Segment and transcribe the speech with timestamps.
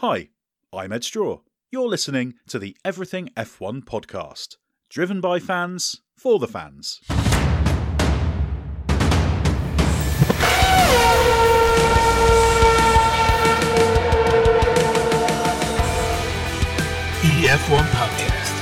[0.00, 0.28] Hi,
[0.74, 1.38] I'm Ed Straw.
[1.70, 4.56] You're listening to the Everything F1 podcast,
[4.90, 7.00] driven by fans for the fans.
[17.22, 18.52] EF1 Podcast.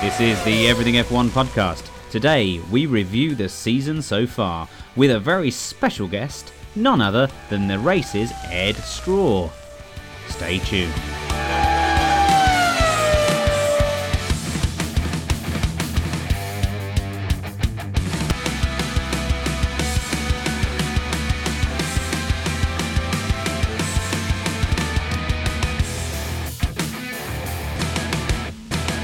[0.00, 1.90] This is the Everything F1 podcast.
[2.08, 7.66] Today, we review the season so far with a very special guest, none other than
[7.66, 9.50] the race's Ed Straw.
[10.28, 10.92] Stay tuned.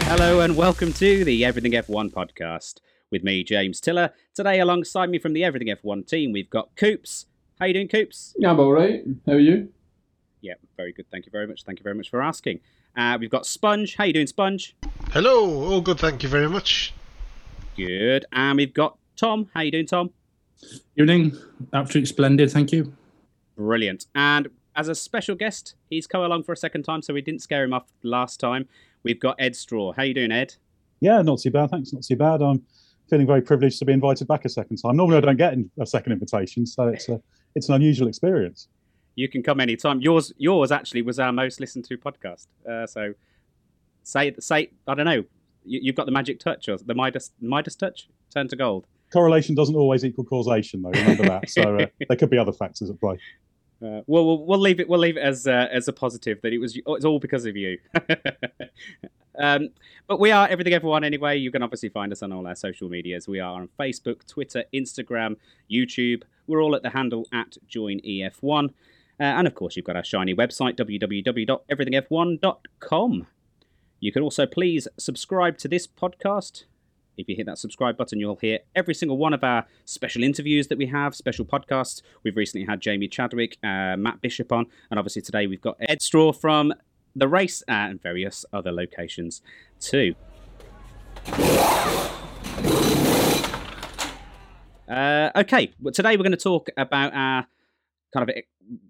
[0.09, 4.13] Hello and welcome to the Everything F1 podcast with me, James Tiller.
[4.35, 7.27] Today, alongside me from the Everything F1 team, we've got Coops.
[7.59, 8.35] How you doing, Coops?
[8.39, 9.03] Yeah, I'm all right.
[9.25, 9.71] How are you?
[10.43, 11.07] Yeah, very good.
[11.11, 11.65] Thank you very much.
[11.65, 12.61] Thank you very much for asking.
[12.95, 13.97] Uh, we've got Sponge.
[13.97, 14.77] How you doing, Sponge?
[15.11, 16.93] Hello, all good, thank you very much.
[17.75, 18.27] Good.
[18.33, 19.49] And we've got Tom.
[19.55, 20.11] How you doing, Tom?
[20.99, 21.35] Evening.
[21.73, 22.51] Absolutely splendid.
[22.51, 22.93] Thank you.
[23.57, 24.05] Brilliant.
[24.15, 27.41] And as a special guest, he's come along for a second time, so we didn't
[27.41, 28.69] scare him off last time.
[29.03, 29.93] We've got Ed Straw.
[29.93, 30.55] How you doing, Ed?
[31.01, 31.71] Yeah, not too bad.
[31.71, 31.91] Thanks.
[31.95, 32.43] Not too bad.
[32.43, 32.63] I'm
[33.09, 34.97] feeling very privileged to be invited back a second time.
[34.97, 37.19] Normally, I don't get a second invitation, so it's a
[37.57, 38.69] it's an unusual experience.
[39.17, 40.01] You can come anytime.
[40.01, 42.47] Yours, yours actually was our most listened to podcast.
[42.71, 43.15] Uh, so
[44.03, 45.25] say say I don't know.
[45.65, 48.09] You, you've got the magic touch or the Midas Midas touch.
[48.33, 48.87] Turn to gold.
[49.13, 50.91] Correlation doesn't always equal causation, though.
[50.91, 51.49] Remember that.
[51.49, 53.19] So uh, there could be other factors at play.
[53.83, 54.89] Uh, well, we'll we'll leave it.
[54.89, 56.79] We'll leave it as uh, as a positive that it was.
[56.87, 57.79] It's all because of you.
[59.39, 59.71] um,
[60.07, 61.39] but we are Everything F1 anyway.
[61.39, 63.27] You can obviously find us on all our social medias.
[63.27, 65.37] We are on Facebook, Twitter, Instagram,
[65.71, 66.23] YouTube.
[66.47, 68.73] We're all at the handle at Join EF1, uh,
[69.19, 73.27] and of course you've got our shiny website www.everythingf1.com.
[73.99, 76.65] You can also please subscribe to this podcast
[77.17, 80.69] if you hit that subscribe button, you'll hear every single one of our special interviews
[80.69, 82.03] that we have, special podcasts.
[82.23, 86.03] We've recently had Jamie Chadwick, uh, Matt Bishop on, and obviously today we've got Ed
[86.03, 86.75] Straw from
[87.15, 89.41] the race and various other locations
[89.81, 90.15] too.
[94.89, 97.47] Uh, okay, well, today we're going to talk about our
[98.15, 98.37] kind of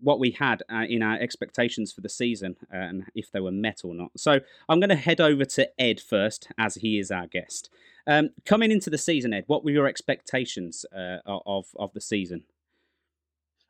[0.00, 3.50] what we had uh, in our expectations for the season uh, and if they were
[3.50, 4.10] met or not.
[4.16, 7.70] So I'm going to head over to Ed first, as he is our guest.
[8.06, 12.44] Um, coming into the season, Ed, what were your expectations uh, of of the season?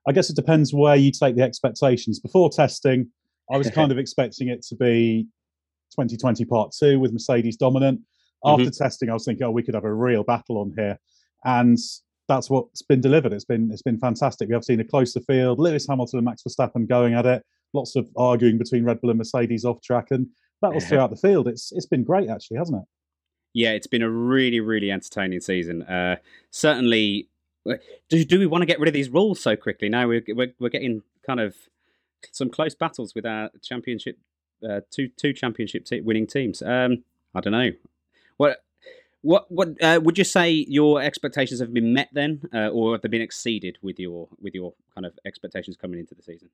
[0.09, 2.21] I guess it depends where you take the expectations.
[2.21, 3.11] Before testing,
[3.51, 5.27] I was kind of expecting it to be
[5.93, 8.01] 2020 Part Two with Mercedes dominant.
[8.45, 8.85] After mm-hmm.
[8.85, 10.99] testing, I was thinking, oh, we could have a real battle on here,
[11.45, 11.79] and
[12.29, 13.33] that's what's been delivered.
[13.33, 14.49] It's been it's been fantastic.
[14.49, 15.59] We have seen a closer field.
[15.59, 17.45] Lewis Hamilton and Max Verstappen going at it.
[17.73, 20.29] Lots of arguing between Red Bull and Mercedes off track, and
[20.63, 21.49] battles throughout the field.
[21.49, 22.89] It's it's been great, actually, hasn't it?
[23.57, 25.81] yeah, it's been a really, really entertaining season.
[25.85, 26.17] Uh,
[26.51, 27.31] certainly,
[28.11, 29.89] do, do we want to get rid of these rules so quickly?
[29.89, 31.57] Now we're, we're, we're getting kind of
[32.33, 34.19] some close battles with our championship,
[34.63, 36.61] uh, two two championship winning teams.
[36.61, 37.05] Um,
[37.35, 37.71] I don't know.
[38.37, 38.59] What
[39.27, 43.03] what what uh, would you say your expectations have been met then, uh, or have
[43.03, 46.49] they been exceeded with your with your kind of expectations coming into the season?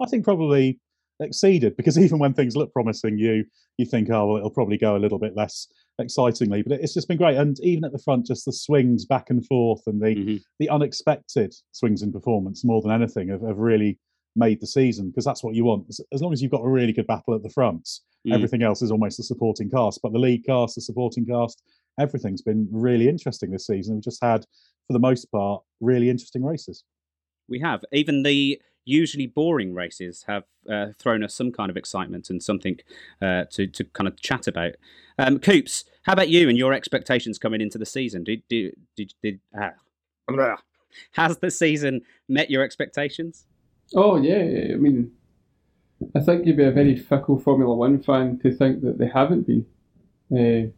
[0.00, 0.80] I think probably
[1.20, 3.44] exceeded because even when things look promising, you
[3.78, 5.68] you think, oh well, it'll probably go a little bit less
[6.00, 6.62] excitingly.
[6.62, 9.46] But it's just been great, and even at the front, just the swings back and
[9.46, 10.36] forth and the mm-hmm.
[10.58, 14.00] the unexpected swings in performance more than anything have, have really
[14.34, 15.86] made the season because that's what you want.
[16.12, 17.84] As long as you've got a really good battle at the front,
[18.26, 18.32] mm.
[18.34, 20.00] everything else is almost a supporting cast.
[20.02, 21.62] But the lead cast, the supporting cast,
[21.98, 23.94] everything's been really interesting this season.
[23.94, 24.46] We've just had,
[24.86, 26.84] for the most part, really interesting races.
[27.48, 32.30] We have even the usually boring races have uh, thrown us some kind of excitement
[32.30, 32.78] and something
[33.20, 34.72] uh, to to kind of chat about.
[35.18, 38.24] Um, Coops, how about you and your expectations coming into the season?
[38.24, 39.72] Did did did, did ah,
[41.12, 43.46] has the season met your expectations?
[43.94, 45.12] Oh yeah, I mean,
[46.14, 49.46] I think you'd be a very fickle Formula One fan to think that they haven't
[49.46, 49.66] been.
[50.30, 50.70] Uh,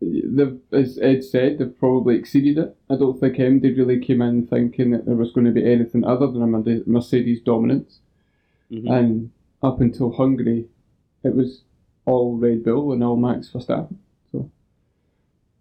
[0.00, 2.76] they've, as Ed said, they've probably exceeded it.
[2.90, 6.04] I don't think MD really came in thinking that there was going to be anything
[6.04, 8.00] other than a Mercedes dominance.
[8.70, 8.88] Mm-hmm.
[8.90, 9.30] And
[9.62, 10.66] up until Hungary,
[11.22, 11.62] it was
[12.04, 13.96] all Red Bull and all Max Verstappen.
[14.30, 14.50] So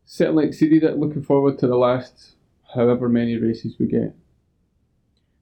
[0.06, 0.98] certainly exceeded it.
[0.98, 2.36] Looking forward to the last
[2.74, 4.16] however many races we get.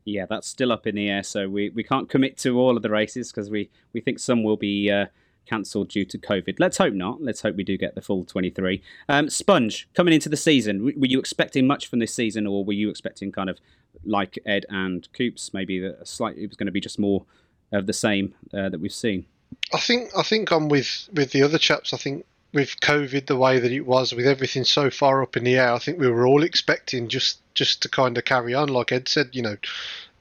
[0.05, 2.83] Yeah, that's still up in the air, so we, we can't commit to all of
[2.83, 5.07] the races because we, we think some will be uh,
[5.45, 6.55] cancelled due to COVID.
[6.59, 7.21] Let's hope not.
[7.21, 8.81] Let's hope we do get the full 23.
[9.07, 12.73] Um, Sponge, coming into the season, were you expecting much from this season or were
[12.73, 13.59] you expecting kind of
[14.05, 16.37] like Ed and Coops, maybe a slight.
[16.37, 17.25] It was going to be just more
[17.71, 19.25] of the same uh, that we've seen.
[19.73, 21.93] I think I think I'm with with the other chaps.
[21.93, 25.43] I think with COVID the way that it was, with everything so far up in
[25.43, 28.69] the air, I think we were all expecting just just to kind of carry on,
[28.69, 29.57] like Ed said, you know,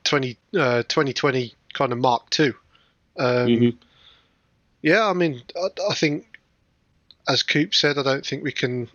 [0.05, 2.55] 20, uh, 2020 kind of Mark two.
[3.17, 3.77] Um, Mhm.
[4.83, 6.39] Yeah, I mean, I, I think
[7.29, 8.89] as Coop said, I don't think we can.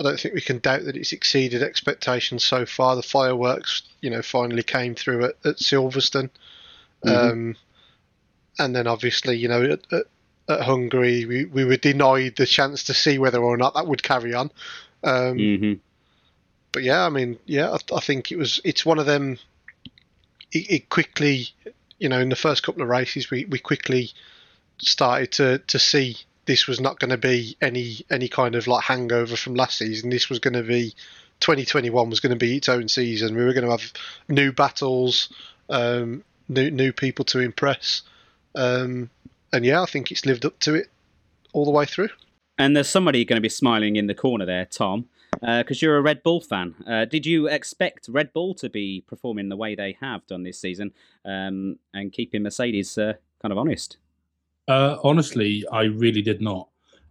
[0.00, 2.96] I don't think we can doubt that it's exceeded expectations so far.
[2.96, 6.30] The fireworks, you know, finally came through at, at Silverstone.
[7.04, 7.56] Um,
[8.58, 10.06] and then obviously, you know, at, at,
[10.52, 14.02] at Hungary, we, we were denied the chance to see whether or not that would
[14.02, 14.50] carry on.
[15.04, 15.72] Um, hmm
[16.72, 18.60] But yeah, I mean, yeah, I, I think it was.
[18.64, 19.38] It's one of them.
[20.52, 21.48] It, it quickly,
[21.98, 24.10] you know, in the first couple of races, we, we quickly
[24.78, 26.16] started to, to see
[26.46, 30.10] this was not going to be any any kind of like hangover from last season.
[30.10, 30.94] This was going to be
[31.40, 33.36] 2021 was going to be its own season.
[33.36, 33.92] We were going to have
[34.28, 35.32] new battles,
[35.68, 38.02] um, new new people to impress,
[38.54, 39.10] um,
[39.52, 40.88] and yeah, I think it's lived up to it
[41.52, 42.08] all the way through.
[42.58, 45.06] And there's somebody going to be smiling in the corner there, Tom,
[45.40, 46.74] because you're a Red Bull fan.
[46.86, 50.58] Uh, did you expect Red Bull to be performing the way they have done this
[50.58, 50.92] season
[51.24, 53.96] um, and keeping Mercedes uh, kind of honest?
[54.68, 56.68] Uh, honestly, I really did not.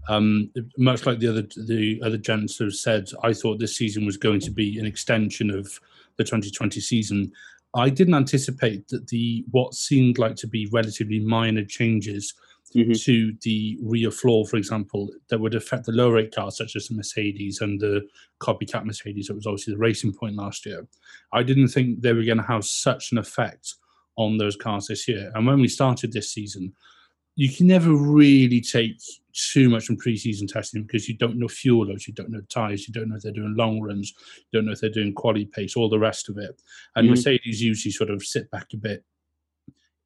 [0.10, 4.18] Um, much like the other the other gents have said, I thought this season was
[4.18, 5.80] going to be an extension of
[6.18, 7.32] the 2020 season.
[7.74, 12.34] I didn't anticipate that the what seemed like to be relatively minor changes
[12.76, 13.04] Mhm.
[13.04, 16.88] to the rear floor, for example, that would affect the lower rake cars such as
[16.88, 18.08] the Mercedes and the
[18.40, 19.28] copycat Mercedes.
[19.28, 20.88] That was obviously the racing point last year.
[21.34, 23.76] I didn't think they were going to have such an effect
[24.16, 25.32] on those cars this year.
[25.36, 26.74] And when we started this season,
[27.36, 29.00] you can never really take
[29.34, 32.88] too much from preseason testing because you don't know fuel loads, you don't know tires,
[32.88, 35.46] you don't know if they're doing long runs, you don't know if they're doing quality
[35.46, 36.62] pace, all the rest of it.
[36.96, 37.12] And Mhm.
[37.12, 39.06] Mercedes usually sort of sit back a bit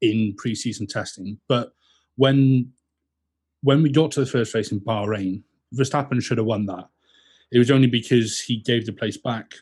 [0.00, 1.40] in preseason testing.
[1.48, 1.74] But
[2.16, 2.72] when
[3.62, 5.42] when we got to the first race in Bahrain,
[5.74, 6.88] Verstappen should have won that.
[7.50, 9.54] It was only because he gave the place back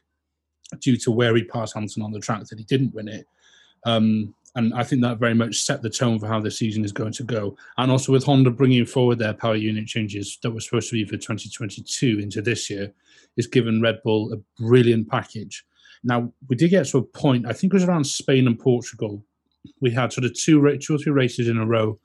[0.81, 3.27] due to where he passed Hamilton on the track that he didn't win it.
[3.87, 6.93] Um, and I think that very much set the tone for how the season is
[6.93, 7.57] going to go.
[7.77, 11.05] And also with Honda bringing forward their power unit changes that were supposed to be
[11.05, 12.93] for 2022 into this year,
[13.37, 15.65] it's given Red Bull a brilliant package.
[16.05, 17.47] Now we did get to a point.
[17.47, 19.25] I think it was around Spain and Portugal.
[19.81, 21.99] We had sort of two, two or three races in a row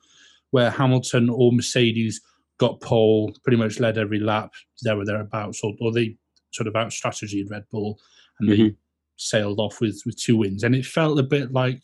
[0.51, 2.21] where Hamilton or Mercedes
[2.57, 6.15] got pole, pretty much led every lap there or thereabouts, or, or they
[6.51, 7.99] sort of out strategy Red Bull,
[8.39, 8.75] and they mm-hmm.
[9.17, 10.63] sailed off with with two wins.
[10.63, 11.83] And it felt a bit like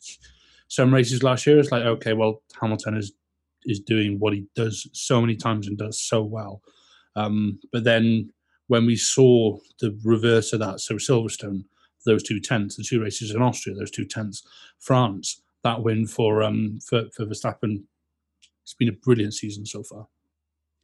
[0.68, 1.60] some races last year.
[1.60, 3.14] It's like, okay, well, Hamilton is
[3.66, 6.62] is doing what he does so many times and does so well.
[7.16, 8.30] Um, but then
[8.68, 11.64] when we saw the reverse of that, so Silverstone,
[12.06, 14.44] those two tenths, the two races in Austria, those two tenths,
[14.80, 17.84] France, that win for um for, for Verstappen,
[18.64, 20.08] it's been a brilliant season so far.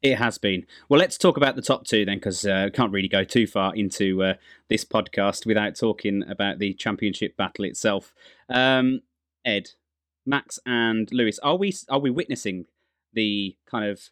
[0.01, 0.65] It has been.
[0.89, 3.75] Well, let's talk about the top two then, because uh, can't really go too far
[3.75, 4.33] into uh,
[4.67, 8.11] this podcast without talking about the championship battle itself.
[8.49, 9.01] Um,
[9.45, 9.71] Ed,
[10.25, 12.65] Max, and Lewis, are we are we witnessing
[13.13, 14.09] the kind of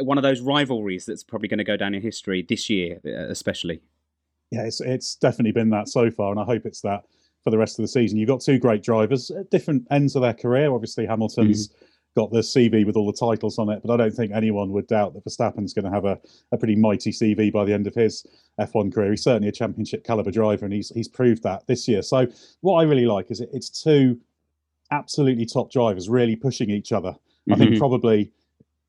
[0.00, 3.30] one of those rivalries that's probably going to go down in history this year, uh,
[3.30, 3.80] especially?
[4.50, 7.04] Yeah, it's it's definitely been that so far, and I hope it's that
[7.42, 8.18] for the rest of the season.
[8.18, 10.72] You've got two great drivers at different ends of their career.
[10.72, 11.70] Obviously, Hamilton's
[12.16, 14.86] got the CV with all the titles on it, but I don't think anyone would
[14.86, 16.18] doubt that Verstappen's going to have a,
[16.52, 18.24] a pretty mighty CV by the end of his
[18.60, 19.10] F1 career.
[19.10, 22.02] He's certainly a championship caliber driver, and he's he's proved that this year.
[22.02, 22.26] So
[22.60, 24.18] what I really like is it, it's two
[24.90, 27.16] absolutely top drivers really pushing each other.
[27.50, 27.78] I think Mhm.
[27.78, 28.30] probably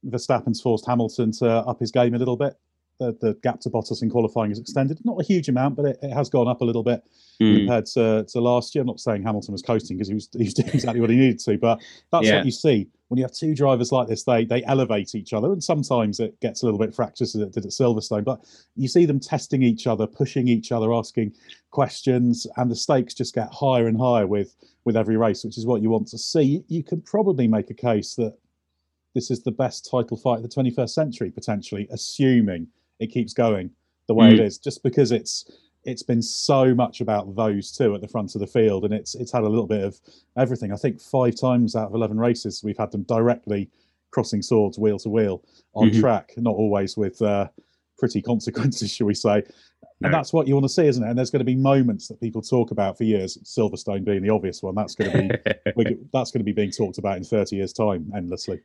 [0.05, 2.55] Verstappen's forced Hamilton to up his game a little bit.
[2.97, 5.99] The, the gap to Bottas in qualifying is extended, not a huge amount, but it,
[6.01, 7.03] it has gone up a little bit
[7.41, 7.57] Mm.
[7.57, 8.81] compared to, to last year.
[8.83, 11.17] I'm not saying Hamilton was coasting because he was, he was doing exactly what he
[11.17, 12.37] needed to, but that's Yeah.
[12.37, 14.23] what you see when you have two drivers like this.
[14.23, 17.51] They they elevate each other, and sometimes it gets a little bit fractious as it
[17.51, 18.23] did at Silverstone.
[18.23, 18.45] But
[18.77, 21.33] you see them testing each other, pushing each other, asking
[21.71, 25.65] questions, and the stakes just get higher and higher with with every race, which is
[25.65, 26.63] what you want to see.
[26.69, 28.37] You can probably make a case that
[29.13, 32.67] this is the best title fight of the 21st century, potentially, assuming
[32.99, 33.71] it keeps going
[34.07, 34.45] the way it Mm.
[34.45, 35.45] is, just because it's
[35.83, 39.13] it's been so much about those two at the front of the field, and it's
[39.15, 39.99] it's had a little bit of
[40.37, 40.71] everything.
[40.71, 43.69] I think five times out of eleven races we've had them directly
[44.11, 45.43] crossing swords wheel to wheel
[45.75, 45.99] on Mhm.
[45.99, 47.49] track, not always with uh,
[47.99, 49.43] pretty consequences, shall we say.
[50.01, 50.07] No.
[50.07, 51.07] And that's what you want to see, isn't it?
[51.09, 53.37] And there's going to be moments that people talk about for years.
[53.43, 54.75] Silverstone being the obvious one.
[54.75, 55.37] That's going to
[55.77, 58.59] be that's going to be being talked about in 30 years' time endlessly.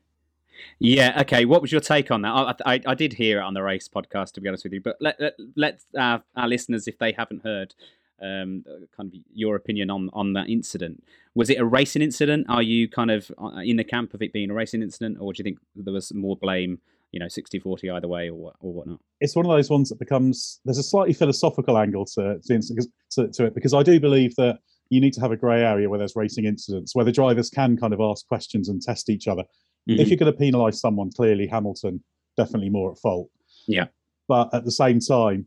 [0.78, 1.20] Yeah.
[1.22, 1.44] Okay.
[1.44, 2.30] What was your take on that?
[2.30, 4.80] I, I, I did hear it on the race podcast, to be honest with you.
[4.80, 7.74] But let let, let our, our listeners, if they haven't heard,
[8.22, 8.64] um,
[8.96, 11.02] kind of your opinion on on that incident.
[11.34, 12.46] Was it a racing incident?
[12.48, 15.32] Are you kind of uh, in the camp of it being a racing incident, or
[15.32, 16.78] do you think there was more blame?
[17.12, 19.00] You know, 60-40 either way, or or whatnot.
[19.20, 23.44] It's one of those ones that becomes there's a slightly philosophical angle to, to, to
[23.46, 26.16] it because I do believe that you need to have a grey area where there's
[26.16, 29.44] racing incidents where the drivers can kind of ask questions and test each other.
[29.88, 30.00] Mm-hmm.
[30.00, 32.02] If you're going to penalise someone, clearly Hamilton
[32.36, 33.30] definitely more at fault.
[33.66, 33.86] Yeah.
[34.28, 35.46] But at the same time,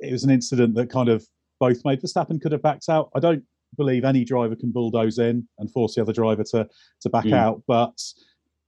[0.00, 1.26] it was an incident that kind of
[1.60, 3.10] both made Verstappen could have backed out.
[3.14, 3.44] I don't
[3.76, 6.68] believe any driver can bulldoze in and force the other driver to
[7.00, 7.34] to back mm.
[7.34, 7.98] out, but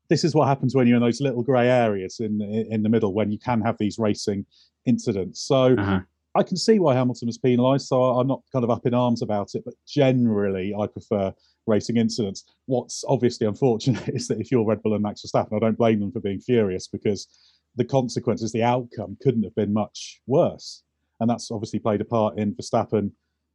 [0.09, 3.13] this is what happens when you're in those little grey areas in in the middle
[3.13, 4.47] when you can have these racing
[4.85, 5.41] incidents.
[5.41, 6.01] So uh-huh.
[6.37, 7.87] I can see why Hamilton was penalised.
[7.87, 11.33] So I'm not kind of up in arms about it, but generally I prefer
[11.67, 12.45] racing incidents.
[12.67, 16.01] What's obviously unfortunate is that if you're Red Bull and Max Verstappen, I don't blame
[16.01, 17.29] them for being furious because
[17.77, 20.83] the consequences, the outcome couldn't have been much worse.
[21.21, 23.11] And that's obviously played a part in Verstappen,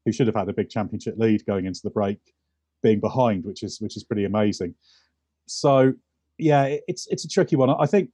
[0.06, 2.20] who should have had a big championship lead going into the break,
[2.82, 4.74] being behind, which is which is pretty amazing.
[5.48, 5.94] So
[6.38, 7.70] yeah, it's it's a tricky one.
[7.70, 8.10] I think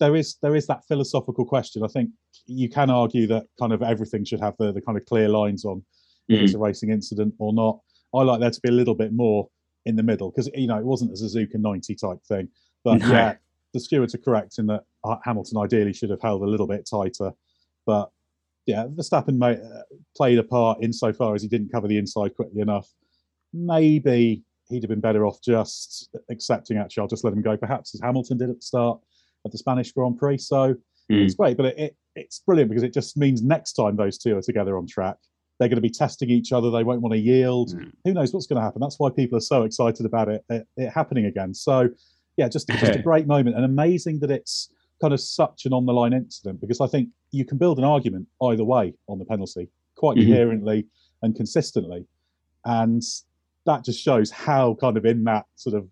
[0.00, 1.84] there is there is that philosophical question.
[1.84, 2.10] I think
[2.46, 5.64] you can argue that kind of everything should have the, the kind of clear lines
[5.64, 5.82] on mm.
[6.28, 7.78] if it's a racing incident or not.
[8.12, 9.48] I like there to be a little bit more
[9.86, 12.48] in the middle because you know it wasn't a Suzuka 90 type thing.
[12.82, 13.34] But yeah,
[13.74, 16.88] the stewards are correct in that uh, Hamilton ideally should have held a little bit
[16.90, 17.32] tighter.
[17.86, 18.10] But
[18.66, 19.82] yeah, Verstappen may, uh,
[20.16, 22.88] played a part insofar as he didn't cover the inside quickly enough.
[23.52, 27.94] Maybe he'd have been better off just accepting, actually, I'll just let him go, perhaps
[27.94, 29.00] as Hamilton did at the start
[29.44, 30.38] of the Spanish Grand Prix.
[30.38, 30.74] So
[31.10, 31.24] mm.
[31.24, 34.36] it's great, but it, it, it's brilliant because it just means next time those two
[34.36, 35.16] are together on track,
[35.58, 36.70] they're going to be testing each other.
[36.70, 37.70] They won't want to yield.
[37.70, 37.92] Mm.
[38.04, 38.80] Who knows what's going to happen?
[38.80, 41.54] That's why people are so excited about it, it, it happening again.
[41.54, 41.88] So,
[42.36, 44.70] yeah, just, just a great moment and amazing that it's
[45.00, 47.84] kind of such an on the line incident because I think you can build an
[47.84, 50.30] argument either way on the penalty quite mm-hmm.
[50.30, 50.86] coherently
[51.22, 52.06] and consistently.
[52.64, 53.02] And
[53.66, 55.86] that just shows how kind of in that sort of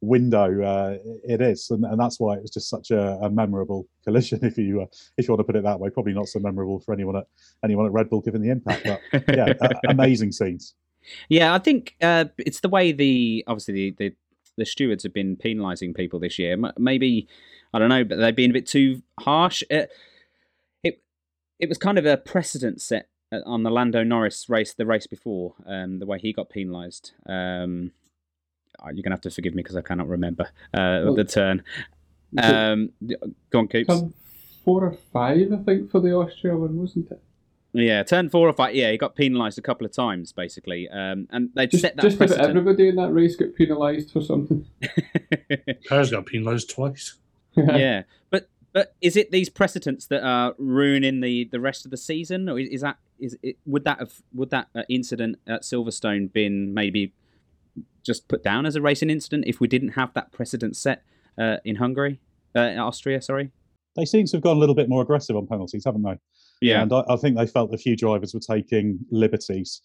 [0.00, 3.88] window uh, it is, and, and, that's why it was just such a, a memorable
[4.04, 4.40] collision.
[4.44, 4.86] If you uh,
[5.16, 7.26] if you want to put it that way, probably not so memorable for anyone at
[7.64, 9.52] anyone at Red Bull given the impact, but yeah,
[9.88, 10.74] amazing scenes.
[11.28, 14.16] Yeah, I think uh, it's the way the obviously the, the,
[14.58, 16.56] the stewards have been penalising people this year.
[16.78, 17.28] Maybe
[17.72, 19.62] I don't know, but they've been a bit too harsh.
[19.70, 19.90] It
[20.82, 21.02] it,
[21.58, 25.06] it was kind of a precedent set uh, on the Lando Norris race, the race
[25.06, 27.12] before, um, the way he got penalised.
[27.26, 28.03] Um, uh,
[28.92, 31.62] you're gonna have to forgive me because I cannot remember uh, well, the turn.
[32.36, 32.90] Um,
[33.50, 34.02] go on, Coops.
[34.64, 37.20] Four or five, I think, for the Austria one, wasn't it?
[37.74, 38.74] Yeah, turn four or five.
[38.74, 42.02] Yeah, he got penalised a couple of times, basically, um, and they just, set that
[42.02, 42.44] just precedent.
[42.44, 44.64] about everybody in that race got penalised for something.
[45.88, 47.14] Perez got penalised twice.
[47.56, 51.96] yeah, but but is it these precedents that are ruining the, the rest of the
[51.96, 56.32] season, or is that is it, would that have would that uh, incident at Silverstone
[56.32, 57.12] been maybe
[58.04, 61.02] just put down as a racing incident if we didn't have that precedent set
[61.38, 62.20] uh, in Hungary,
[62.54, 63.20] uh, in Austria?
[63.20, 63.50] Sorry,
[63.96, 66.18] they seem to have gone a little bit more aggressive on penalties, haven't they?
[66.60, 69.82] Yeah, and I, I think they felt a few drivers were taking liberties.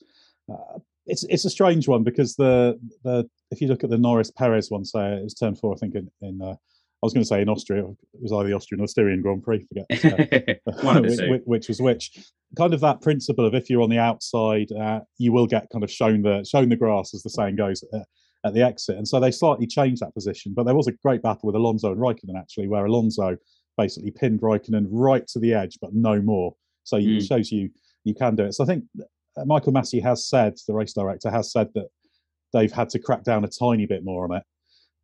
[0.52, 4.32] Uh, it's it's a strange one because the the if you look at the Norris
[4.32, 6.56] Perez one, say it was turn four, I think in, in uh,
[7.02, 9.22] I was going to say in Austria, it was either the Austrian or the Styrian
[9.22, 9.86] Grand Prix, forget
[10.84, 12.12] which, which, was which.
[12.58, 15.84] Kind of that principle of if you're on the outside, uh, you will get kind
[15.84, 18.00] of shown the shown the grass, as the saying goes, uh,
[18.46, 18.98] at the exit.
[18.98, 20.54] And so they slightly changed that position.
[20.54, 23.38] But there was a great battle with Alonso and Raikkonen actually, where Alonso
[23.78, 26.54] basically pinned Raikkonen right to the edge, but no more.
[26.84, 27.18] So mm.
[27.18, 27.70] it shows you
[28.04, 28.54] you can do it.
[28.54, 31.88] So I think uh, Michael Masi has said, the race director has said that
[32.54, 34.44] they've had to crack down a tiny bit more on it.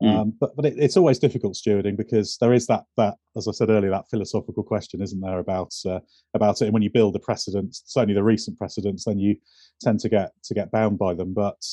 [0.03, 0.15] Mm.
[0.15, 3.51] Um, but but it, it's always difficult stewarding because there is that that as I
[3.51, 5.99] said earlier that philosophical question, isn't there, about uh,
[6.33, 6.65] about it?
[6.65, 9.37] And when you build the precedents, certainly the recent precedents, then you
[9.81, 11.33] tend to get to get bound by them.
[11.33, 11.63] But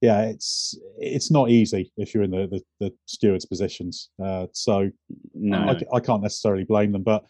[0.00, 4.10] yeah, it's it's not easy if you're in the the, the stewards' positions.
[4.22, 4.90] Uh, so
[5.32, 5.58] no.
[5.58, 7.24] I, I can't necessarily blame them, but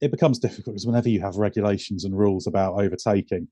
[0.00, 3.48] it becomes difficult because whenever you have regulations and rules about overtaking,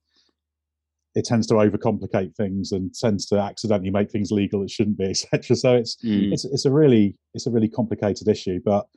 [1.15, 5.05] it tends to overcomplicate things and tends to accidentally make things legal that shouldn't be,
[5.09, 5.55] etc.
[5.55, 6.31] So it's mm.
[6.31, 8.59] it's it's a really it's a really complicated issue.
[8.63, 8.87] But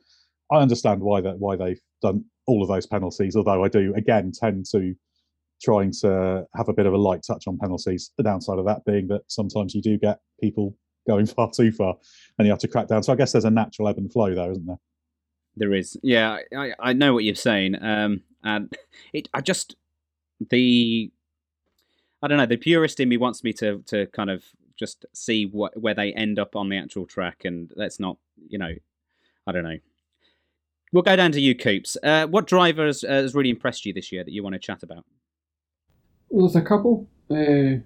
[0.51, 3.35] I understand why that why they've done all of those penalties.
[3.35, 4.93] Although I do again tend to
[5.63, 8.11] trying to have a bit of a light touch on penalties.
[8.17, 10.75] The downside of that being that sometimes you do get people
[11.07, 11.95] going far too far,
[12.37, 13.03] and you have to crack down.
[13.03, 14.79] So I guess there's a natural ebb and flow there, isn't there?
[15.57, 15.97] There is.
[16.03, 17.75] Yeah, I, I know what you're saying.
[17.81, 18.73] Um, and
[19.13, 19.75] it, I just
[20.49, 21.11] the
[22.25, 22.47] I don't know.
[22.47, 24.43] The purist in me wants me to to kind of
[24.75, 28.17] just see what where they end up on the actual track, and let's not,
[28.47, 28.73] you know,
[29.45, 29.77] I don't know.
[30.91, 31.97] We'll go down to you, Coops.
[32.01, 34.59] Uh, what driver has, uh, has really impressed you this year that you want to
[34.59, 35.05] chat about?
[36.29, 37.07] Well, there's a couple.
[37.29, 37.77] uh,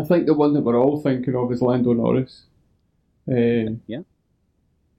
[0.00, 2.44] I think the one that we're all thinking of is Lando Norris.
[3.28, 4.02] Uh, Yeah.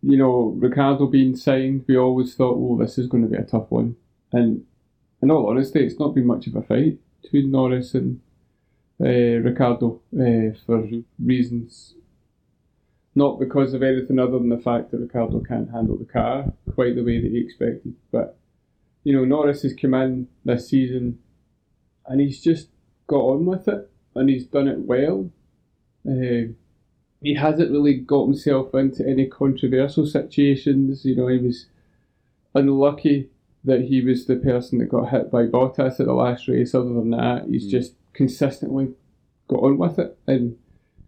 [0.01, 3.43] You know, Ricciardo being signed, we always thought, oh, this is going to be a
[3.43, 3.95] tough one.
[4.33, 4.65] And
[5.21, 8.19] in all honesty, it's not been much of a fight between Norris and
[9.03, 11.03] uh, Ricciardo uh, for Mhm.
[11.19, 11.95] reasons
[13.15, 16.95] not because of anything other than the fact that Ricciardo can't handle the car quite
[16.95, 17.93] the way that he expected.
[18.11, 18.37] But
[19.03, 21.19] you know, Norris has come in this season
[22.07, 22.69] and he's just
[23.07, 25.29] got on with it and he's done it well.
[26.07, 26.53] Uh,
[27.21, 31.05] he hasn't really got himself into any controversial situations.
[31.05, 31.67] You know, he was
[32.55, 33.29] unlucky
[33.63, 36.73] that he was the person that got hit by Bottas at the last race.
[36.75, 37.71] Other than that, he's Mm.
[37.71, 38.89] just consistently
[39.47, 40.55] got on with it and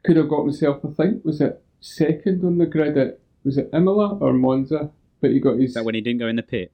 [0.04, 3.70] could have got himself, I think, was it second on the grid at, was it
[3.74, 4.92] Imola or Monza?
[5.22, 5.70] But he got his.
[5.70, 6.72] Is that when he didn't go in the pit?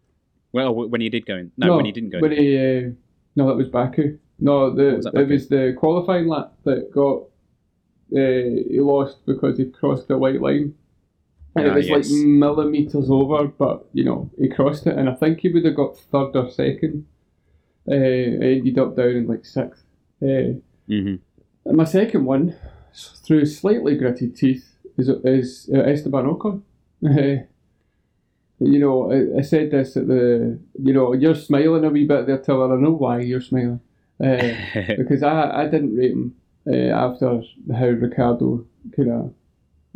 [0.51, 1.51] Well, when he did go in.
[1.57, 2.21] No, when he didn't go in.
[2.21, 2.39] When pit.
[2.39, 2.89] he, uh,
[3.35, 4.17] no, that was Baku.
[4.39, 5.31] No, the was that, it Baku?
[5.31, 7.23] was the qualifying lap that got
[8.13, 10.73] uh, he lost because he crossed the white line.
[11.55, 12.09] And Ah, it was yes.
[12.11, 15.75] like millimeters over, but you know he crossed it, and I think he would have
[15.75, 17.05] got third or second.
[17.87, 19.83] Uh, ended up down in like sixth.
[20.21, 20.59] Uh,
[20.89, 21.19] Mhm.
[21.65, 22.53] and my second one,
[23.25, 26.61] through slightly gritted teeth, is is uh, Esteban Ocon.
[27.03, 27.43] Uh,
[28.59, 32.27] you know, I, I said this at the, you know, you're smiling a wee bit
[32.27, 32.77] there, Tiller.
[32.77, 33.79] I know why you're smiling.
[34.23, 34.53] Uh,
[34.97, 36.35] because I, I didn't rate him
[36.67, 37.41] uh, after
[37.73, 38.63] how Ricciardo
[38.95, 39.33] kind of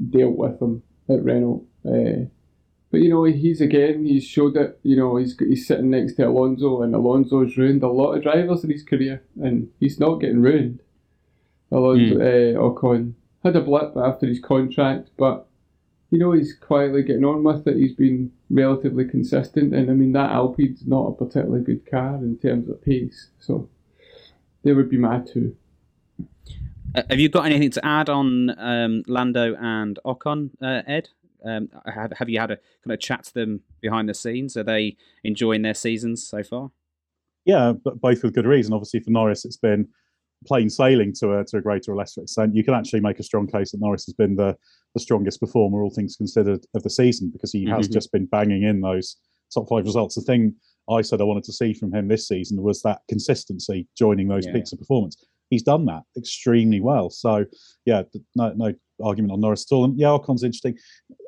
[0.10, 1.64] dealt with him at Renault.
[2.92, 4.80] But you know, he's again, he's showed it.
[4.84, 8.64] You know, he's he's sitting next to Alonso, and Alonso's ruined a lot of drivers
[8.64, 10.80] in his career, and he's not getting ruined.
[11.72, 13.14] Alonso, uh, Ocon
[13.44, 15.48] had a blip after his contract, but
[16.12, 17.76] you know, he's quietly getting on with it.
[17.76, 22.38] He's been relatively consistent, and I mean that Alpine's not a particularly good car in
[22.38, 23.68] terms of pace, so
[24.64, 25.56] they would be my two.
[26.96, 31.10] Uh, have you got anything to add on um, Lando and Ocon, uh, Ed?
[31.46, 34.58] Um, have, have you had a kind of chat to them behind the scenes?
[34.58, 36.72] Are they enjoying their seasons so far?
[37.46, 38.74] Yeah, but both with good reason.
[38.74, 39.88] Obviously, for Norris, it's been
[40.48, 42.56] plain sailing to a to a greater or lesser extent.
[42.56, 44.58] You can actually make a strong case that Norris has been the
[44.96, 47.94] the strongest performer, all things considered, of the season because he has Mhm.
[47.94, 49.18] just been banging in those
[49.54, 50.16] top five results.
[50.16, 50.56] The thing
[50.90, 54.46] I said I wanted to see from him this season was that consistency, joining those
[54.46, 54.54] Yeah.
[54.54, 55.24] peaks of performance.
[55.50, 57.10] He's done that extremely well.
[57.12, 57.46] So,
[57.86, 58.04] yeah,
[58.36, 59.84] no no argument on Norris at all.
[59.86, 60.78] And yeah, Ocon's interesting.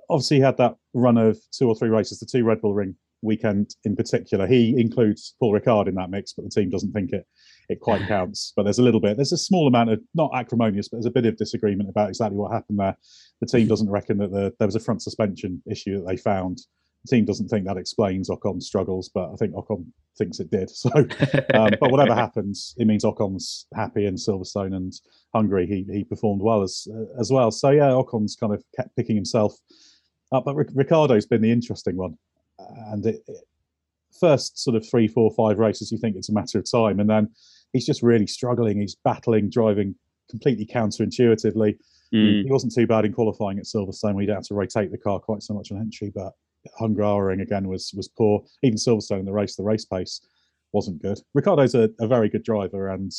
[0.09, 2.95] Obviously, he had that run of two or three races, the two Red Bull Ring
[3.21, 4.47] weekend in particular.
[4.47, 7.25] He includes Paul Ricard in that mix, but the team doesn't think it
[7.69, 8.53] it quite counts.
[8.55, 11.11] But there's a little bit, there's a small amount of not acrimonious, but there's a
[11.11, 12.97] bit of disagreement about exactly what happened there.
[13.41, 16.59] The team doesn't reckon that the, there was a front suspension issue that they found.
[17.05, 19.85] The team doesn't think that explains Ocon's struggles, but I think Ocon
[20.17, 20.69] thinks it did.
[20.75, 20.89] So,
[21.53, 24.93] um, but whatever happens, it means Ocon's happy in Silverstone and
[25.33, 25.67] Hungary.
[25.67, 27.51] He he performed well as uh, as well.
[27.51, 29.55] So yeah, Ocon's kind of kept picking himself
[30.31, 32.17] up, but Ric- Ricciardo's been the interesting one,
[32.91, 33.37] and it, it,
[34.19, 37.09] first sort of three, four, five races, you think it's a matter of time, and
[37.09, 37.29] then
[37.73, 38.79] he's just really struggling.
[38.79, 39.95] He's battling, driving
[40.29, 41.77] completely counterintuitively.
[42.13, 42.43] Mm.
[42.43, 44.15] He wasn't too bad in qualifying at Silverstone.
[44.15, 46.33] We didn't have to rotate the car quite so much on entry, but
[46.79, 48.43] Hungaroring again was was poor.
[48.63, 50.21] Even Silverstone in the race, the race pace
[50.73, 51.19] wasn't good.
[51.33, 53.11] Ricciardo's a, a very good driver, and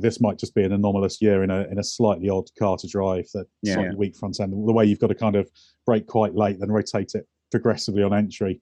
[0.00, 2.86] this might just be an anomalous year in a in a slightly odd car to
[2.88, 3.26] drive.
[3.34, 3.74] That Yeah.
[3.74, 4.52] slightly weak front end.
[4.52, 5.50] The way you've got to kind of
[5.84, 8.60] brake quite late, then rotate it progressively on entry.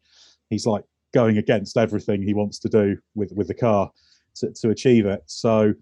[0.50, 3.90] He's like going against everything he wants to do with with the car
[4.36, 5.22] to, to achieve it.
[5.26, 5.74] So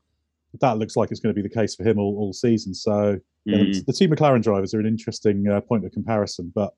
[0.60, 2.74] that looks like it's going to be the case for him all, all season.
[2.74, 3.72] So yeah, Mm.
[3.74, 6.72] the, the two McLaren drivers are an interesting uh, point of comparison, but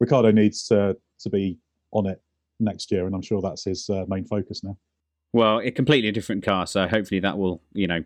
[0.00, 1.58] Ricciardo needs to to be
[1.92, 2.20] on it
[2.58, 4.76] next year, and I'm sure that's his uh, main focus now.
[5.32, 8.02] Well, a completely different car, so hopefully that will, you know,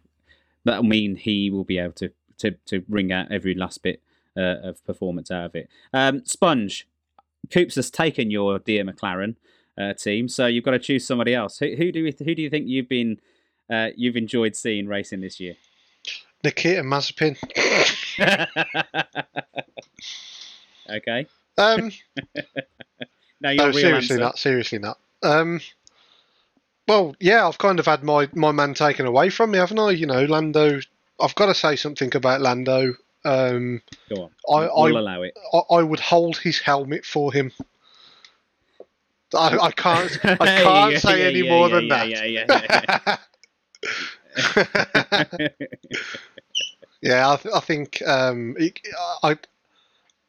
[0.65, 4.03] that'll mean he will be able to to to wring out every last bit
[4.37, 5.69] uh, of performance out of it.
[5.93, 6.87] Um, Sponge,
[7.53, 9.37] Coops has taken your dear McLaren
[9.79, 11.59] uh, team, so you've got to choose somebody else.
[11.59, 13.21] Who, who do you, who do you think you've been
[13.71, 15.55] uh, you've enjoyed seeing racing this year?
[16.43, 17.37] Nikita Mazepin.
[20.91, 21.91] okay, Um,
[23.41, 24.19] your no, seriously answer.
[24.19, 24.39] not.
[24.39, 24.99] Seriously not.
[25.23, 25.61] Um,
[26.87, 29.91] well, yeah, I've kind of had my, my man taken away from me, haven't I?
[29.91, 30.81] You know, Lando.
[31.21, 32.95] I've got to say something about Lando.
[33.25, 35.39] Um, Go on, I, we'll I, allow it.
[35.53, 37.53] I, I would hold his helmet for him.
[39.35, 40.19] I, I can't.
[40.25, 42.09] I can't Yeah, say yeah, any yeah, more yeah, than yeah, that.
[42.25, 43.17] yeah, yeah,
[47.03, 48.81] yeah, I, th- I think um, it,
[49.23, 49.39] I.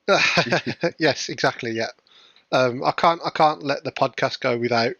[1.00, 1.72] yes, exactly.
[1.72, 1.90] Yeah,
[2.52, 3.22] um, I can't.
[3.26, 4.94] I can't let the podcast go without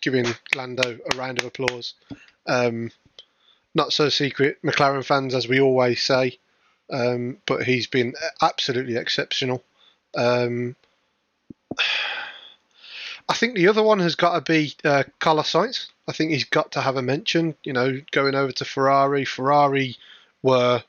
[0.00, 1.94] giving Lando a round of applause.
[2.46, 2.90] Um,
[3.74, 6.38] not so secret McLaren fans, as we always say,
[6.90, 9.62] um, but he's been absolutely exceptional.
[10.16, 10.74] Um,
[13.28, 15.88] I think the other one has got to be uh, Carlos Sainz.
[16.08, 17.54] I think he's got to have a mention.
[17.62, 19.24] You know, going over to Ferrari.
[19.24, 19.96] Ferrari
[20.42, 20.82] were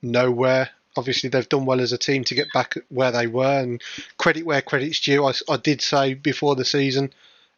[0.00, 0.70] nowhere.
[0.96, 3.82] Obviously, they've done well as a team to get back where they were, and
[4.18, 5.24] credit where credit's due.
[5.24, 7.12] I, I did say before the season,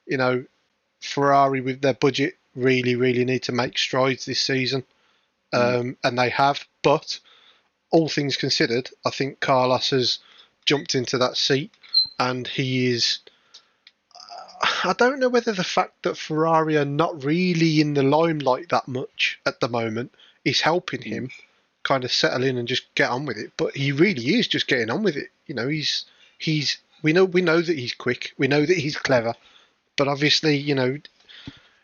[0.06, 0.44] you know,
[1.04, 4.84] Ferrari with their budget really, really need to make strides this season,
[5.52, 5.80] mm.
[5.80, 6.64] um, and they have.
[6.82, 7.18] But
[7.90, 10.18] all things considered, I think Carlos has
[10.64, 11.72] jumped into that seat,
[12.18, 13.18] and he is.
[14.82, 18.88] I don't know whether the fact that Ferrari are not really in the limelight that
[18.88, 20.12] much at the moment
[20.44, 21.04] is helping mm.
[21.04, 21.30] him
[21.82, 23.52] kind of settle in and just get on with it.
[23.56, 25.28] But he really is just getting on with it.
[25.46, 26.06] You know, he's
[26.38, 29.34] he's we know we know that he's quick, we know that he's clever,
[29.96, 30.98] but obviously, you know,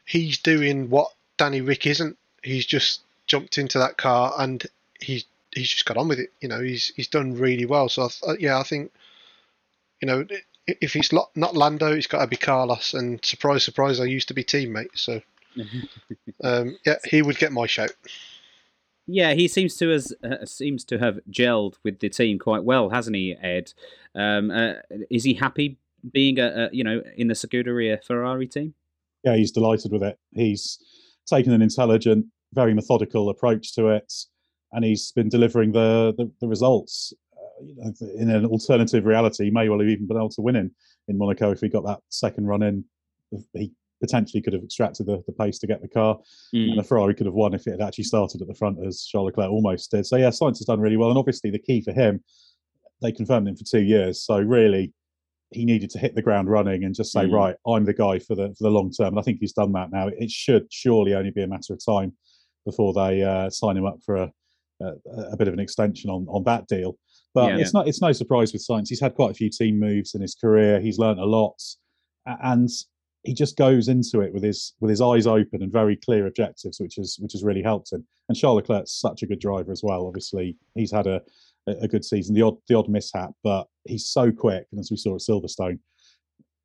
[0.05, 2.17] he's doing what Danny Ric isn't.
[2.43, 4.65] He's just jumped into that car and
[5.01, 6.33] he's he's just got on with it.
[6.41, 7.89] You know, he's he's done really well.
[7.89, 8.93] So I, yeah, I think
[10.01, 10.27] you know
[10.67, 12.95] if he's not not Lando, it's got to be Carlos.
[12.95, 15.01] And surprise, surprise, I used to be teammates.
[15.03, 15.21] So
[16.45, 17.93] um, yeah, he would get my shout.
[19.07, 22.91] Yeah, he seems to has uh, seems to have gelled with the team quite well,
[22.91, 23.73] hasn't he, Ed?
[24.15, 24.75] Um, uh,
[25.11, 25.79] is he happy
[26.13, 28.75] being a, a, you know in the Scuderia Ferrari team?
[29.25, 30.19] Yeah, he's delighted with it.
[30.33, 30.79] He's
[31.27, 34.13] taken an intelligent, very methodical approach to it,
[34.73, 37.13] and he's been delivering the the, the results.
[37.37, 40.43] Uh, you know, in an alternative reality, he may well have even been able to
[40.43, 40.71] win in
[41.09, 42.85] in Monaco if he got that second run in.
[43.53, 46.19] He potentially could have extracted the, the pace to get the car,
[46.55, 46.71] mm.
[46.71, 49.05] and the Ferrari could have won if it had actually started at the front as
[49.05, 50.07] Charles Leclerc almost did.
[50.07, 52.25] So yeah, Sainz has done really well, and obviously the key for him,
[53.03, 54.23] they confirmed him for two years.
[54.23, 54.93] So really,
[55.51, 57.33] he needed to hit the ground running and just say, mm.
[57.33, 59.09] right, I'm the guy for the for the long term.
[59.09, 60.09] And I think he's done that now.
[60.09, 62.13] It should surely only be a matter of time
[62.65, 64.33] before they uh, sign him up for a,
[64.81, 64.93] a,
[65.33, 66.99] a bit of an extension on on that deal.
[67.35, 67.81] But yeah, it's yeah.
[67.81, 68.89] not it's no surprise with Sainz.
[68.89, 70.81] He's had quite a few team moves in his career.
[70.81, 71.61] He's learned a lot,
[72.27, 72.69] and
[73.23, 76.81] he just goes into it with his with his eyes open and very clear objectives,
[76.81, 78.07] which is which has really helped him.
[78.29, 80.07] And Charles Leclerc's such a good driver as well.
[80.07, 81.21] Obviously, he's had a
[81.67, 82.35] a good season.
[82.35, 84.67] The odd the odd mishap, but he's so quick.
[84.73, 85.79] And as we saw at Silverstone,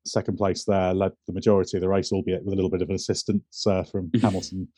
[0.04, 2.88] second place there, led the majority of the race, albeit with a little bit of
[2.88, 4.68] an assistance uh, from Hamilton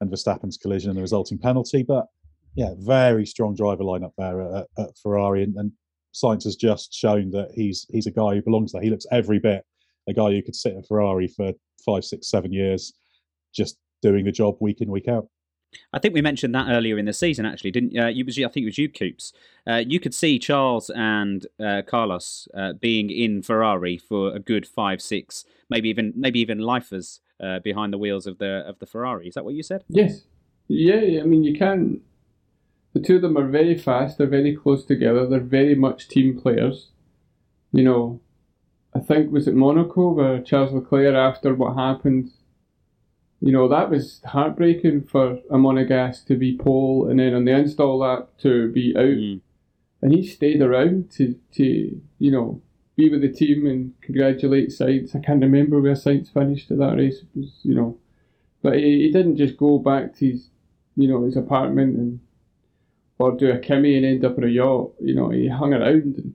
[0.00, 1.82] and Verstappen's collision and the resulting penalty.
[1.82, 2.06] But
[2.54, 5.72] yeah, very strong driver lineup there at, at Ferrari, and, and
[6.14, 8.82] Sainz has just shown that he's he's a guy who belongs there.
[8.82, 9.64] He looks every bit
[10.08, 11.52] a guy who could sit at Ferrari for
[11.84, 12.92] five, six, seven years,
[13.54, 15.26] just doing the job week in, week out.
[15.92, 18.24] I think we mentioned that earlier in the season, actually, didn't uh, you?
[18.24, 19.32] Was I think it was you, Coops.
[19.66, 24.66] Uh, you could see Charles and uh, Carlos uh, being in Ferrari for a good
[24.66, 28.86] five, six, maybe even maybe even lifers uh, behind the wheels of the of the
[28.86, 29.28] Ferrari.
[29.28, 29.84] Is that what you said?
[29.88, 30.22] Yes.
[30.68, 31.20] Yeah.
[31.20, 32.00] I mean, you can.
[32.92, 34.18] The two of them are very fast.
[34.18, 35.26] They're very close together.
[35.26, 36.90] They're very much team players.
[37.72, 38.20] You know,
[38.94, 42.30] I think was it Monaco where Charles Leclerc after what happened,
[43.44, 47.52] you know that was heartbreaking for a Monegasque to be pole and then on the
[47.52, 49.38] install lap to be out, mm.
[50.00, 52.62] and he stayed around to to you know
[52.96, 55.14] be with the team and congratulate Sainz.
[55.14, 57.18] I can't remember where Sainz finished at that race.
[57.18, 57.98] It was you know,
[58.62, 60.48] but he, he didn't just go back to his
[60.96, 62.20] you know his apartment and
[63.18, 64.92] or do a Kimi and end up on a yacht.
[65.02, 66.34] You know he hung around and.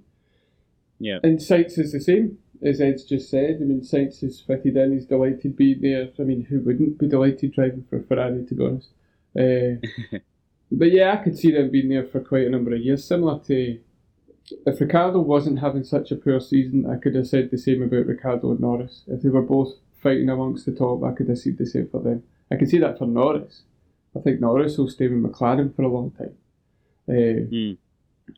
[1.02, 1.20] Yeah.
[1.24, 4.94] And Sainz is the same as Ed's just said, I mean, Sainz is fitted in,
[4.94, 6.10] he's delighted being there.
[6.20, 8.90] I mean, who wouldn't be delighted driving for Ferrari, to be honest?
[9.38, 10.18] Uh,
[10.72, 13.06] but yeah, I could see them being there for quite a number of years.
[13.06, 13.80] Similar to
[14.66, 18.08] if Ricciardo wasn't having such a poor season, I could have said the same about
[18.08, 19.04] Ricciardo and Norris.
[19.08, 22.02] If they were both fighting amongst the top, I could have said the same for
[22.02, 22.24] them.
[22.52, 23.64] I can see that for Norris.
[24.16, 26.36] I think Norris will stay with McLaren for a long time.
[27.08, 27.78] Uh, mm.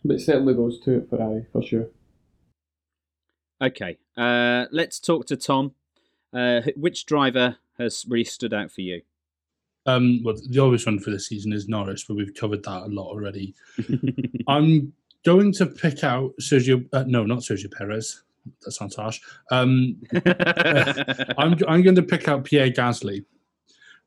[0.03, 1.87] But certainly those two at Ferrari, for sure.
[3.61, 5.73] Okay, uh, let's talk to Tom.
[6.33, 9.01] Uh, which driver has really stood out for you?
[9.85, 12.87] Um, well, the obvious one for the season is Norris, but we've covered that a
[12.87, 13.53] lot already.
[14.47, 14.93] I'm
[15.25, 16.87] going to pick out Sergio.
[16.93, 18.23] Uh, no, not Sergio Perez.
[18.63, 19.19] That sounds harsh.
[19.51, 20.01] Um,
[21.37, 23.25] I'm, I'm going to pick out Pierre Gasly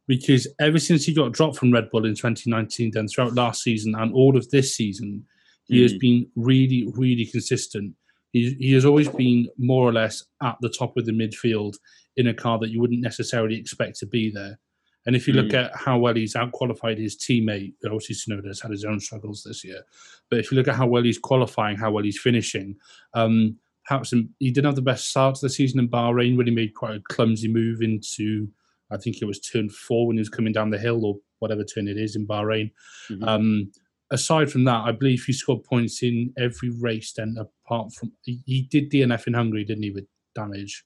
[0.09, 3.95] because ever since he got dropped from Red Bull in 2019, then throughout last season
[3.95, 5.25] and all of this season,
[5.65, 5.83] he mm.
[5.83, 7.95] has been really, really consistent
[8.35, 11.77] he, he has always been more or less at the top of the midfield
[12.17, 14.59] in a car that you wouldn't necessarily expect to be there.
[15.07, 15.65] And if you look mm.
[15.65, 19.63] at how well he's outqualified his teammate, obviously Tsunoda has had his own struggles this
[19.63, 19.83] year.
[20.31, 22.77] But if you look at how well he's qualifying, how well he's finishing,
[23.13, 26.55] um, perhaps he didn't have the best start to the season in Bahrain when he
[26.55, 28.49] made quite a clumsy move into,
[28.91, 31.63] I think it was turn four when he was coming down the hill, or whatever
[31.63, 32.73] turn it is in Bahrain.
[33.11, 33.29] Mhm.
[33.29, 33.73] Um,
[34.11, 37.13] aside from that, I believe he scored points in every race.
[37.13, 40.85] Then apart from he, he did DNF in Hungary, didn't he, with damage?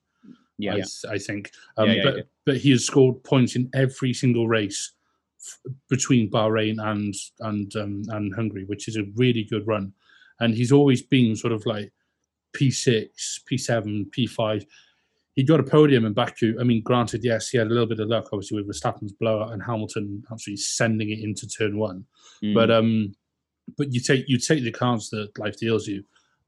[0.59, 0.85] Yeah, I, yeah.
[1.11, 1.51] I think.
[1.77, 4.93] Um, Yeah, yeah, but but he has scored points in every single race
[5.41, 9.93] f- between Bahrain and and um, and Hungary, which is a really good run.
[10.41, 11.93] And he's always been sort of like
[12.57, 13.09] P6,
[13.51, 14.65] P7, P5.
[15.39, 16.57] He got a podium in Baku.
[16.61, 19.53] I mean, granted, yes, he had a little bit of luck, obviously, with Verstappen's blower
[19.53, 22.07] and Hamilton actually sending it into turn one.
[22.43, 22.55] Mm.
[22.55, 23.15] But um,
[23.77, 26.03] but you take you take the cards that life deals you,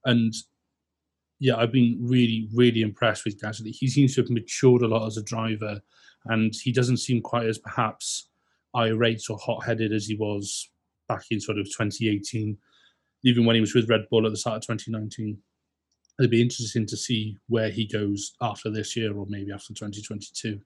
[0.07, 0.35] and
[1.39, 3.71] yeah, I've been really really impressed with Gasly.
[3.73, 5.81] He seems to have matured a lot as a driver,
[6.25, 8.29] and he doesn't seem quite as perhaps
[8.75, 10.69] irate or hot headed as he was
[11.07, 12.59] back in sort of 2018,
[13.23, 15.39] even when he was with Red Bull at the start of 2019.
[16.19, 20.61] It'd be interesting to see where he goes after this year or maybe after 2022.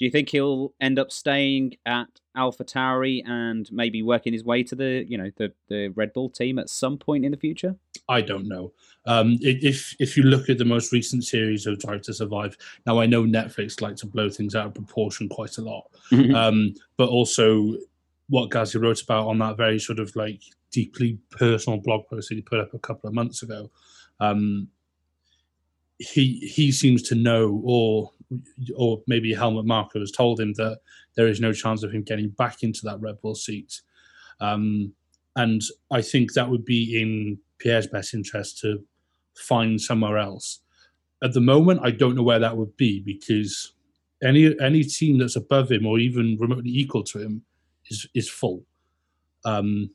[0.00, 4.62] Do you think he'll end up staying at Alpha Tauri and maybe working his way
[4.62, 7.76] to the you know the the Red Bull team at some point in the future?
[8.08, 8.72] I don't know.
[9.04, 12.98] Um, if if you look at the most recent series of Drive to Survive, now
[12.98, 15.90] I know Netflix like to blow things out of proportion quite a lot,
[16.34, 17.76] um, but also
[18.30, 22.36] what Gasly wrote about on that very sort of like deeply personal blog post that
[22.36, 23.70] he put up a couple of months ago.
[24.18, 24.68] Um,
[26.00, 28.10] he he seems to know, or
[28.76, 30.78] or maybe Helmut Marko has told him that
[31.14, 33.82] there is no chance of him getting back into that Red Bull seat.
[34.40, 34.92] Um,
[35.36, 35.60] and
[35.90, 38.82] I think that would be in Pierre's best interest to
[39.36, 40.60] find somewhere else.
[41.22, 43.72] At the moment, I don't know where that would be because
[44.22, 47.42] any any team that's above him or even remotely equal to him
[47.90, 48.64] is is full.
[49.44, 49.90] Um,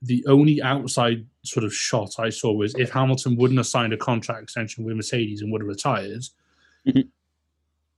[0.00, 3.96] the only outside sort of shot I saw was if Hamilton wouldn't have signed a
[3.96, 6.22] contract extension with Mercedes and would have retired,
[6.86, 7.08] Mhm.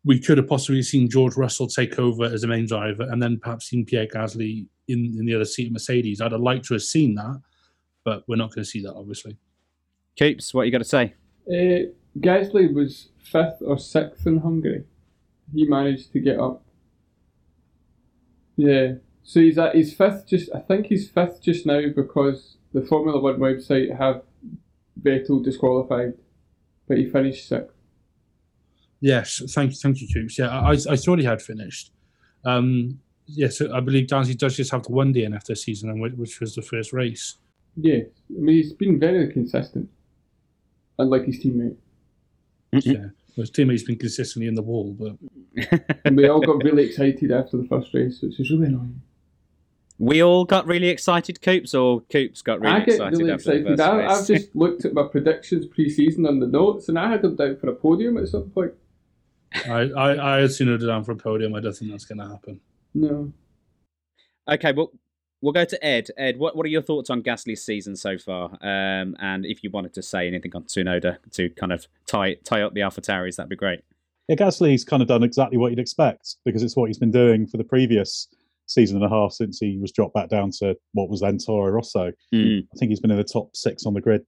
[0.05, 3.39] we could have possibly seen George Russell take over as a main driver and then
[3.39, 6.21] perhaps seen Pierre Gasly in, in the other seat of Mercedes.
[6.21, 7.41] I'd have liked to have seen that,
[8.05, 9.37] but we're not going to see that, obviously.
[10.19, 11.15] Coops, what you got to say?
[11.47, 14.85] Uh, Gasly was fifth or sixth in Hungary.
[15.55, 16.63] He managed to get up.
[18.57, 20.27] Yeah, so he's at he's fifth.
[20.27, 24.23] Just I think he's fifth just now because the Formula One website have
[25.01, 26.15] Vettel disqualified,
[26.89, 27.75] but he finished sixth.
[29.01, 30.39] Yes, thank you, thank you, Coops.
[30.39, 31.93] Yeah, I, I thought he had finished.
[32.45, 36.13] Um, yes, I believe Dancy does just have the one DNF this season, and which,
[36.15, 37.37] which was the first race.
[37.77, 39.89] Yeah, I mean he's been very consistent,
[40.99, 41.77] unlike his teammate.
[42.75, 42.91] Mm-hmm.
[42.91, 42.99] Yeah,
[43.37, 45.17] well, his teammate's been consistently in the wall, but
[46.05, 49.01] And we all got really excited after the first race, which is really annoying.
[50.01, 53.51] We all got really excited, Coops, or Coops got really I get excited really after
[53.51, 53.79] the excited.
[53.79, 54.11] first I, race?
[54.11, 57.59] I've just looked at my predictions pre-season on the notes, and I had them down
[57.59, 58.73] for a podium at some point.
[59.67, 61.55] I, I, I had seen her down for a podium.
[61.55, 62.61] I don't think that's going to happen.
[62.95, 63.33] No,
[64.49, 64.91] Okay, well,
[65.43, 66.09] we'll go to Ed.
[66.17, 68.51] Ed, what, what are your thoughts on Gasly's season so far?
[68.63, 72.63] Um, and if you wanted to say anything on Tsunoda to kind of tie tie
[72.63, 73.81] up the Alpha Tauris, that'd be great.
[74.29, 77.47] Yeah, Gasly's kind of done exactly what you'd expect because it's what he's been doing
[77.47, 78.29] for the previous
[78.71, 81.71] season and a half since he was dropped back down to what was then Toro
[81.73, 82.13] Rosso.
[82.33, 82.63] Mm.
[82.73, 84.23] I think he's been in the top six on the grid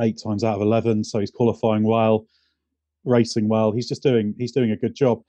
[0.00, 2.26] eight times out of eleven, so he's qualifying well,
[3.04, 3.70] racing well.
[3.72, 5.22] He's just doing he's doing a good job.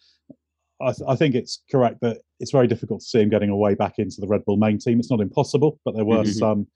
[0.82, 3.76] I, th- I think it's correct that it's very difficult to see him getting away
[3.76, 5.00] back into the Red Bull main team.
[5.00, 6.34] It's not impossible, but there were Mhm.
[6.34, 6.68] some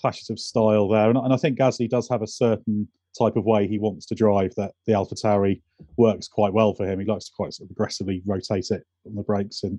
[0.00, 3.44] clashes of style there, and, and I think Gasly does have a certain type of
[3.44, 5.60] way he wants to drive that the AlphaTauri
[5.98, 6.98] works quite well for him.
[6.98, 9.78] He likes to quite sort of aggressively rotate it on the brakes and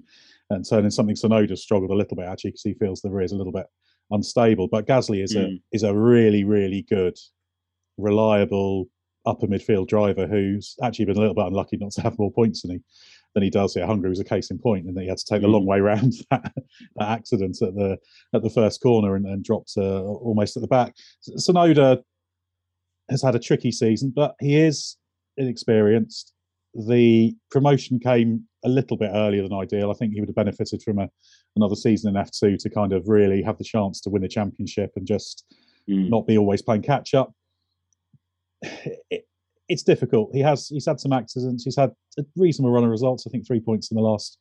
[0.50, 3.26] and turn in something Tsunoda struggled a little bit actually because he feels the rear
[3.26, 3.66] is a little bit
[4.12, 4.68] unstable.
[4.68, 5.62] But Gasly is a Mm.
[5.72, 7.18] is a really really good,
[7.98, 8.90] reliable
[9.26, 12.62] upper midfield driver who's actually been a little bit unlucky not to have more points
[12.62, 12.80] than he
[13.34, 13.86] than he does here.
[13.86, 15.80] Hungary was a case in point, and that he had to take the long way
[15.80, 16.54] round that,
[16.98, 17.98] that accident at the
[18.34, 20.94] at the first corner and, and dropped uh, almost at the back.
[21.38, 22.04] Tsunoda
[23.10, 24.98] has had a tricky season, but he is
[25.38, 26.34] inexperienced.
[26.76, 29.92] The promotion came a little bit earlier than ideal.
[29.92, 31.10] I think he would have benefited from a,
[31.56, 34.92] another season in F2 to kind of really have the chance to win the championship
[34.96, 35.46] and just
[35.90, 36.10] Mm.
[36.10, 37.34] not be always playing catch up.
[39.10, 39.28] It,
[39.68, 40.30] it's difficult.
[40.34, 41.64] He has he's had some accidents.
[41.66, 43.26] He's had a reasonable run of results.
[43.28, 44.38] I think three points in the last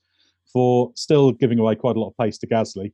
[0.53, 0.93] four.
[0.95, 2.93] Still giving away quite a lot of pace to Gasly,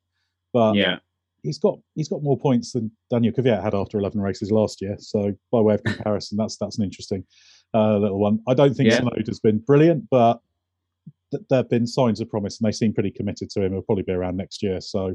[0.53, 0.99] but Yeah.
[1.43, 4.97] he's got he's got more points than Daniel Kvyat had after 11 races last year.
[4.99, 7.25] So by way of comparison, that's that's an interesting
[7.75, 8.41] uh, little one.
[8.49, 9.01] I don't think Yeah.
[9.01, 10.41] Tsunoda's been brilliant, but
[11.31, 13.73] there have been signs of promise, and they seem pretty committed to him.
[13.73, 15.15] He'll probably be around next year, so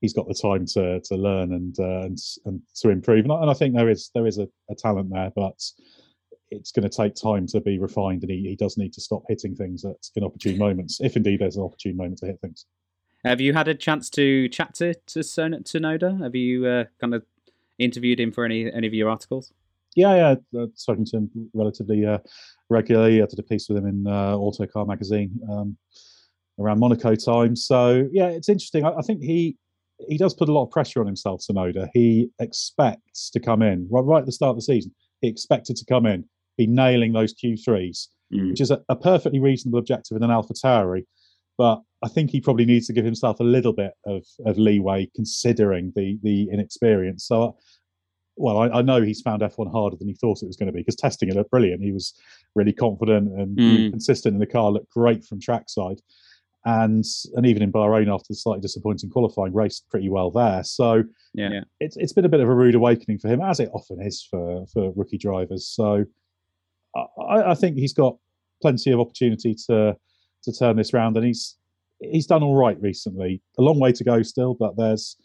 [0.00, 3.24] he's got the time to to learn and uh, and, and to improve.
[3.24, 5.60] And I, and I think there is there is a, a talent there, but
[6.50, 9.22] it's going to take time to be refined, and he, he does need to stop
[9.28, 12.66] hitting things at inopportune moments, if indeed there's an opportune moment to hit things.
[13.24, 16.22] Have you had a chance to chat to to Tsunoda?
[16.22, 17.24] Have you uh, kind of
[17.78, 19.52] interviewed him for any any of your articles?
[19.96, 22.18] Yeah, yeah, I've spoken to him relatively uh,
[22.68, 23.22] regularly.
[23.22, 25.76] I did a piece with him in uh, Autocar magazine um,
[26.58, 27.56] around Monaco time.
[27.56, 28.84] So yeah, it's interesting.
[28.84, 29.56] I, I, think he
[30.08, 31.40] he does put a lot of pressure on himself.
[31.40, 31.88] Tsunoda.
[31.92, 34.94] He expects to come in right, right at the start of the season.
[35.20, 36.24] He expected to come in,
[36.56, 38.50] be nailing those Q3s, mm.
[38.50, 41.04] which is a, a, perfectly reasonable objective in an Alpha AlphaTauri.
[41.58, 45.10] But I think he probably needs to give himself a little bit of, of leeway
[45.14, 47.26] considering the the inexperience.
[47.26, 47.56] So
[48.36, 50.72] well, I, I, know he's found F1 harder than he thought it was going to
[50.72, 51.82] be because testing it looked brilliant.
[51.82, 52.14] He was
[52.54, 53.90] really confident and mm.
[53.90, 56.00] consistent in the car, looked great from trackside.
[56.66, 60.62] And and even in Bahrain after the slightly disappointing qualifying, raced pretty well there.
[60.62, 63.70] So yeah, it's it's been a bit of a rude awakening for him, as it
[63.72, 65.66] often is for for rookie drivers.
[65.66, 66.04] So
[66.94, 68.16] I, I think he's got
[68.60, 69.96] plenty of opportunity to
[70.42, 71.56] to turn this round, and he's
[72.00, 73.42] he's done all right recently.
[73.58, 75.16] A long way to go still, but there's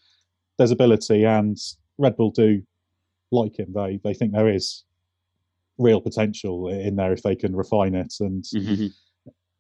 [0.57, 1.57] there's ability, and
[1.97, 2.61] Red Bull do
[3.35, 3.73] like him.
[3.73, 4.83] They they think there is
[5.77, 8.87] real potential in there if they can refine it, and mm-hmm.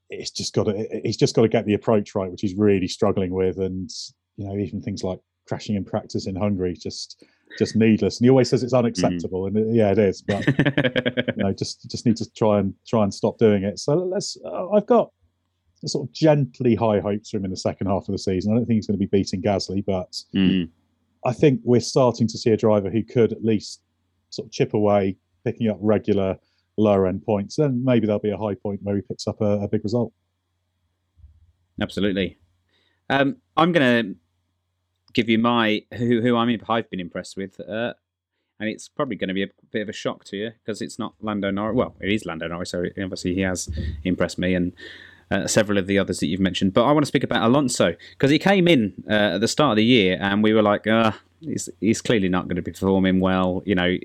[0.09, 2.87] it's just got to he's just got to get the approach right, which he's really
[2.87, 3.57] struggling with.
[3.57, 3.89] And
[4.37, 7.23] you know, even things like crashing in practice in Hungary just
[7.57, 8.19] just needless.
[8.19, 9.55] And he always says it's unacceptable, mm.
[9.55, 10.21] and yeah, it is.
[10.21, 13.79] But you know, just just need to try and try and stop doing it.
[13.79, 14.37] So let's.
[14.43, 15.11] Uh, I've got
[15.85, 18.51] sort of gently high hopes for him in the second half of the season.
[18.51, 20.69] I don't think he's going to be beating Gasly, but mm.
[21.25, 23.81] I think we're starting to see a driver who could at least
[24.29, 26.37] sort of chip away, picking up regular
[26.77, 27.55] lower end points.
[27.55, 30.13] Then maybe there'll be a high point where he picks up a, a big result.
[31.81, 32.37] Absolutely.
[33.09, 34.15] Um, I'm going to
[35.13, 37.93] give you my who who I'm I've been impressed with, uh,
[38.59, 40.99] and it's probably going to be a bit of a shock to you because it's
[40.99, 41.75] not Lando Norris.
[41.75, 43.69] Well, it is Lando Norris, so obviously he has
[44.03, 44.73] impressed me, and
[45.31, 46.73] uh, several of the others that you've mentioned.
[46.73, 49.71] But I want to speak about Alonso because he came in uh, at the start
[49.71, 51.11] of the year and we were like, uh,
[51.41, 53.63] he's, he's clearly not going to be performing well.
[53.65, 53.97] You know,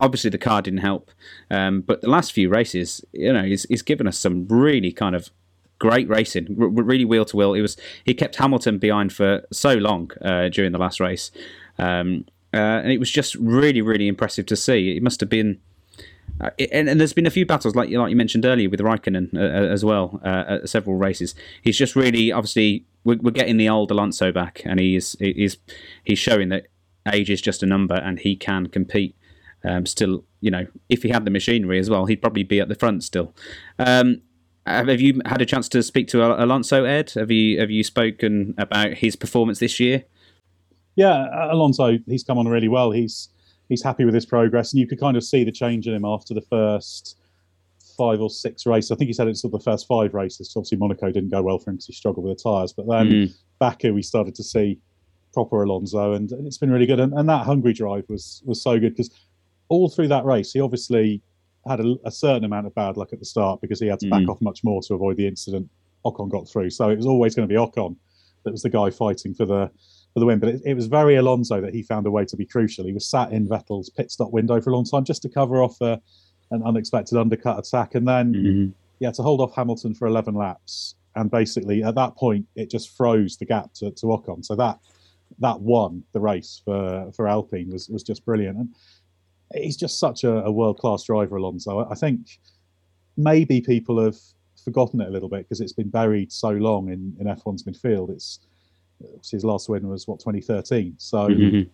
[0.00, 1.10] obviously the car didn't help.
[1.50, 5.14] Um, but the last few races, you know, he's, he's given us some really kind
[5.14, 5.30] of
[5.78, 7.52] great racing, r- really wheel to wheel.
[7.54, 11.30] He was he kept Hamilton behind for so long uh, during the last race.
[11.78, 14.96] Um, uh, and it was just really, really impressive to see.
[14.96, 15.60] It must have been
[16.40, 19.34] uh, and, and, there's been a few battles, like like you mentioned earlier, with Raikkonen
[19.34, 21.34] uh, uh as well, uh, at several races.
[21.62, 25.56] He's just really, obviously, we're, we're, getting the old Alonso back, and he's he's
[26.04, 26.66] he's showing that
[27.12, 29.16] age is just a number, and he can compete.
[29.64, 32.68] Um, still, you know, if he had the machinery as well, he'd probably be at
[32.68, 33.34] the front still.
[33.76, 34.22] Um,
[34.68, 37.10] have you had a chance to speak to Alonso, Ed?
[37.12, 40.04] Have you have you spoken about his performance this year?
[40.94, 42.90] Yeah, Alonso, he's come on really well.
[42.90, 43.28] He's
[43.68, 46.04] he's happy with his progress, and you could kind of see the change in him
[46.04, 47.18] after the first
[47.96, 48.92] five or six races.
[48.92, 50.52] I think he said it's sort of the first five races.
[50.56, 52.72] Obviously, Monaco didn't go well for him because he struggled with the tyres.
[52.72, 53.34] But then mm.
[53.58, 54.78] Baku, we started to see
[55.34, 57.00] proper Alonso, and, and it's been really good.
[57.00, 59.10] And, and, that Hungary drive was was so good because
[59.68, 61.22] all through that race, he obviously
[61.66, 64.06] had a, a, certain amount of bad luck at the start because he had to
[64.06, 64.10] mm.
[64.10, 65.68] back off much more to avoid the incident.
[66.04, 67.96] Ocon got through, so it was always going to be Ocon
[68.44, 69.70] that was the guy fighting for the
[70.18, 70.38] for the win.
[70.38, 72.84] But it, it, was very Alonso that he found a way to be crucial.
[72.84, 75.62] He was sat in Vettel's pit stop window for a long time just to cover
[75.62, 76.00] off a,
[76.50, 78.70] an unexpected undercut attack, and then mm-hmm.
[78.98, 80.94] yeah, to hold off Hamilton for 11 laps.
[81.14, 84.44] And basically, at that point, it just froze the gap to, to Ocon.
[84.44, 84.78] So that
[85.40, 88.58] that won the race for for Alpine was was just brilliant.
[88.58, 88.74] And
[89.54, 91.80] he's just such a, a world class driver, Alonso.
[91.80, 92.38] I, I think
[93.16, 94.16] maybe people have
[94.64, 98.10] forgotten it a little bit because it's been buried so long in, in F1's midfield.
[98.10, 98.40] It's
[99.30, 100.94] his last win was what 2013.
[100.98, 101.68] So mm-hmm.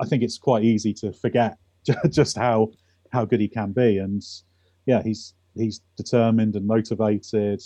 [0.00, 1.58] I think it's quite easy to forget
[2.10, 2.70] just how
[3.12, 3.98] how good he can be.
[3.98, 4.22] And
[4.86, 7.62] yeah, he's he's determined and motivated,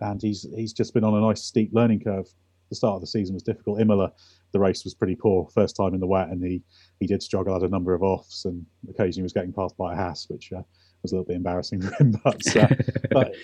[0.00, 2.28] and he's he's just been on a nice steep learning curve.
[2.70, 3.80] The start of the season was difficult.
[3.80, 4.12] Imola,
[4.52, 6.62] the race was pretty poor first time in the wet, and he
[7.00, 7.52] he did struggle.
[7.52, 10.62] Had a number of offs, and occasionally was getting passed by a Haas, which uh,
[11.02, 12.14] was a little bit embarrassing for him.
[12.24, 12.68] But, uh,
[13.10, 13.34] but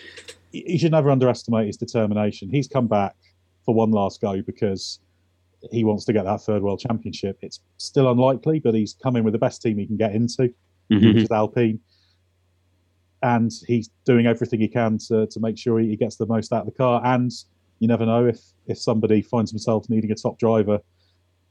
[0.52, 2.50] you should never underestimate his determination.
[2.50, 3.14] He's come back
[3.70, 4.98] for one last go because
[5.70, 7.38] he wants to get that third world championship.
[7.40, 10.52] It's still unlikely, but he's coming with the best team he can get into,
[10.90, 11.06] mm-hmm.
[11.06, 11.78] which is Alpine.
[13.22, 16.62] And he's doing everything he can to, to make sure he gets the most out
[16.62, 17.00] of the car.
[17.04, 17.30] And
[17.78, 20.80] you never know if, if somebody finds himself needing a top driver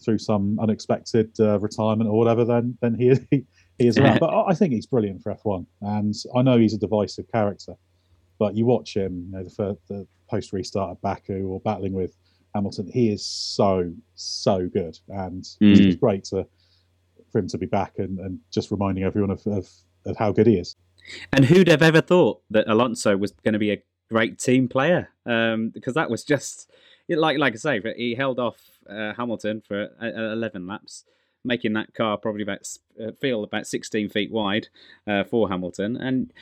[0.03, 3.45] through some unexpected uh, retirement or whatever, then then he he,
[3.78, 4.20] he is around.
[4.22, 7.76] but I think he's brilliant for F1, and I know he's a divisive character.
[8.39, 12.15] But you watch him, you know, the, the post restart at Baku or battling with
[12.55, 15.79] Hamilton, he is so so good, and mm.
[15.79, 16.47] it's great to
[17.31, 19.69] for him to be back and, and just reminding everyone of, of,
[20.05, 20.75] of how good he is.
[21.31, 25.09] And who'd have ever thought that Alonso was going to be a great team player?
[25.25, 26.71] Um, because that was just
[27.07, 28.57] like like I say, he held off
[28.89, 31.05] uh, Hamilton for uh, eleven laps,
[31.43, 32.67] making that car probably about
[33.01, 34.67] uh, feel about sixteen feet wide
[35.07, 35.97] uh, for Hamilton.
[35.97, 36.33] And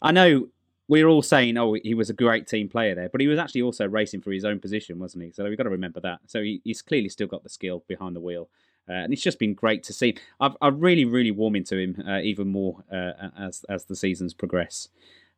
[0.00, 0.48] I know
[0.88, 3.62] we're all saying, oh, he was a great team player there, but he was actually
[3.62, 5.32] also racing for his own position, wasn't he?
[5.32, 6.20] So we've got to remember that.
[6.26, 8.48] So he, he's clearly still got the skill behind the wheel.
[8.88, 10.16] Uh, and it's just been great to see.
[10.40, 14.34] I've, I've really, really warmed into him uh, even more uh, as as the seasons
[14.34, 14.88] progress.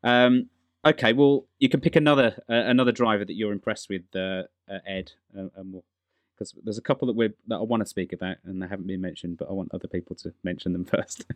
[0.02, 0.48] Um,
[0.84, 4.78] okay, well, you can pick another uh, another driver that you're impressed with, uh, uh,
[4.86, 8.66] Ed, because there's a couple that we that I want to speak about and they
[8.66, 11.26] haven't been mentioned, but I want other people to mention them first.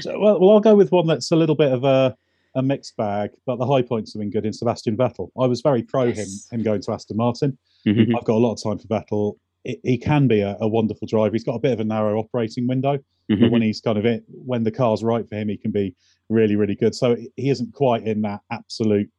[0.00, 2.16] so, well, well, I'll go with one that's a little bit of a
[2.54, 5.30] a mixed bag, but the high points have been good in Sebastian Vettel.
[5.38, 6.48] I was very pro yes.
[6.50, 7.56] him him going to Aston Martin.
[7.86, 8.16] Mm-hmm.
[8.16, 9.36] I've got a lot of time for Vettel.
[9.64, 11.32] It, he can be a, a, wonderful driver.
[11.32, 13.40] He's got a bit of a narrow operating window, mm-hmm.
[13.40, 15.94] but when he's kind of it, when the car's right for him, he can be
[16.28, 16.94] really, really good.
[16.94, 19.10] So he isn't quite in that absolute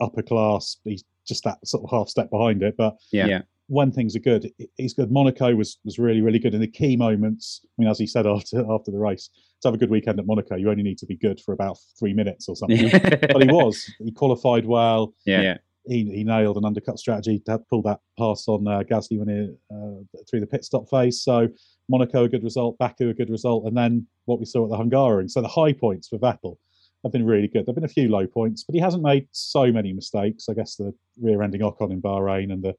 [0.00, 0.76] upper class.
[0.84, 2.76] He's just that sort of half step behind it.
[2.76, 3.42] But yeah, yeah.
[3.68, 5.12] When things are good, he's good.
[5.12, 7.60] Monaco was was really, really good in the key moments.
[7.64, 9.30] I mean, as he said after after the race,
[9.62, 11.78] to have a good weekend at Monaco, you only need to be good for about
[11.98, 12.90] three minutes or something.
[12.92, 13.90] but he was.
[13.98, 15.14] He qualified well.
[15.24, 15.42] Yeah.
[15.42, 15.56] yeah.
[15.86, 19.54] He, he nailed an undercut strategy to pull that pass on uh, Gasly when he,
[19.74, 21.22] uh, through the pit stop phase.
[21.22, 21.48] So
[21.88, 24.76] Monaco a good result, Baku a good result, and then what we saw at the
[24.76, 25.30] Hungaroring.
[25.30, 26.56] So the high points for Vettel
[27.04, 27.64] have been really good.
[27.64, 30.48] There've been a few low points, but he hasn't made so many mistakes.
[30.50, 30.92] I guess the
[31.22, 32.74] rear-ending Ocon in Bahrain and the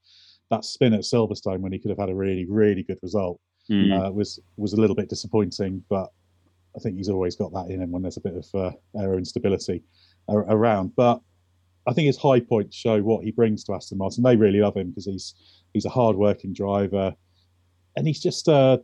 [0.49, 3.39] that spin at Silverstone when he could have had a really, really good result
[3.69, 4.07] mm.
[4.07, 5.83] uh, was was a little bit disappointing.
[5.89, 6.09] But
[6.75, 9.17] I think he's always got that in him when there's a bit of uh, aero
[9.17, 9.83] instability
[10.27, 10.95] around.
[10.95, 11.21] But
[11.87, 14.23] I think his high points show what he brings to Aston Martin.
[14.23, 15.35] They really love him because he's
[15.73, 17.15] he's a hard-working driver,
[17.95, 18.77] and he's just uh,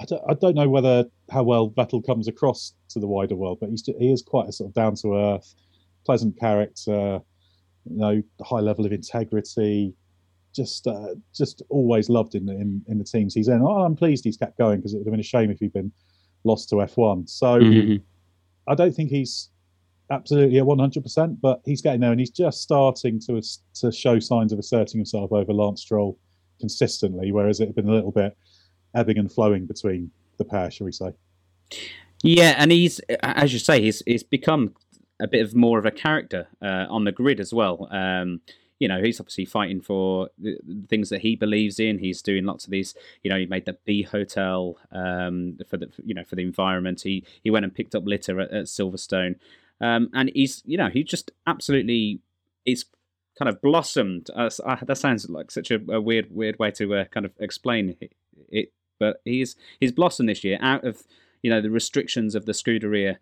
[0.00, 3.58] I don't, I don't know whether how well Vettel comes across to the wider world,
[3.60, 5.54] but he's he is quite a sort of down to earth,
[6.04, 7.20] pleasant character,
[7.84, 9.94] you know, high level of integrity,
[10.56, 13.60] just uh, just always loved in, in in the teams he's in.
[13.62, 15.72] Oh, I'm pleased he's kept going because it would have been a shame if he'd
[15.72, 15.92] been
[16.44, 17.28] lost to F1.
[17.28, 17.96] So mm-hmm.
[18.66, 19.50] I don't think he's
[20.10, 23.42] absolutely at 100%, but he's getting there and he's just starting to
[23.80, 26.18] to show signs of asserting himself over Lance Stroll
[26.58, 28.36] consistently, whereas it had been a little bit
[28.94, 31.12] ebbing and flowing between the pair, shall we say?
[32.22, 34.74] Yeah, and he's, as you say, he's he's become
[35.20, 37.88] a bit of more of a character uh, on the grid as well.
[37.90, 38.40] Um,
[38.78, 40.58] you know, he's obviously fighting for the
[40.88, 41.98] things that he believes in.
[41.98, 42.94] He's doing lots of these.
[43.22, 47.00] You know, he made the bee hotel um, for the you know for the environment.
[47.02, 49.36] He he went and picked up litter at, at Silverstone,
[49.80, 52.20] um, and he's you know he just absolutely
[52.66, 52.84] it's
[53.38, 54.28] kind of blossomed.
[54.34, 54.50] Uh,
[54.82, 58.12] that sounds like such a, a weird weird way to uh, kind of explain it,
[58.50, 61.04] it but he's he's blossomed this year out of
[61.42, 63.16] you know the restrictions of the Scuderia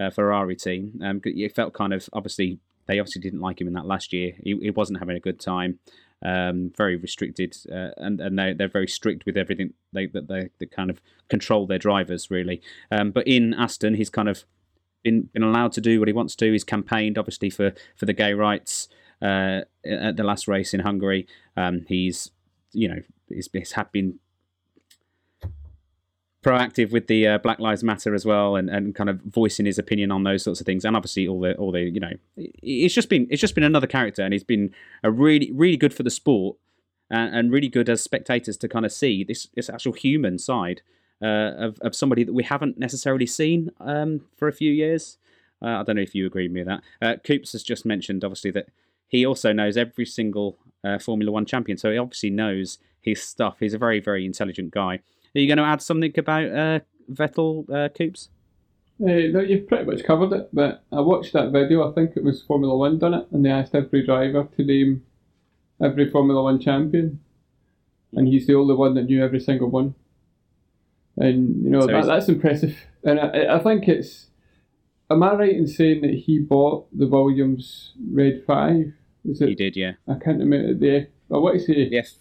[0.00, 1.00] uh, Ferrari team.
[1.02, 4.32] Um, it felt kind of obviously they obviously didn't like him in that last year.
[4.42, 5.78] He, he wasn't having a good time.
[6.22, 9.72] Um, very restricted, uh, and and they they're very strict with everything.
[9.92, 12.60] They that they, they kind of control their drivers really.
[12.90, 14.44] Um, but in Aston, he's kind of
[15.02, 16.52] been been allowed to do what he wants to.
[16.52, 18.88] He's campaigned obviously for for the gay rights
[19.22, 21.26] uh, at the last race in Hungary.
[21.56, 22.32] Um, he's
[22.72, 24.18] you know he's, he's been
[26.42, 29.78] proactive with the uh, Black Lives Matter as well, and, and kind of voicing his
[29.78, 32.94] opinion on those sorts of things, and obviously all the all the you know, it's
[32.94, 36.02] just been it's just been another character, and he's been a really really good for
[36.02, 36.56] the sport,
[37.10, 40.82] and, and really good as spectators to kind of see this this actual human side
[41.22, 45.18] uh, of of somebody that we haven't necessarily seen um, for a few years.
[45.62, 46.82] Uh, I don't know if you agree with me that.
[47.02, 48.68] Uh, Coops has just mentioned obviously that
[49.08, 53.56] he also knows every single uh, Formula One champion, so he obviously knows his stuff.
[53.60, 55.00] He's a very very intelligent guy.
[55.34, 58.30] Are you going to add something about uh, Vettel uh, Coops?
[59.00, 60.50] Uh, no, you've pretty much covered it.
[60.52, 61.88] But I watched that video.
[61.88, 65.04] I think it was Formula One done it, and they asked every driver to name
[65.82, 67.20] every Formula One champion,
[68.12, 69.94] and he's the only one that knew every single one.
[71.16, 72.76] And you know so that, that's impressive.
[73.04, 74.26] And I, I think it's.
[75.10, 78.92] Am I right in saying that he bought the Williams Red Five?
[79.24, 79.48] Is it?
[79.48, 79.92] He did, yeah.
[80.08, 81.08] I can't remember the.
[81.32, 81.90] I want to say.
[81.96, 82.12] F,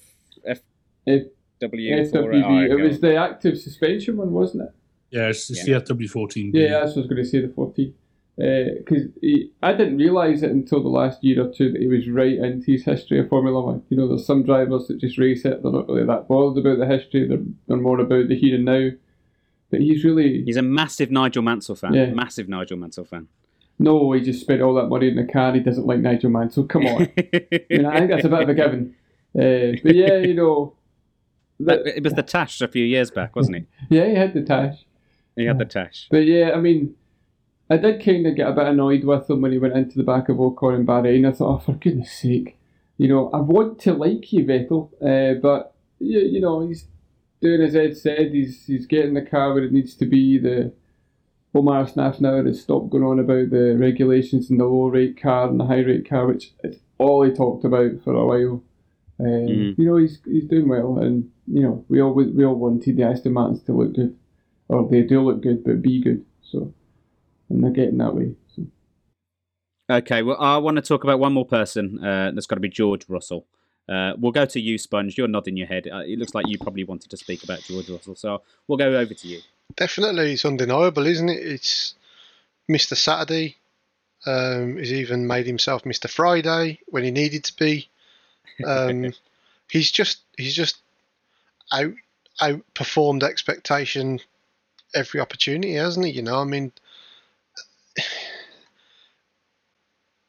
[0.45, 0.59] F,
[1.05, 1.21] F
[1.61, 4.75] W It was the active suspension one, wasn't it?
[5.11, 5.79] Yeah, it's, it's yeah.
[5.79, 6.51] the FW14.
[6.53, 7.93] Yeah, that's what I was going to say, the 14.
[8.37, 12.07] Because uh, I didn't realise it until the last year or two that he was
[12.07, 13.83] right into his history of Formula One.
[13.89, 16.79] You know, there's some drivers that just race it, they're not really that bothered about
[16.79, 18.89] the history, they're, they're more about the here and now.
[19.69, 20.43] But he's really.
[20.43, 21.93] He's a massive Nigel Mansell fan.
[21.93, 22.07] Yeah.
[22.07, 23.27] Massive Nigel Mansell fan.
[23.77, 25.53] No, he just spent all that money in the car.
[25.53, 26.65] He doesn't like Nigel Mansell.
[26.65, 27.07] Come on.
[27.69, 28.95] you know, I think that's a bit of a given.
[29.35, 30.75] Uh, but yeah, you know,
[31.59, 33.65] it was the Tash a few years back, wasn't he?
[33.97, 34.85] yeah, he had the Tash.
[35.35, 36.07] He had the Tash.
[36.09, 36.95] But yeah, I mean,
[37.69, 40.03] I did kind of get a bit annoyed with him when he went into the
[40.03, 41.27] back of Ocon and Bahrain.
[41.27, 42.57] I thought, oh, for goodness sake,
[42.97, 46.87] you know, I want to like you, Vettel, uh, but you, you know, he's
[47.41, 48.31] doing as Ed said.
[48.33, 50.37] He's he's getting the car where it needs to be.
[50.37, 50.73] The
[51.55, 55.59] Otmar Szafnauer has stopped going on about the regulations and the low rake car and
[55.59, 58.63] the high rake car, which is all he talked about for a while.
[59.21, 59.77] Um, Mhm.
[59.77, 63.03] You know, he's he's doing well, and you know, we all we all wanted the
[63.03, 64.15] Aston Martins to look good,
[64.67, 66.23] or they do look good, but be good.
[66.41, 66.73] So,
[67.49, 68.35] and they're getting that way.
[68.55, 68.67] So.
[69.89, 72.03] Okay, well, I want to talk about one more person.
[72.03, 73.45] Uh, that's got to be George Russell.
[73.87, 75.17] Uh, we'll go to you, Sponge.
[75.17, 75.87] You're nodding your head.
[75.91, 78.95] Uh, it looks like you probably wanted to speak about George Russell, so we'll go
[78.95, 79.39] over to you.
[79.75, 81.43] Definitely, it's undeniable, isn't it?
[81.43, 81.95] It's
[82.69, 82.95] Mr.
[82.95, 83.57] Saturday.
[84.27, 86.07] Um, he's even made himself Mr.
[86.09, 87.89] Friday when he needed to be.
[88.63, 89.13] Um,
[89.71, 90.77] he's just he's just
[91.71, 91.93] out
[92.41, 94.19] outperformed expectation
[94.93, 96.13] every opportunity, hasn't he?
[96.13, 96.71] You know, I mean,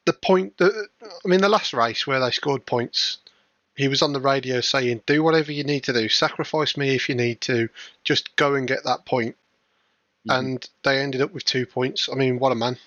[0.05, 3.17] the point that I mean, the last race where they scored points,
[3.75, 6.09] he was on the radio saying, "Do whatever you need to do.
[6.09, 7.69] Sacrifice me if you need to.
[8.03, 9.35] Just go and get that point."
[10.27, 10.39] Mhm.
[10.39, 12.09] And they ended up with two points.
[12.11, 12.77] I mean, what a man!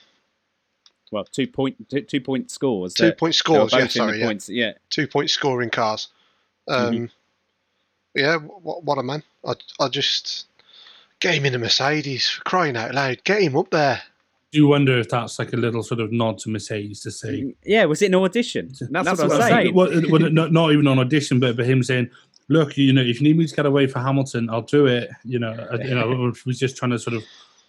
[1.11, 2.95] Well, two point two, two point scores.
[2.95, 3.73] Two point scores.
[3.73, 4.27] Yeah, sorry, yeah.
[4.27, 4.49] points.
[4.49, 4.73] Yeah.
[4.91, 6.09] two point scoring cars.
[6.67, 7.11] Um,
[8.15, 9.23] Yeah, what, what a man!
[9.45, 10.47] I, I just
[11.21, 13.25] get him in a Mercedes for crying out loud.
[13.25, 14.03] Get him up there.
[14.53, 17.55] Do you wonder if that's like a little sort of nod to Mercedes to say,
[17.65, 18.73] Yeah, was it an audition?
[18.89, 19.75] That's, what, I'm saying.
[19.75, 22.09] Well, well, not, not even on audition, but, but him saying,
[22.49, 25.11] "Look, you know, if you need me to get away for Hamilton, I'll do it."
[25.25, 27.25] You know, uh, you know, or he was just trying to sort of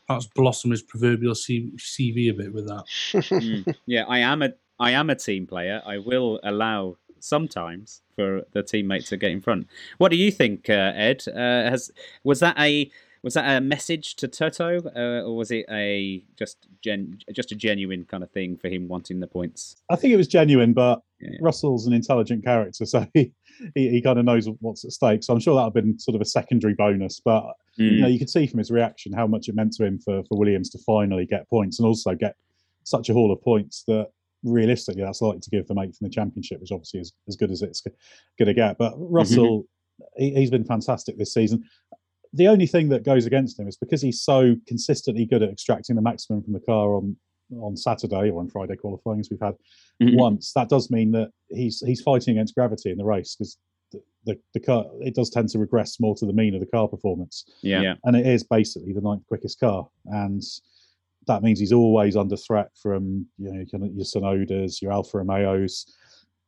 [0.05, 2.83] perhaps blossom his proverbial CV a bit with that.
[3.35, 3.75] Mm.
[3.87, 5.81] Yeah, I am a I am a team player.
[5.85, 9.67] I will allow sometimes for the teammate to get in front.
[9.97, 11.23] What do you think, uh, Ed?
[11.27, 11.91] Uh, has
[12.23, 12.89] was that a
[13.23, 17.55] was that a message to Toto, uh, or was it a just gen just a
[17.55, 19.77] genuine kind of thing for him wanting the points?
[19.89, 21.37] I think it was genuine, but Yeah.
[21.41, 23.33] Russell's an intelligent character, so he,
[23.73, 25.23] he, he kind of knows what's at stake.
[25.23, 27.19] So I'm sure that would have been sort of a secondary bonus.
[27.19, 27.45] But
[27.77, 27.99] you Mm.
[28.01, 30.37] know, you could see from his reaction how much it meant to him for, for
[30.37, 32.35] Williams to finally get points and also get
[32.83, 34.09] such a haul of points that
[34.45, 37.51] realistically that's likely to give them eighth in the championship, which obviously is as good
[37.51, 38.77] as it's going to get.
[38.77, 39.65] But Russell,
[40.15, 41.63] he, he's been fantastic this season.
[42.33, 45.95] The only thing that goes against him is because he's so consistently good at extracting
[45.95, 47.17] the maximum from the car on
[47.61, 49.53] on Saturday or on Friday qualifying, as we've had
[50.01, 50.17] Mhm.
[50.17, 50.51] once.
[50.53, 53.57] That does mean that he's he's fighting against gravity in the race because
[53.91, 56.65] the, the, the car it does tend to regress more to the mean of the
[56.65, 57.81] car performance Yeah.
[57.81, 57.93] yeah.
[58.03, 60.41] and it is basically the ninth quickest car, and
[61.27, 65.85] that means he's always under threat from you know your Tsunodas, your Alfa Romeos,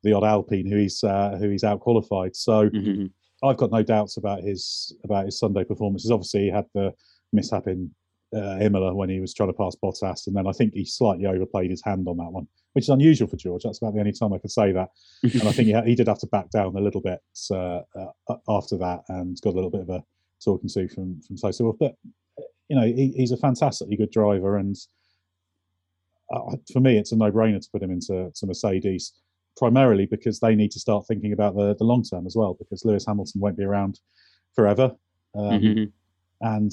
[0.04, 2.36] the odd Alpine who he's uh, who he's out qualified.
[2.36, 3.12] So Mhm.
[3.44, 6.10] I've got no doubts about his about his Sunday performances.
[6.12, 6.94] Obviously, he had the
[7.34, 7.92] mishap in
[8.36, 11.26] uh, Imola when he was trying to pass Bottas, and then I think he slightly
[11.28, 13.64] overplayed his hand on that one, which is unusual for George.
[13.64, 14.90] That's about the only time I could say that.
[15.24, 17.20] And I think he, ha- he did have to back down a little bit
[17.52, 20.04] uh, uh, after that, and got a little bit of a
[20.44, 21.96] talking to from from Toto But
[22.70, 24.76] you know, he, he's a fantastically good driver, and
[26.34, 29.14] uh, for me, it's a no-brainer to put him into to Mercedes,
[29.56, 32.84] primarily because they need to start thinking about the the long term as well, because
[32.86, 34.00] Lewis Hamilton won't be around
[34.54, 34.96] forever,
[35.36, 35.92] um, Mhm.
[36.42, 36.72] and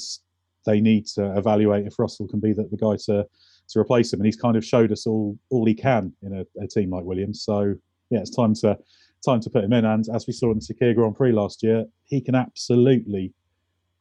[0.67, 3.27] they need to evaluate if Russell can be the, the guy to
[3.69, 4.21] to replace him.
[4.21, 7.05] And he's kind of showed us all all he can in a, a team like
[7.05, 7.43] Williams.
[7.43, 7.75] So
[8.11, 8.79] yeah, it's time to
[9.25, 9.85] time to put him in.
[9.85, 13.33] And as we saw in the Sakhir Grand Prix last year, he can absolutely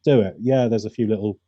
[0.04, 0.36] do it.
[0.38, 1.38] Yeah, there's a few little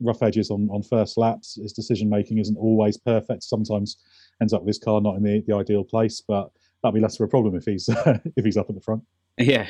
[0.00, 1.56] rough edges on, on first laps.
[1.60, 3.42] His decision making isn't always perfect.
[3.44, 3.96] Sometimes
[4.40, 6.50] ends up with his car not in the, the ideal place, but
[6.82, 7.88] that'll be less of a problem if he's
[8.36, 9.02] if he's up at the front.
[9.38, 9.66] Yeah.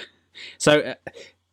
[0.59, 0.95] So, uh,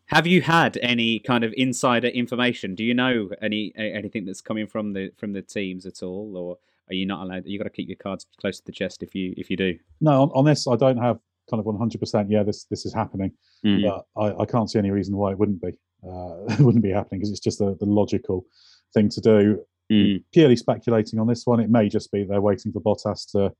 [0.05, 2.75] have you had any kind of insider information?
[2.75, 6.57] Do you know any anything that's coming from the from the teams at all, or
[6.89, 7.45] are you not allowed?
[7.45, 9.77] You got to keep your cards close to the chest if you if you do.
[9.99, 11.19] No, on, on this I don't have
[11.49, 12.27] kind of 100%.
[12.29, 13.31] Yeah, this this is happening,
[13.65, 13.83] Mm.
[13.83, 15.77] but I, I can't see any reason why it wouldn't be.
[16.07, 18.45] Uh, it wouldn't be happening because it's just the, the logical
[18.93, 19.65] thing to do.
[19.91, 20.23] Mm.
[20.33, 23.53] Purely speculating on this one, it may just be they're waiting for Bottas to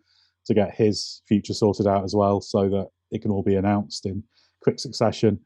[0.45, 4.05] to get his future sorted out as well, so that it can all be announced
[4.05, 4.23] in
[4.61, 5.29] quick succession.
[5.29, 5.39] And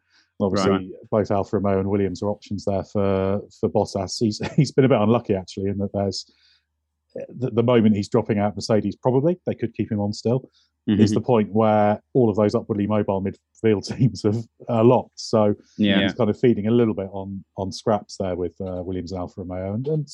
[0.48, 0.90] Obviously, Right.
[1.12, 4.18] both Alfa Romeo and Williams are options there for for Bottas.
[4.20, 6.32] He's he's been a bit unlucky actually in that there's
[7.30, 10.50] the, the moment he's dropping out Mercedes, probably they could keep him on still
[10.88, 11.14] is Mhm.
[11.16, 15.20] the point where all of those upwardly mobile midfield teams have uh, locked.
[15.20, 16.02] So Yeah.
[16.02, 19.20] he's kind of feeding a little bit on on scraps there with uh, Williams and
[19.20, 20.08] Alfa Romeo, and, and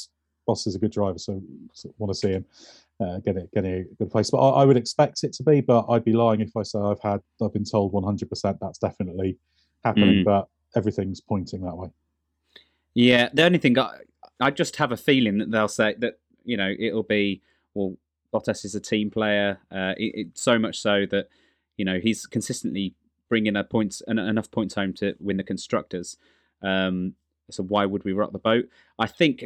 [0.48, 1.42] Bottas is a good driver, so,
[1.74, 2.46] so want to see him
[3.00, 4.30] uh, get it getting a good place.
[4.30, 6.80] But I, I would expect it to be, but I'd be lying if I say
[6.80, 9.38] I've had I've been told 100 percent that's definitely
[9.84, 10.24] happening.
[10.24, 10.26] Mm.
[10.26, 11.90] But everything's pointing that way.
[12.94, 14.00] Yeah, the only thing I,
[14.40, 17.42] I just have a feeling that they'll say that you know it'll be
[17.74, 17.96] well,
[18.34, 19.60] Bottas is a team player.
[19.72, 21.30] Uh, it, it, so much so that
[21.78, 22.96] You know, he's consistently
[23.30, 26.18] bringing a points enough points home to win the constructors.
[26.62, 27.14] Um,
[27.50, 28.68] so why would we rock the boat?
[29.00, 29.46] I think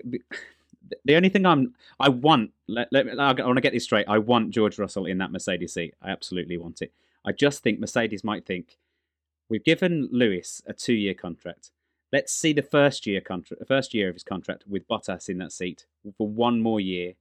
[1.06, 4.08] the only thing I'm I want let, let I want to get this straight.
[4.08, 5.94] I want George Russell in that Mercedes seat.
[6.02, 6.92] I absolutely want it.
[7.26, 8.78] I just think Mercedes might think
[9.50, 11.72] we've given Lewis a two year contract.
[12.12, 15.54] Let's see the first year contract, first year of his contract with Bottas in that
[15.54, 15.86] seat
[16.18, 17.14] for one more year.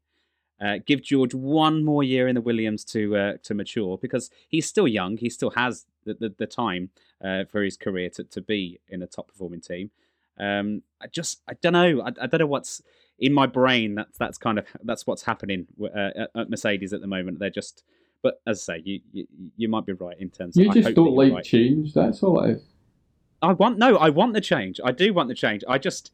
[0.61, 4.66] Uh, give George one more year in the Williams to uh, to mature because he's
[4.66, 5.16] still young.
[5.16, 6.90] He still has the, the, the time
[7.24, 9.90] uh, for his career to, to be in a top performing team.
[10.38, 12.02] Um, I just I don't know.
[12.02, 12.82] I, I, don't know what's
[13.18, 13.94] in my brain.
[13.94, 17.38] That's that's kind of that's what's happening uh, at Mercedes at the moment.
[17.38, 17.82] They're just.
[18.22, 20.54] But as I say, you you, you might be right in terms.
[20.54, 21.44] You of, You just don't like right.
[21.44, 21.94] change.
[21.94, 22.62] That's all is.
[23.40, 23.96] I want no.
[23.96, 24.78] I want the change.
[24.84, 25.64] I do want the change.
[25.66, 26.12] I just.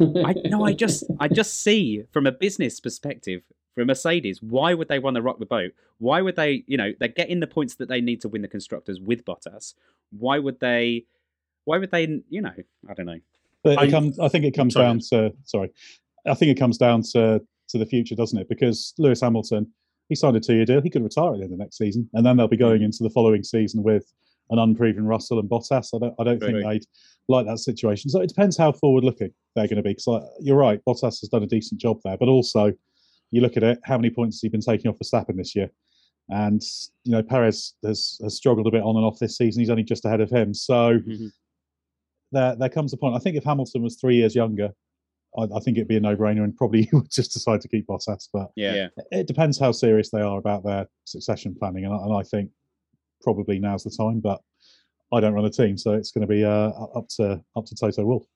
[0.00, 0.64] I no.
[0.64, 3.42] I just I just see from a business perspective
[3.78, 5.70] for Mercedes, why would they want to rock the boat?
[5.98, 8.48] Why would they, you know, they're getting the points that they need to win the
[8.48, 9.74] constructors with Bottas.
[10.10, 11.04] Why would they,
[11.64, 12.54] why would they, you know,
[12.90, 13.20] I don't know.
[13.62, 14.86] But I, comes, I think it comes sorry.
[14.86, 15.70] down to, sorry,
[16.26, 18.48] I think it comes down to, to the future, doesn't it?
[18.48, 19.70] Because Lewis Hamilton,
[20.08, 20.80] he signed a two year deal.
[20.80, 22.10] He could retire at the end of next season.
[22.14, 24.12] And then they'll be going into the following season with
[24.50, 25.94] an unproven Russell and Bottas.
[25.94, 26.84] I don't, I don't think they'd
[27.28, 28.10] like that situation.
[28.10, 29.90] So it depends how forward looking they're going to be.
[29.90, 32.72] Because you're right, Bottas has done a decent job there, but also
[33.30, 35.70] you look at it, how many points has he been taking off Verstappen this year?
[36.30, 36.62] And
[37.04, 39.60] you know, Perez has has struggled a bit on and off this season.
[39.60, 40.52] He's only just ahead of him.
[40.52, 41.26] So mm-hmm.
[42.32, 43.16] there there comes a point.
[43.16, 44.70] I think if Hamilton was three years younger,
[45.38, 47.68] I, I think it'd be a no brainer, and probably he would just decide to
[47.68, 48.28] keep Bottas.
[48.32, 52.22] But yeah, it depends how serious they are about their succession planning, and, and I
[52.22, 52.50] think
[53.22, 54.20] probably now's the time.
[54.20, 54.42] But
[55.10, 57.74] I don't run a team, so it's going to be uh, up to up to
[57.74, 58.26] Toto Wolff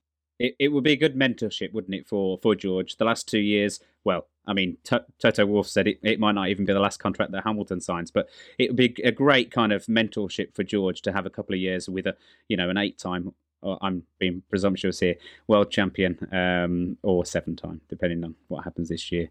[0.43, 2.97] it, it would be a good mentorship, wouldn't it, for for George?
[2.97, 6.49] The last two years, well, I mean, T- Toto Wolff said it, it might not
[6.49, 8.28] even be the last contract that Hamilton signs, but
[8.59, 11.61] it would be a great kind of mentorship for George to have a couple of
[11.61, 12.16] years with a,
[12.49, 13.34] you know, an eight-time.
[13.62, 15.14] I'm being presumptuous here,
[15.47, 19.30] world champion um, or seven-time, depending on what happens this year.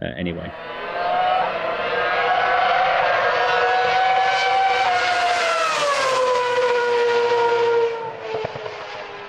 [0.00, 0.52] Uh, anyway.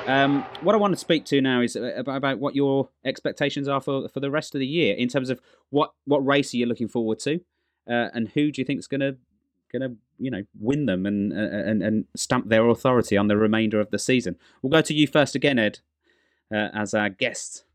[0.06, 3.70] Um, what I want to speak to now is uh, about, about, what your expectations
[3.70, 5.40] are for, for the rest of the year in terms of
[5.70, 7.40] what, what race are you looking forward to,
[7.90, 9.18] uh, and who do you think is going to
[9.72, 13.38] going to you know win them and, uh, and and stamp their authority on the
[13.38, 14.36] remainder of the season.
[14.62, 15.80] We'll go to you first again, Ed,
[16.54, 17.66] uh, as our guest.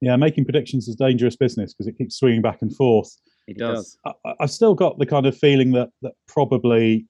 [0.00, 3.16] Yeah, making predictions is dangerous business because it keeps swinging back and forth.
[3.46, 3.98] It does.
[4.04, 7.06] I, I've still got the kind of feeling that that probably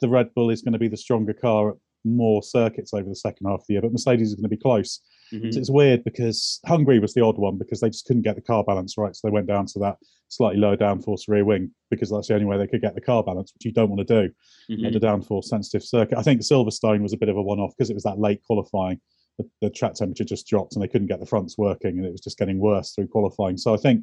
[0.00, 1.74] the Red Bull is going to be the stronger car
[2.04, 4.56] more circuits over the second half of the year, but Mercedes is going to be
[4.56, 5.00] close.
[5.32, 5.52] Mm-hmm.
[5.52, 8.42] So it's weird because Hungary was the odd one because they just couldn't get the
[8.42, 9.14] car balance right.
[9.14, 9.96] So they went down to that
[10.28, 13.22] slightly lower downforce rear wing because that's the only way they could get the car
[13.22, 14.34] balance, which you don't want to do
[14.70, 14.86] mm-hmm.
[14.86, 16.18] at a downforce sensitive circuit.
[16.18, 18.42] I think Silverstone was a bit of a one off because it was that late
[18.44, 19.00] qualifying.
[19.38, 22.12] The, the track temperature just dropped and they couldn't get the fronts working and it
[22.12, 23.56] was just getting worse through qualifying.
[23.56, 24.02] So I think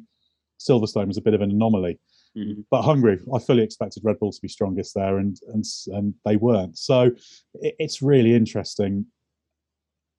[0.60, 2.00] Silverstone was a bit of an anomaly.
[2.38, 2.60] Mm-hmm.
[2.70, 6.36] But Hungary, I fully expected Red Bull to be strongest there, and and and they
[6.36, 6.78] weren't.
[6.78, 7.10] So
[7.54, 9.06] it, it's really interesting.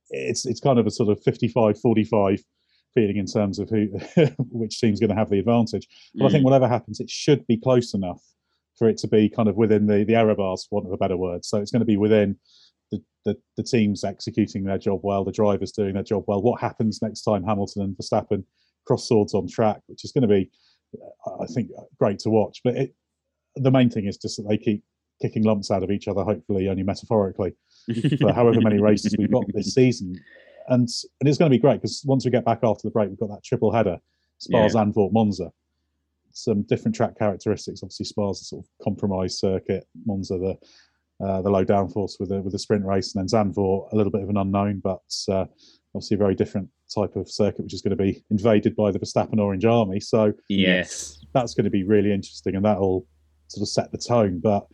[0.09, 2.41] It's it's kind of a sort of 55-45
[2.93, 3.87] feeling in terms of who
[4.49, 5.87] which team's going to have the advantage.
[6.15, 6.27] But mm.
[6.27, 6.45] I think mm.
[6.45, 8.21] whatever happens, it should be close enough
[8.77, 10.97] for it to be kind of within the the error bars, for want of a
[10.97, 11.45] better word.
[11.45, 12.37] So it's going to be within
[12.91, 16.41] the, the, the teams executing their job well, the drivers doing their job well.
[16.41, 18.43] What happens next time Hamilton and Verstappen
[18.85, 20.49] cross swords on track, which is going to be
[21.41, 22.61] I think great to watch.
[22.63, 22.95] But it,
[23.55, 24.83] the main thing is just that they keep
[25.21, 27.53] kicking lumps out of each other, hopefully only metaphorically,
[28.19, 30.15] for however many races we've got this season.
[30.67, 30.87] And
[31.19, 33.19] and it's going to be great because once we get back after the break, we've
[33.19, 33.99] got that triple header:
[34.37, 34.69] Spa, yeah.
[34.69, 35.51] Zandvoort, Monza.
[36.31, 37.81] Some different track characteristics.
[37.81, 39.87] Obviously, Spa's a sort of compromised circuit.
[40.05, 43.91] Monza, the uh, the low downforce with a with a sprint race, and then Zandvoort,
[43.91, 45.45] a little bit of an unknown, but uh,
[45.95, 49.39] obviously very different type of circuit, which is going to be invaded by the Verstappen
[49.39, 49.99] Orange Army.
[49.99, 53.05] So yes, that's going to be really interesting, and that'll
[53.47, 54.39] sort of set the tone.
[54.39, 54.67] But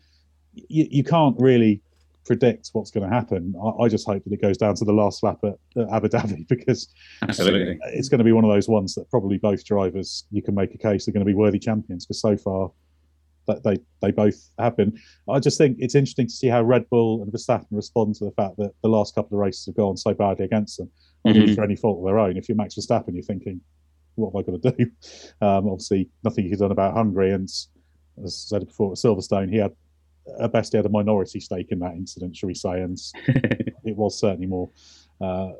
[0.53, 1.81] you, you can't really
[2.25, 3.53] predict what's going to happen.
[3.63, 6.07] I, I, just hope that it goes down to the last lap at, at Abu
[6.07, 6.87] Dhabi because
[7.21, 7.77] Absolutely.
[7.93, 10.73] it's going to be one of those ones that probably both drivers you can make
[10.73, 12.71] a case are going to be worthy champions because so far
[13.47, 14.99] that they they both have been.
[15.29, 18.31] I just think it's interesting to see how Red Bull and Verstappen respond to the
[18.31, 20.89] fact that the last couple of races have gone so badly against them,
[21.33, 21.53] mm-hmm.
[21.53, 22.37] for any fault of their own.
[22.37, 23.61] If you're Max Verstappen, you're thinking,
[24.15, 24.91] what have I got to do?
[25.41, 27.67] Um, obviously, nothing he's done about Hungary, and as
[28.23, 29.73] I said before, at Silverstone, he had
[30.39, 32.97] at best he had a minority stake in that incident, shall we say, and
[33.27, 34.69] it was certainly more
[35.19, 35.51] uh,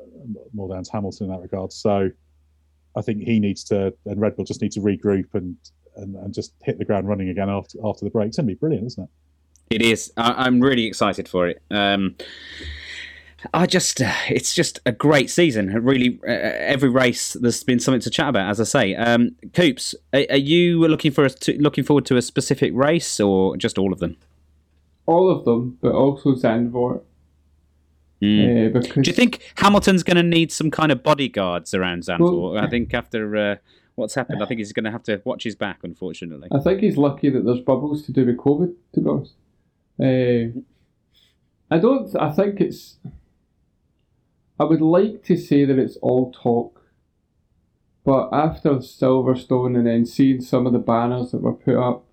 [0.54, 1.72] more down to Hamilton in that regard.
[1.72, 2.10] So.
[2.98, 5.54] I think he needs to, and Red Bull just need to regroup and
[5.96, 8.28] and, and just hit the ground running again after after the break.
[8.28, 9.10] It's going to be brilliant, isn't it?
[9.68, 10.12] It is.
[10.16, 11.60] I, am really excited for it.
[11.70, 12.16] Um,
[13.52, 15.68] I just, uh, it's just a great season.
[15.84, 18.48] Really, uh, every race there's been something to chat about.
[18.50, 22.16] As I say, um, Coops, are, are you looking for a, to, looking forward to
[22.16, 24.16] a specific race or just all of them?
[25.04, 27.02] All of them, but also Zandvoort.
[28.22, 28.68] Mm.
[28.68, 29.04] Uh, because...
[29.04, 32.54] Do you think Hamilton's going to need some kind of bodyguards around Zandvoort?
[32.54, 33.56] Well, I think after uh,
[33.96, 35.80] what's happened, I think he's going to have to watch his back.
[35.84, 38.74] Unfortunately, I think he's lucky that there's bubbles to do with COVID.
[38.94, 39.34] To be honest,
[40.00, 40.58] uh,
[41.70, 42.16] I don't.
[42.16, 42.96] I think it's.
[44.58, 46.82] I would like to say that it's all talk,
[48.04, 52.06] but after Silverstone and then seeing some of the banners that were put up,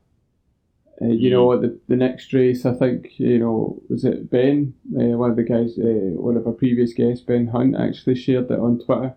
[1.01, 1.61] uh, you know, mm.
[1.61, 5.43] the the next race, I think you know, was it Ben, uh, one of the
[5.43, 9.15] guys, uh, one of our previous guests, Ben Hunt, actually shared it on Twitter.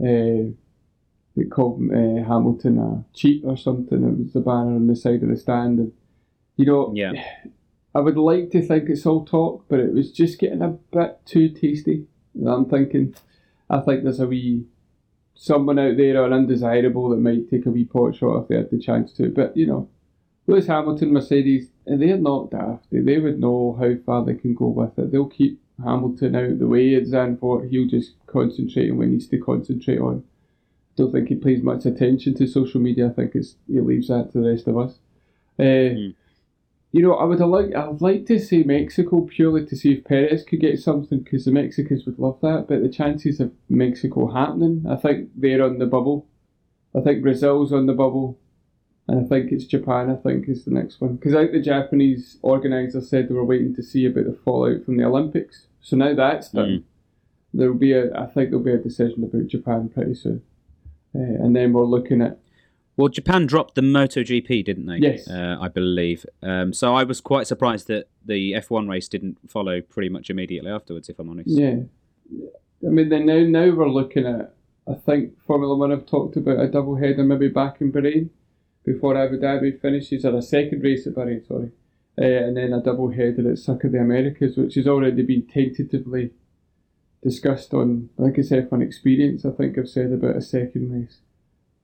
[0.00, 0.52] Uh,
[1.36, 4.02] they called uh, Hamilton a cheat or something.
[4.02, 5.92] It was the banner on the side of the stand, and
[6.56, 7.12] you know, yeah.
[7.94, 11.20] I would like to think it's all talk, but it was just getting a bit
[11.24, 12.06] too tasty.
[12.46, 13.14] I'm thinking,
[13.68, 14.66] I think there's a wee
[15.34, 18.70] someone out there or undesirable that might take a wee pot shot if they had
[18.70, 19.30] the chance to.
[19.30, 19.88] But you know,
[20.46, 22.86] Lewis Hamilton, Mercedes, they're not daft.
[22.90, 25.10] They would know how far they can go with it.
[25.10, 27.70] They'll keep Hamilton out of the way at Zandvoort.
[27.70, 30.24] He'll just concentrate on what he needs to concentrate on.
[30.96, 33.08] Don't think he pays much attention to social media.
[33.08, 34.98] I think it's he leaves that to the rest of us.
[35.58, 36.14] Uh, mm
[36.92, 40.44] you know, I would like I'd like to say Mexico purely to see if Perez
[40.44, 42.66] could get something because the Mexicans would love that.
[42.68, 46.26] But the chances of Mexico happening, I think they're on the bubble.
[46.94, 48.38] I think Brazil's on the bubble,
[49.08, 50.10] and I think it's Japan.
[50.10, 53.44] I think is the next one because I think the Japanese organisers said they were
[53.44, 55.68] waiting to see about the fallout from the Olympics.
[55.80, 56.68] So now that's done.
[56.68, 56.82] Mm.
[57.54, 60.42] There'll be a I think there'll be a decision about Japan pretty soon,
[61.14, 62.38] uh, and then we're looking at
[62.96, 64.98] well, Japan dropped the MotoGP, didn't they?
[64.98, 65.28] Yes.
[65.28, 66.26] Uh, I believe.
[66.42, 70.70] Um, so I was quite surprised that the F1 race didn't follow pretty much immediately
[70.70, 71.48] afterwards, if I'm honest.
[71.48, 71.80] Yeah.
[72.84, 74.54] I mean, then now, now we're looking at,
[74.86, 78.28] I think Formula One have talked about a double header maybe back in Bahrain
[78.84, 81.70] before Abu Dhabi finishes, or a second race at Bahrain, sorry.
[82.18, 85.46] Uh, and then a double header at Circuit of the Americas, which has already been
[85.46, 86.32] tentatively
[87.22, 89.46] discussed on, like I said, F1 Experience.
[89.46, 91.20] I think I've said about a second race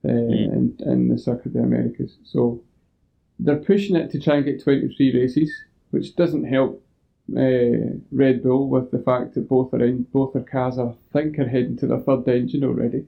[0.05, 0.53] uh, mm.
[0.53, 2.17] in, in the Circuit of the Americas.
[2.23, 2.61] So
[3.39, 5.51] they're pushing it to try and get 23 races,
[5.91, 6.83] which doesn't help
[7.37, 11.13] uh, Red Bull with the fact that both are in both their cars are, I
[11.13, 13.05] think are heading to their third engine already.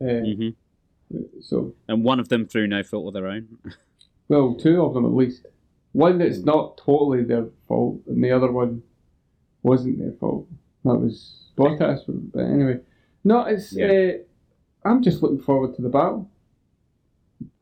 [0.00, 1.18] Uh, mm-hmm.
[1.40, 3.58] So and one of them through no fault of their own.
[4.28, 5.46] well, two of them at least.
[5.92, 8.82] One that's not totally their fault, and the other one
[9.62, 10.46] wasn't their fault.
[10.84, 12.00] That was Bottas.
[12.06, 12.80] But anyway,
[13.24, 13.72] no, it's.
[13.72, 13.86] Yeah.
[13.86, 14.12] Uh,
[14.86, 16.30] I'm just looking forward to the battle.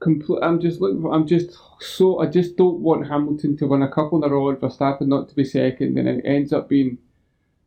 [0.00, 1.02] Compl- I'm just looking.
[1.02, 2.20] For, I'm just so.
[2.20, 5.28] I just don't want Hamilton to win a couple in a row and Verstappen not
[5.28, 6.98] to be second, and it ends up being,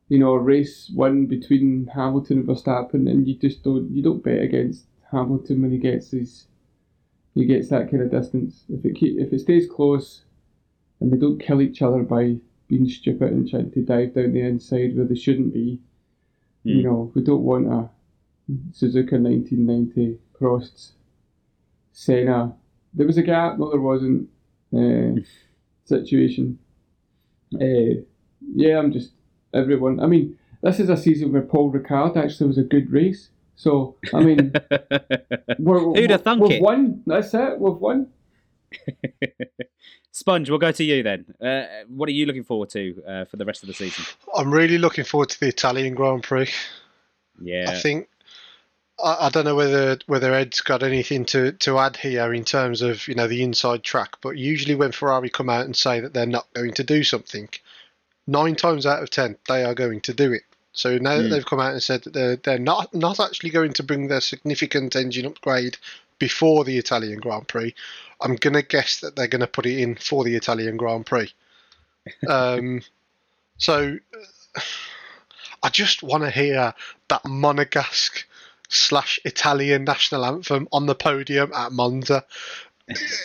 [0.08, 3.89] you know, a race won between Hamilton and Verstappen, and you just don't.
[3.91, 6.47] You don't bet against Hamilton when he gets his.
[7.34, 8.64] He gets that kind of distance.
[8.70, 10.22] If it keep, if it stays close,
[10.99, 12.38] and they don't kill each other by
[12.68, 15.80] being stupid and trying to dive down the inside where they shouldn't be,
[16.66, 16.76] mm.
[16.76, 16.88] you hmm.
[16.88, 17.89] know, we don't want a
[18.72, 20.91] Suzuka 1990, Prost,
[21.91, 22.56] Senna.
[22.93, 24.30] There was a gap, no, there wasn't.
[24.76, 25.22] Uh,
[25.88, 26.60] situation.
[27.54, 28.02] Uh,
[28.56, 29.12] yeah, I'm just
[29.54, 30.00] everyone.
[30.00, 33.30] I mean, this is a season where Paul Ricard actually was a good race.
[33.56, 34.54] So I mean,
[35.60, 36.62] we're, who'd have thunk we've it?
[36.62, 37.02] Won.
[37.08, 37.60] That's it.
[37.60, 38.08] We've won.
[40.12, 41.26] Sponge, we'll go to you then.
[41.41, 44.04] Uh, what are you looking forward to uh, for the rest of the season?
[44.36, 46.50] I'm really looking forward to the Italian Grand Prix.
[47.39, 48.10] Yeah, I think
[49.04, 52.82] I, I, don't know whether whether Ed's got anything to, to add here in terms
[52.82, 56.14] of you know the inside track, but usually when Ferrari come out and say that
[56.14, 57.50] they're not going to do something,
[58.26, 60.43] nine times out of ten they are going to do it.
[60.74, 61.18] So now mm.
[61.18, 61.30] that hmm.
[61.32, 64.22] they've come out and said that they're they're not not actually going to bring their
[64.22, 65.78] significant engine upgrade
[66.20, 67.74] before the Italian Grand Prix,
[68.22, 71.32] I'm gonna guess that they're gonna put it in for the Italian Grand Prix.
[72.28, 72.82] um,
[73.58, 73.98] so
[75.64, 76.74] I just want to hear
[77.10, 78.24] that Monegasque
[78.70, 82.26] slash Italian national anthem on the podium at Monza.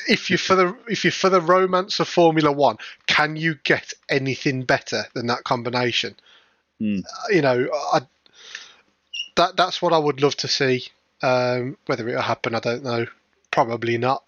[0.09, 2.77] if you for the if you're for the romance of Formula One,
[3.07, 6.17] can you get anything better than that combination?
[6.81, 7.05] Mm.
[7.31, 8.01] you know, I,
[9.37, 10.87] that that's what I would love to see.
[11.23, 13.07] Um, whether it'll happen, I don't know.
[13.53, 14.25] Probably not.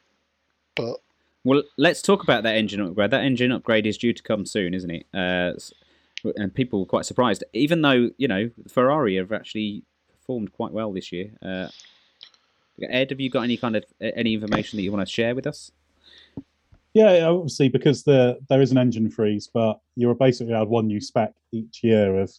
[0.77, 0.99] But
[1.43, 3.11] well, let's talk about that engine upgrade.
[3.11, 5.07] That engine upgrade is due to come soon, isn't it?
[5.13, 5.53] Uh,
[6.37, 9.83] and people were quite surprised, even though you know Ferrari have actually
[10.25, 11.31] performed quite well this year.
[11.43, 11.69] Uh,
[12.83, 15.47] Ed, have you got any kind of any information that you want to share with
[15.47, 15.71] us?
[16.93, 21.01] Yeah, obviously because the there is an engine freeze, but you're basically allowed one new
[21.01, 22.33] spec each year of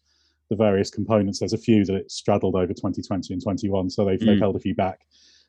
[0.50, 1.40] the various components.
[1.40, 4.40] There's a few that it's straddled over 2020 and 21, so they've, they've Mm.
[4.40, 5.00] held a few back,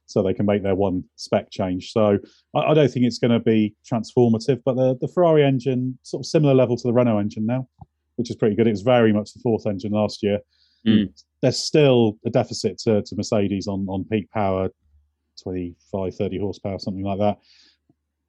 [0.07, 1.93] so they can make their one spec change.
[1.93, 2.19] So
[2.55, 6.21] I, I don't think it's going to be transformative, but the the Ferrari engine sort
[6.23, 7.69] of similar level to the Renault engine now,
[8.17, 8.67] which is pretty good.
[8.69, 10.41] It was very much the fourth engine last year.
[10.87, 11.23] Mm.
[11.43, 14.71] There's still a deficit to, to Mercedes on on peak power,
[15.43, 17.39] 25, 30 horsepower, something like that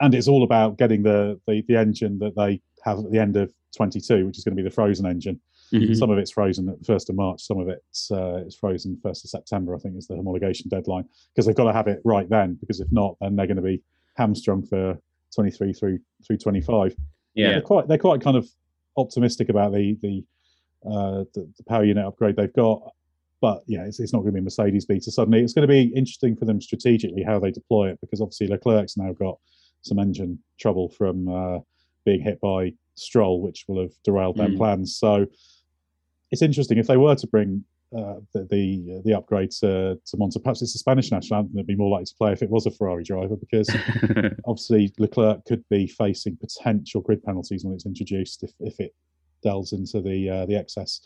[0.02, 3.36] and it's all about getting the, the the engine that they have at the end
[3.36, 5.40] of 22, which is going to be the frozen engine.
[5.74, 5.96] Mhm.
[5.96, 8.98] Some of it's frozen at the first of March, some of it's uh, it's frozen
[9.04, 9.76] first of September.
[9.76, 12.58] I think is the homologation deadline because they've got to have it right then.
[12.60, 13.84] Because if not, then they're going to be
[14.16, 14.98] hamstrung for
[15.36, 16.96] 23 through through 25.
[17.34, 17.52] Yeah.
[17.52, 18.48] They're quite they're quite kind of
[18.96, 20.24] optimistic about the the
[20.88, 22.82] uh, the, the power unit upgrade they've got.
[23.40, 25.42] But yeah, it's, it's not going to be Mercedes beta suddenly.
[25.42, 28.98] It's going to be interesting for them strategically how they deploy it because obviously Leclerc's
[28.98, 29.38] now got
[29.82, 31.60] some engine trouble from uh,
[32.04, 34.58] being hit by Stroll, which will have derailed their Mm.
[34.58, 34.96] plans.
[34.98, 35.28] So
[36.32, 37.64] it's interesting if they were to bring
[37.96, 40.40] uh, the the, the upgrade to, to Monza.
[40.40, 42.66] Perhaps it's the Spanish national anthem that'd be more likely to play if it was
[42.66, 43.70] a Ferrari driver because
[44.46, 48.94] obviously Leclerc could be facing potential grid penalties when it's introduced if, if it
[49.48, 51.02] delves into the uh, the excess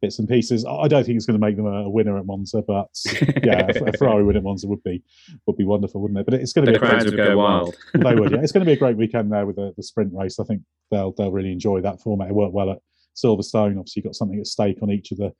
[0.00, 0.64] bits and pieces.
[0.64, 2.88] I don't think it's going to make them a, a winner at Monza, but
[3.44, 5.02] yeah, a, a Ferrari win at Monza would be
[5.46, 6.26] would be wonderful, wouldn't it?
[6.26, 7.74] But it's going to the be a great, would go wild.
[7.94, 8.40] they would, yeah.
[8.42, 10.38] It's going to be a great weekend there with the, the sprint race.
[10.38, 12.28] I think they'll they'll really enjoy that format.
[12.28, 12.78] It worked well at
[13.16, 13.78] Silverstone.
[13.78, 15.32] Obviously, you've got something at stake on each of the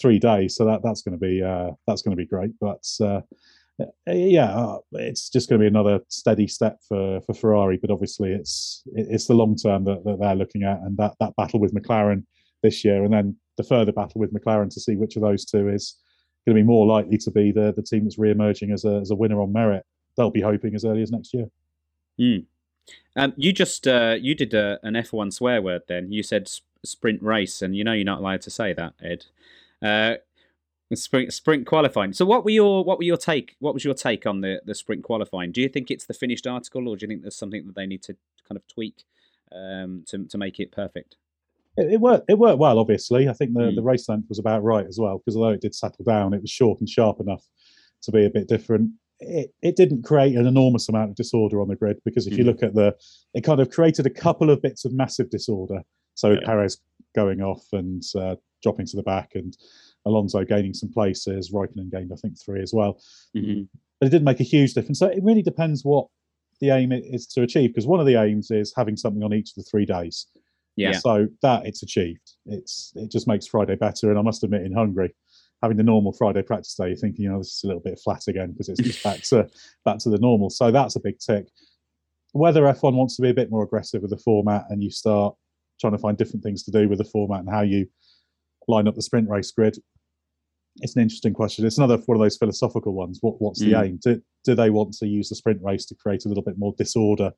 [0.00, 2.52] three days, so that that's going to be uh, that's going to be great.
[2.60, 3.20] But uh,
[4.06, 7.76] yeah, uh, it's just going to be another steady step for for Ferrari.
[7.76, 11.36] But obviously, it's it's the long term that, that they're looking at, and that that
[11.36, 12.24] battle with McLaren
[12.62, 15.68] this year, and then the further battle with McLaren to see which of those two
[15.68, 15.96] is
[16.46, 19.10] going to be more likely to be the the team that's re-emerging as a as
[19.10, 19.84] a winner on merit.
[20.16, 21.46] They'll be hoping as early as next year.
[23.16, 25.82] Um, you just uh, you did a, an F1 swear word.
[25.88, 28.94] Then you said sp- sprint race, and you know you're not allowed to say that,
[29.02, 29.26] Ed.
[29.80, 30.18] Uh,
[30.96, 32.12] sprint sprint qualifying.
[32.12, 33.56] So what were your what were your take?
[33.58, 35.52] What was your take on the the sprint qualifying?
[35.52, 37.86] Do you think it's the finished article, or do you think there's something that they
[37.86, 38.14] need to
[38.48, 39.04] kind of tweak
[39.52, 41.16] um, to to make it perfect?
[41.76, 42.30] It, it worked.
[42.30, 42.78] It worked well.
[42.78, 43.74] Obviously, I think the, Mm.
[43.76, 45.18] the race length was about right as well.
[45.18, 47.44] Because although it did settle down, it was short and sharp enough
[48.02, 48.92] to be a bit different.
[49.20, 52.44] It, it didn't create an enormous amount of disorder on the grid because if you
[52.44, 52.48] Mm.
[52.48, 52.96] look at the,
[53.34, 55.82] it kind of created a couple of bits of massive disorder.
[56.14, 56.40] So Yeah.
[56.44, 56.78] Perez
[57.14, 59.56] going off and uh, dropping to the back, and
[60.06, 61.52] Alonso gaining some places.
[61.52, 63.00] Raikkonen gained, I think, three as well.
[63.36, 63.68] Mhm.
[64.00, 64.98] But it didn't make a huge difference.
[64.98, 66.06] So it really depends what
[66.60, 67.70] the aim is to achieve.
[67.70, 70.26] Because one of the aims is having something on each of the three days.
[70.76, 70.92] Yeah.
[70.92, 72.34] So that it's achieved.
[72.46, 74.10] It's it just makes Friday better.
[74.10, 75.12] And I must admit, in Hungary,
[75.60, 77.98] having the normal Friday practice day, you're thinking, you know, this is a little bit
[78.02, 79.48] flat again because it's just back to
[79.84, 80.50] back to the normal.
[80.50, 81.48] So that's a big tick.
[82.32, 85.34] Whether F1 wants to be a bit more aggressive with the format and you start
[85.80, 87.86] trying to find different things to do with the format and how you
[88.68, 89.78] line up the sprint race grid,
[90.80, 91.66] it's an interesting question.
[91.66, 93.18] It's another one of those philosophical ones.
[93.20, 93.84] What what's the Mm.
[93.84, 93.98] aim?
[94.02, 96.74] Do, do they want to use the sprint race to create a little bit more
[96.78, 97.32] disorder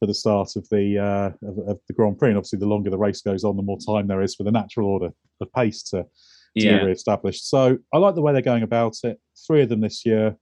[0.00, 2.30] for the start of the uh, of, of the Grand Prix?
[2.30, 4.50] And obviously, the longer the race goes on, the more time there is for the
[4.50, 5.10] natural order
[5.40, 6.08] of pace to, to
[6.56, 6.78] Yeah.
[6.80, 7.48] be re-established.
[7.48, 9.20] So I like the way they're going about it.
[9.46, 10.36] Three of them this year.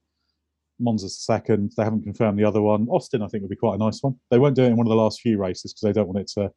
[0.81, 1.73] Monza's the second.
[1.77, 2.87] They haven't confirmed the other one.
[2.89, 4.15] Austin, I think, would be quite a nice one.
[4.31, 6.17] They won't do it in one of the last few races because they don't want
[6.21, 6.51] it to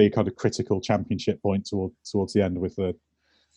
[0.00, 2.94] be a kind of critical championship point toward, towards the end with the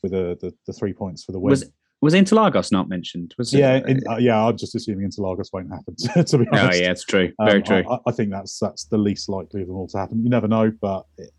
[0.02, 1.52] with the, the, the three points for the win.
[1.52, 1.70] Was
[2.02, 3.34] was Interlagos not mentioned?
[3.38, 4.46] Was it- yeah, in, uh, yeah.
[4.46, 5.96] I'm just assuming Interlagos won't happen.
[6.26, 7.32] To be Oh honest, yeah, it's true.
[7.40, 7.84] Um, Very true.
[7.90, 10.22] I, I think that's that's the least likely of them all to happen.
[10.22, 11.32] You never know, but it,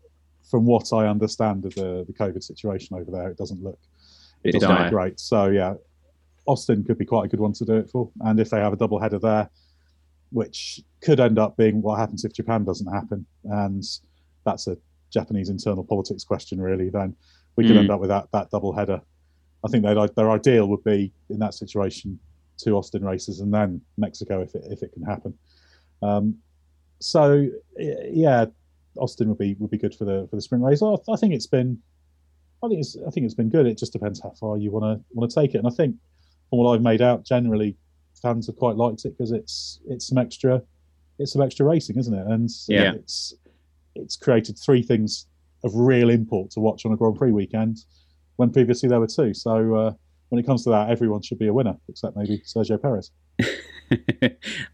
[0.49, 3.77] from what I understand of the the COVID situation over there, it doesn't look
[4.43, 5.19] it doesn't look great.
[5.19, 5.75] So yeah,
[6.47, 8.09] Austin could be quite a good one to do it for.
[8.21, 9.49] And if they have a double header there,
[10.31, 13.83] which could end up being what happens if Japan doesn't happen, and
[14.45, 14.77] that's a
[15.11, 16.89] Japanese internal politics question, really.
[16.89, 17.15] Then
[17.55, 17.79] we could Mm.
[17.79, 19.01] end up with that that double header.
[19.63, 22.19] I think their their ideal would be in that situation
[22.57, 25.33] two Austin races and then Mexico if it if it can happen.
[26.01, 26.37] Um,
[26.99, 27.47] so
[27.77, 28.45] yeah,
[28.97, 30.81] Austin would be would be good for the for the sprint race.
[30.81, 31.77] I, I think it's been,
[32.63, 33.65] I think it's I think it's been good.
[33.65, 35.59] It just depends how far you want to want to take it.
[35.59, 35.95] And I think
[36.49, 37.75] from what I've made out, generally
[38.21, 40.61] fans have quite liked it because it's it's some extra
[41.19, 42.27] it's some extra racing, isn't it?
[42.27, 42.93] And Yeah.
[42.93, 43.33] it's
[43.95, 45.27] it's created three things
[45.63, 47.77] of real import to watch on a Grand Prix weekend
[48.35, 49.33] when previously there were two.
[49.33, 49.93] So uh,
[50.29, 53.11] when it comes to that, everyone should be a winner except maybe Sergio Perez.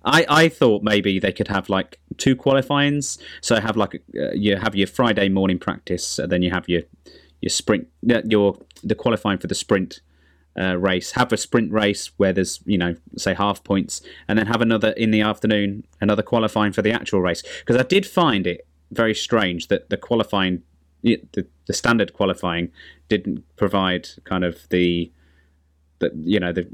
[0.06, 3.18] I I thought maybe they could have like two qualifyings.
[3.42, 6.82] So have like uh, you have your Friday morning practice, and then you have your
[7.42, 10.02] your sprint, uh, your the qualifying for the sprint
[10.58, 14.48] uh, race, have a sprint race where there's you know say half points, and then
[14.48, 17.44] have another in the afternoon, another qualifying for the actual race.
[17.60, 20.64] Because I did find it very strange that the qualifying,
[21.02, 22.72] the, the standard qualifying,
[23.08, 25.12] didn't provide kind of the,
[26.00, 26.68] the you know the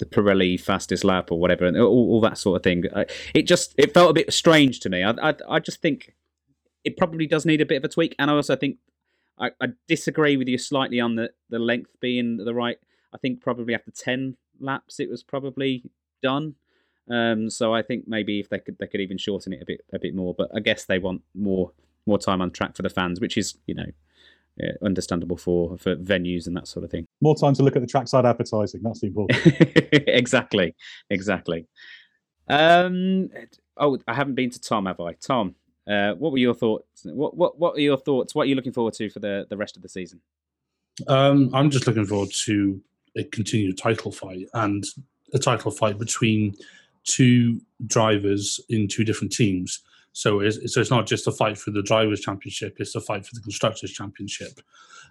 [0.00, 2.84] the Pirelli fastest lap or whatever, and all, all that sort of thing.
[3.34, 5.04] It just it felt a bit strange to me.
[5.04, 6.14] I, I, I just think
[6.84, 8.78] it probably does need a bit of a tweak, and I also think
[9.38, 12.78] I, I, disagree with you slightly on the the length being the right.
[13.12, 15.84] I think probably after ten laps it was probably
[16.22, 16.54] done.
[17.10, 19.84] Um, so I think maybe if they could they could even shorten it a bit
[19.92, 20.34] a bit more.
[20.34, 21.72] But I guess they want more
[22.06, 23.86] more time on track for the fans, which is you know
[24.56, 27.06] yeah, understandable for for venues and that sort of thing.
[27.20, 28.82] More time to look at the trackside advertising.
[28.82, 29.40] That's the important.
[29.92, 30.74] exactly,
[31.08, 31.66] exactly.
[32.48, 33.30] Um,
[33.76, 35.14] oh, I haven't been to Tom, have I?
[35.14, 35.54] Tom,
[35.88, 37.04] uh, what were your thoughts?
[37.04, 38.34] What what what are your thoughts?
[38.34, 40.20] What are you looking forward to for the the rest of the season?
[41.06, 42.80] Um, I'm just looking forward to
[43.16, 44.84] a continued title fight and
[45.32, 46.54] a title fight between
[47.04, 49.80] two drivers in two different teams.
[50.12, 53.24] So it's, so it's not just a fight for the drivers' championship; it's a fight
[53.26, 54.60] for the constructors' championship.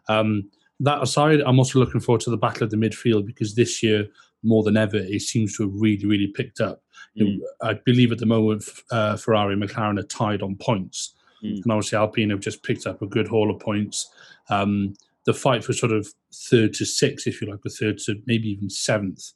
[0.07, 0.49] Um,
[0.81, 4.07] that aside, I'm also looking forward to the battle of the midfield because this year,
[4.43, 6.81] more than ever, it seems to have really, really picked up.
[7.19, 7.39] Mm.
[7.61, 11.61] I believe at the moment, uh, Ferrari and McLaren are tied on points, mm.
[11.63, 14.09] and obviously Alpine have just picked up a good haul of points.
[14.49, 14.93] Um,
[15.25, 18.49] the fight for sort of third to sixth, if you like, the third to maybe
[18.49, 19.31] even seventh,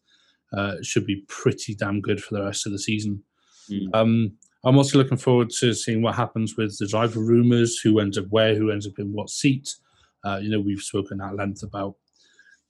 [0.54, 3.24] uh, should be pretty damn good for the rest of the season.
[3.70, 3.90] Mm.
[3.94, 4.32] Um,
[4.66, 8.26] I'm also looking forward to seeing what happens with the driver rumours, who ends up
[8.30, 9.76] where, who ends up in what seat.
[10.24, 11.96] Uh, you know, we've spoken at length about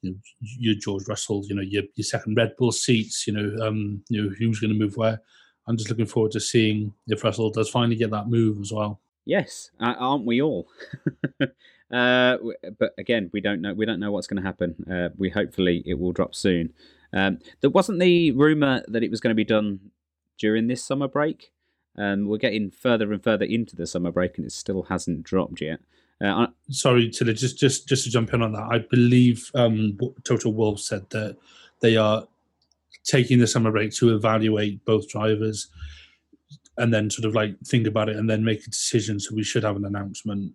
[0.02, 3.66] you know, your George Russell, you know, your, your second Red Bull seats, you know,
[3.66, 5.22] um, you know, who's going to move where.
[5.68, 9.00] I'm just looking forward to seeing if Russell does finally get that move as well.
[9.26, 10.68] Yes, aren't we all?
[11.42, 12.38] uh,
[12.78, 13.74] but again, we don't know.
[13.74, 14.76] We don't know what's going to happen.
[14.92, 16.74] Uh, we hopefully it will drop soon.
[17.14, 19.92] Um, there wasn't the rumor that it was going to be done
[20.38, 21.52] during this summer break.
[21.98, 25.62] Um, we're getting further and further into the summer break, and it still hasn't dropped
[25.62, 25.80] yet.
[26.20, 30.50] Uh, Sorry, Tiller, just just just to jump in on that, I believe um, Toto
[30.50, 31.38] Wolff said that
[31.82, 32.28] they are
[33.04, 35.68] taking the summer break to evaluate both drivers
[36.78, 39.20] and then sort of like think about it and then make a decision.
[39.20, 40.54] So we should have an announcement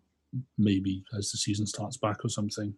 [0.57, 2.75] maybe as the season starts back or something.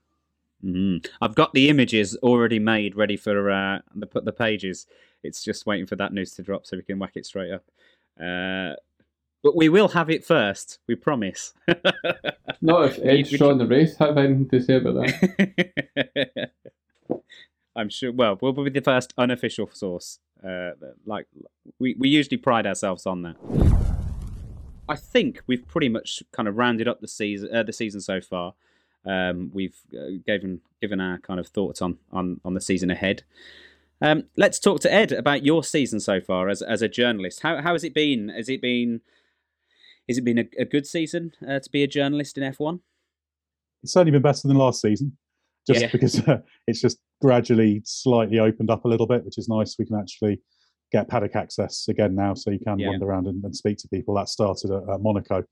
[0.65, 1.07] Mm-hmm.
[1.21, 4.87] I've got the images already made, ready for uh, the put the pages.
[5.23, 7.65] It's just waiting for that news to drop so we can whack it straight up.
[8.21, 8.75] Uh,
[9.43, 10.79] but we will have it first.
[10.87, 11.55] We promise.
[12.61, 16.51] Not if Edge Sean the race have anything to say about that.
[17.77, 18.13] I'm sure.
[18.13, 20.19] Well, we'll be the first unofficial source.
[20.47, 20.73] Uh,
[21.07, 21.27] like
[21.79, 23.37] we, we usually pride ourselves on that.
[24.89, 27.55] I think we've pretty much kind of rounded up the season.
[27.55, 28.55] Uh, the season so far.
[29.07, 33.23] Um, we've uh, given given our kind of thoughts on on on the season ahead.
[34.03, 37.41] Um, let's talk to Ed about your season so far as as a journalist.
[37.43, 38.29] How how has it been?
[38.29, 39.01] Has it been
[40.09, 42.81] has it been a, a good season uh, to be a journalist in F1?
[43.83, 45.17] It's certainly been better than last season,
[45.67, 45.89] just yeah.
[45.91, 49.77] because uh, it's just gradually slightly opened up a little bit, which is nice.
[49.79, 50.41] We can actually
[50.93, 52.89] get paddock access again now, so you can yeah.
[52.89, 54.15] wander around and, and, speak to people.
[54.15, 55.45] That started at, at Monaco,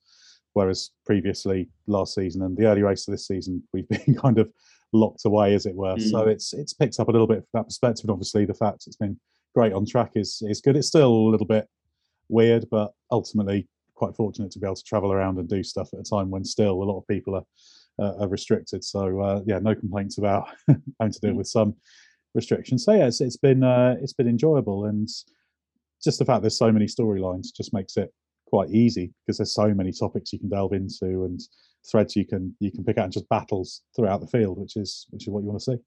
[0.52, 4.50] whereas previously last season and the early race of this season, we've been kind of
[4.92, 5.96] locked away, as it were.
[5.96, 6.10] Mm.
[6.10, 8.04] So it's it's picked up a little bit from that perspective.
[8.04, 9.18] And obviously, the fact it's been
[9.54, 10.76] great on track is is good.
[10.76, 11.68] It's still a little bit
[12.28, 15.98] weird, but ultimately quite fortunate to be able to travel around and do stuff at
[15.98, 17.44] a time when still a lot of people are
[17.98, 18.84] uh, are restricted.
[18.84, 21.36] So uh, yeah, no complaints about having to deal mm.
[21.36, 21.74] with some
[22.34, 22.84] restrictions.
[22.84, 25.08] So yeah, it's, it's been uh, it's been enjoyable, and
[26.02, 28.12] just the fact there's so many storylines just makes it
[28.48, 31.40] quite easy because there's so many topics you can delve into and
[31.90, 35.06] threads you can you can pick out and just battles throughout the field, which is
[35.10, 35.78] which is what you want to see.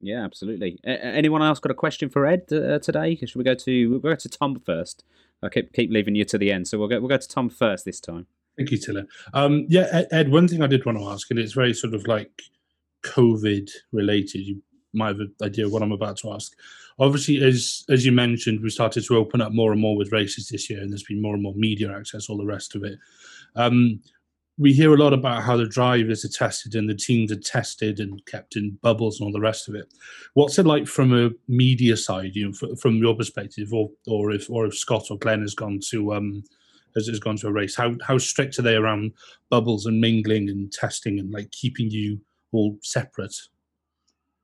[0.00, 0.80] Yeah, absolutely.
[0.84, 3.14] anyone else got a question for Ed uh, today?
[3.14, 5.04] Should we go to we'll go to Tom first?
[5.42, 7.48] I keep keep leaving you to the end, so we'll go we'll go to Tom
[7.48, 8.26] first this time.
[8.56, 9.06] Thank you, Tiller.
[9.32, 11.94] Um, yeah, Ed, Ed, one thing I did want to ask, and it's very sort
[11.94, 12.42] of like
[13.02, 14.40] COVID related.
[14.40, 14.62] You
[14.92, 16.52] might have an idea of what I'm about to ask.
[17.02, 20.48] Obviously, as as you mentioned, we started to open up more and more with races
[20.48, 22.96] this year, and there's been more and more media access, all the rest of it.
[23.56, 24.00] Um,
[24.56, 27.98] we hear a lot about how the drivers are tested and the teams are tested
[27.98, 29.92] and kept in bubbles and all the rest of it.
[30.34, 34.48] What's it like from a media side, you know, from your perspective, or or if
[34.48, 36.44] or if Scott or Glenn has gone to um
[36.94, 37.74] has, has gone to a race?
[37.74, 39.12] How how strict are they around
[39.50, 42.20] bubbles and mingling and testing and like keeping you
[42.52, 43.34] all separate?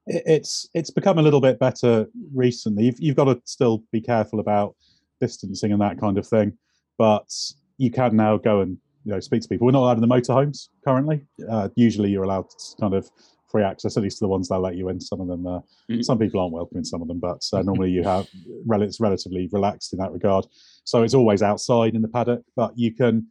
[0.08, 2.84] It's it's become a little bit better recently.
[2.84, 4.74] You've, you've got to still be careful about
[5.20, 6.52] distancing and that kind of thing,
[6.96, 7.28] but
[7.76, 9.66] you can now go and you know speak to people.
[9.66, 11.26] We're not allowed in the motorhomes currently.
[11.50, 13.10] Uh, usually, you're allowed to kind of
[13.50, 15.00] free access, at least to the ones they'll let you in.
[15.00, 16.04] Some of them, uh, Mhm.
[16.04, 18.26] some people aren't welcome in some of them, but uh, normally you have
[18.66, 20.46] rel- it's relatively relaxed in that regard.
[20.84, 23.26] So it's always outside in the paddock, but you can,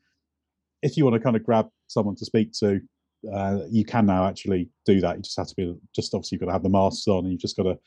[0.81, 2.81] if you want to kind of grab someone to speak to,
[3.33, 5.17] uh, you can now actually do that.
[5.17, 7.31] You just have to be just obviously you've got to have the masks on, and
[7.31, 7.77] you've just got to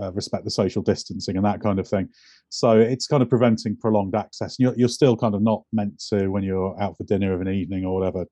[0.00, 2.08] uh, respect the social distancing and that kind of thing.
[2.48, 4.56] So it's kind of preventing prolonged access.
[4.58, 7.48] You're, you're still kind of not meant to when you're out for dinner of an
[7.48, 8.26] evening or whatever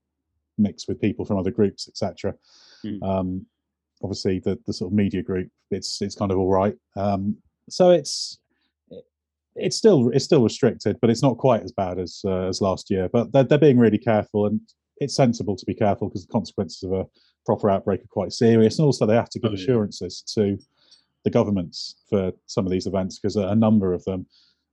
[0.58, 2.34] mix with people from other groups, etc.
[2.84, 3.02] Mm.
[3.02, 3.46] Um,
[4.02, 6.76] obviously, the the sort of media group, it's it's kind of all right.
[6.96, 7.36] Um,
[7.68, 8.38] so it's
[9.56, 12.90] it's still it's still restricted, but it's not quite as bad as uh, as last
[12.90, 13.08] year.
[13.12, 14.60] But they're they're being really careful, and
[15.00, 17.06] it's sensible to be careful because the consequences of a
[17.46, 20.58] proper outbreak are quite serious, and also they have to give Oh, assurances to
[21.24, 24.26] the governments for some of these events because a, a number of them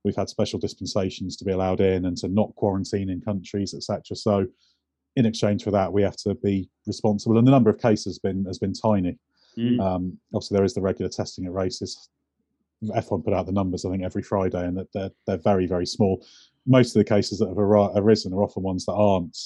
[0.04, 4.16] we've had special dispensations to be allowed in and to not quarantine in countries, etc.
[4.16, 4.46] So
[5.16, 8.18] in exchange for that, we have to be responsible, and the number of cases has
[8.18, 9.18] been has been tiny.
[9.56, 9.80] Mm.
[9.80, 12.08] Um, obviously, there is the regular testing at races.
[12.84, 15.86] F1 put out the numbers, I think, every Friday, and that they're they're very very
[15.86, 16.24] small.
[16.66, 19.36] Most of the cases that have arisen are often ones that aren't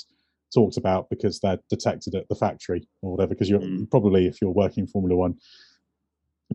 [0.54, 3.30] talked about because they're detected at the factory or whatever.
[3.30, 3.90] Because you're Mm.
[3.90, 5.36] probably, if you're working Formula One,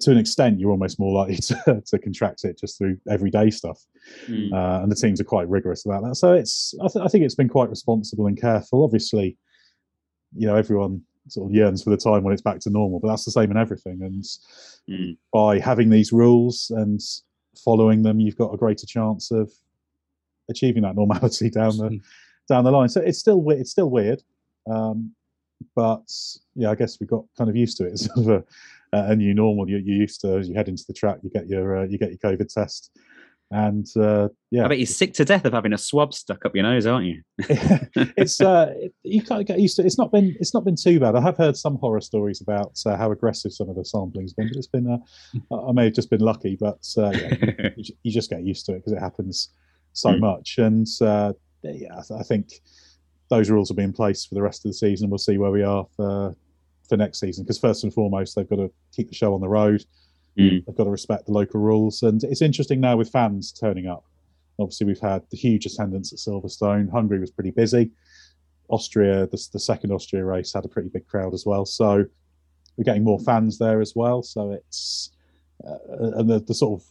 [0.01, 1.35] to an extent, you're almost more likely
[1.65, 3.79] to, to contract it just through everyday stuff.
[4.27, 4.53] Mm.
[4.53, 6.15] Uh, and the teams are quite rigorous about that.
[6.15, 8.83] So it's I, th- I think it's been quite responsible and careful.
[8.83, 9.37] Obviously,
[10.35, 13.07] you know everyone sort of yearns for the time when it's back to normal, but
[13.09, 14.01] that's the same in everything.
[14.01, 14.23] And
[14.89, 15.17] Mm.
[15.33, 17.01] by having these rules and
[17.65, 19.51] following them, you've got a greater chance of
[20.49, 21.99] achieving that normality down the
[22.47, 22.89] down the line.
[22.89, 24.21] So it's still we- it's still weird,
[24.69, 25.13] um,
[25.75, 26.09] but
[26.55, 27.93] yeah, I guess we got kind of used to it.
[27.93, 28.43] It's sort of a,
[29.11, 29.69] a new normal.
[29.69, 31.97] You're, you're used to as you head into the track, you get your uh, you
[31.97, 32.91] get your COVID test,
[33.51, 36.53] and uh, yeah, I bet you're sick to death of having a swab stuck up
[36.55, 37.21] your nose, aren't you?
[38.17, 38.73] it's uh,
[39.03, 39.81] you kind of get used to.
[39.81, 39.85] It.
[39.87, 41.15] It's not been it's not been too bad.
[41.15, 44.47] I have heard some horror stories about uh, how aggressive some of the sampling's been,
[44.47, 44.87] but it's been.
[45.51, 48.65] Uh, I may have just been lucky, but uh, yeah, you, you just get used
[48.67, 49.49] to it because it happens
[49.93, 50.19] so Mm.
[50.19, 50.59] much.
[50.59, 51.33] And uh,
[51.63, 52.53] yeah, I, th- I think
[53.29, 55.09] those rules will be in place for the rest of the season.
[55.09, 56.35] We'll see where we are for
[56.87, 59.49] for next season because first and foremost, they've got to keep the show on the
[59.49, 59.83] road.
[60.37, 60.65] Mm.
[60.65, 64.05] They've got to respect the local rules, and it's interesting now with fans turning up.
[64.59, 66.89] Obviously, we've had the huge attendance at Silverstone.
[66.91, 67.91] Hungary was pretty busy.
[68.69, 71.65] Austria, the, the second Austria race, had a pretty big crowd as well.
[71.65, 72.05] So
[72.75, 74.21] we're getting more fans there as well.
[74.21, 75.11] So it's
[75.67, 75.77] uh,
[76.17, 76.87] and the, the sort of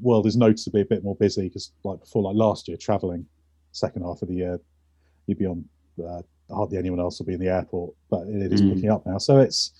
[0.00, 3.26] world is noticeably a bit more busy because like before, like last year, traveling
[3.72, 4.60] second half of the year,
[5.26, 5.64] you'd be on
[6.06, 6.22] uh,
[6.54, 8.74] hardly anyone else will be in the airport, but it is Mm.
[8.74, 9.18] picking up now.
[9.18, 9.72] So it's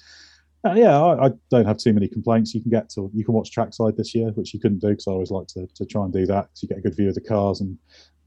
[0.65, 2.55] uh, yeah, I, I don't have too many complaints.
[2.55, 5.09] You can get to you can watch trackside this year, which you couldn't do because
[5.09, 7.09] I always like to, to try and do that because you get a good view
[7.09, 7.79] of the cars and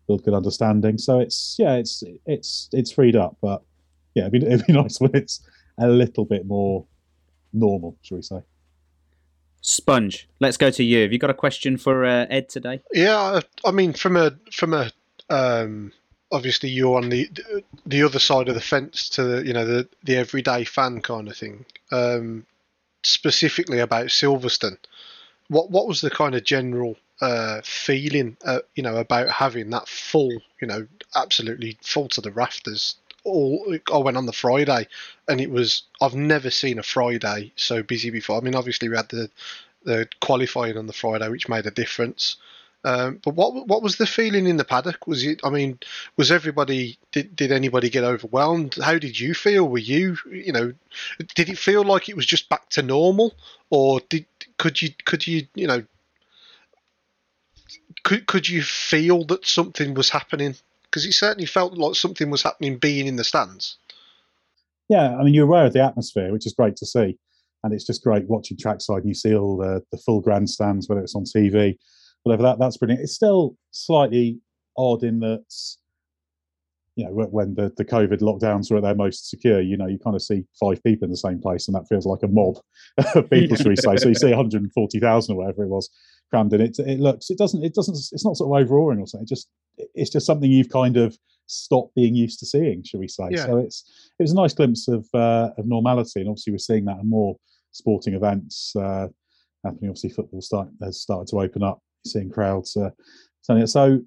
[0.07, 0.97] build good understanding.
[0.97, 3.61] So it's yeah, it's it's it's freed up, but
[4.15, 5.47] yeah, it'd be, it'd be nice when it's
[5.77, 6.85] a little bit more
[7.53, 8.41] normal, shall we say?
[9.61, 11.03] Sponge, let's go to you.
[11.03, 12.81] Have you got a question for uh, Ed today?
[12.93, 14.91] Yeah, I- I mean, from a from a
[15.29, 15.91] um,
[16.31, 17.29] obviously you're on the
[17.85, 21.27] the other side of the fence to the you know the the everyday fan kind
[21.27, 21.65] of thing.
[21.91, 22.45] Um,
[23.03, 24.77] specifically about Silverstone,
[25.47, 29.87] what what was the kind of general uh, feeling, uh, you know, about having that
[29.87, 32.95] full, you know, absolutely full to the rafters?
[33.23, 34.87] All I went on the Friday,
[35.29, 38.37] and it was I've never seen a Friday so busy before.
[38.37, 39.29] I mean, obviously we had the
[39.85, 42.37] the qualifying on the Friday, which made a difference.
[42.85, 45.07] Um, but what what was the feeling in the paddock?
[45.07, 45.39] Was it?
[45.43, 45.79] I mean,
[46.17, 46.97] was everybody?
[47.11, 48.75] Did did anybody get overwhelmed?
[48.75, 49.67] How did you feel?
[49.69, 50.17] Were you?
[50.29, 50.73] You know,
[51.35, 53.33] did it feel like it was just back to normal,
[53.69, 54.25] or did
[54.57, 55.83] could you could you you know
[58.03, 60.55] could could you feel that something was happening?
[60.83, 63.77] Because it certainly felt like something was happening being in the stands.
[64.89, 67.17] Yeah, I mean, you're aware of the atmosphere, which is great to see.
[67.63, 71.01] And it's just great watching trackside and you see all the, the full grandstands, whether
[71.01, 71.77] it's on TV,
[72.23, 73.01] whatever that, that's brilliant.
[73.01, 74.39] It's still slightly
[74.77, 75.45] odd in that,
[76.95, 79.99] you know, when- the, the COVID lockdowns were at their most secure, you know, you
[79.99, 82.57] kind of see five people in the same place and that feels like a mob
[83.15, 83.95] of people, should we say.
[83.97, 85.89] So you see 140,000 or whatever it was
[86.29, 86.61] crammed in.
[86.61, 89.25] It, it looks, it doesn't, it doesn't, it's not sort of overawing or something.
[89.25, 89.49] It just,
[89.95, 91.17] it's just something you've kind of
[91.47, 93.27] stopped being used to seeing, should we say.
[93.31, 93.45] Yeah.
[93.45, 96.85] So it's, it was a nice glimpse of uh, of normality, and obviously we're seeing
[96.85, 97.35] that in more
[97.71, 99.07] sporting events uh,
[99.63, 99.89] happening.
[99.89, 102.75] Obviously, football start, has started to open up, seeing crowds.
[102.75, 102.91] Uh,
[103.65, 103.99] so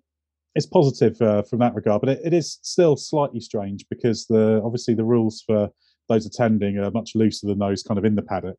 [0.54, 4.60] it's positive uh, from that regard, but it, it is still slightly strange because the
[4.64, 5.70] obviously the rules for
[6.08, 8.58] those attending are much looser than those kind of in the paddock.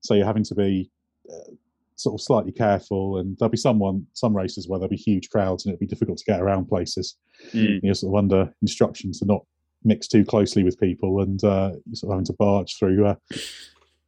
[0.00, 0.90] So you're having to be
[1.28, 1.50] uh,
[1.96, 5.64] sort of slightly careful, and there'll be someone some races where there'll be huge crowds
[5.66, 7.16] and it'll be difficult to get around places
[7.52, 7.80] Mm.
[7.82, 9.42] you're sort of under instructions to not
[9.84, 13.14] mix too closely with people and uh, sort of having to barge through uh,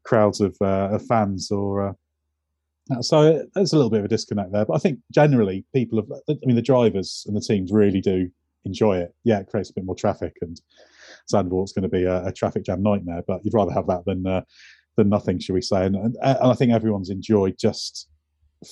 [0.03, 1.95] crowds of, uh, of fans or.
[3.01, 6.11] So there's a little bit of a disconnect there, but I think generally people have.
[6.29, 8.31] I mean, the drivers and the teams really do
[8.65, 9.15] enjoy it.
[9.25, 10.61] Yeah, it creates a bit more traffic, and
[11.33, 13.23] Zandvoort's going to be a, a traffic jam nightmare.
[13.27, 14.43] But you'd rather have that than uh,
[14.97, 15.85] than nothing, should we say?
[15.85, 18.09] And, and, and I think everyone's enjoyed just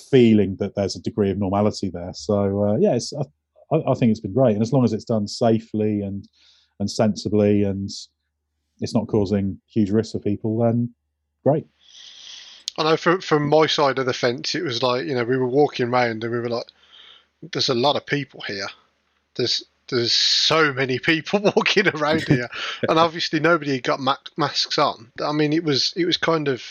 [0.09, 2.11] feeling that there's a degree of normality there.
[2.13, 2.97] So uh, yeah,
[3.71, 6.27] I, I, think it's been great, and as long as it's done safely and
[6.79, 7.89] and sensibly, and
[8.81, 10.93] it's not causing huge risks for people, then
[11.43, 11.65] great.
[12.77, 15.37] I know from from my side of the fence, it was like you know we
[15.37, 16.67] were walking around and we were like,
[17.41, 18.67] "There's a lot of people here.
[19.35, 22.49] There's there's so many people walking around here,
[22.87, 25.11] and obviously nobody got ma- masks on.
[25.23, 26.63] I mean, it was it was kind of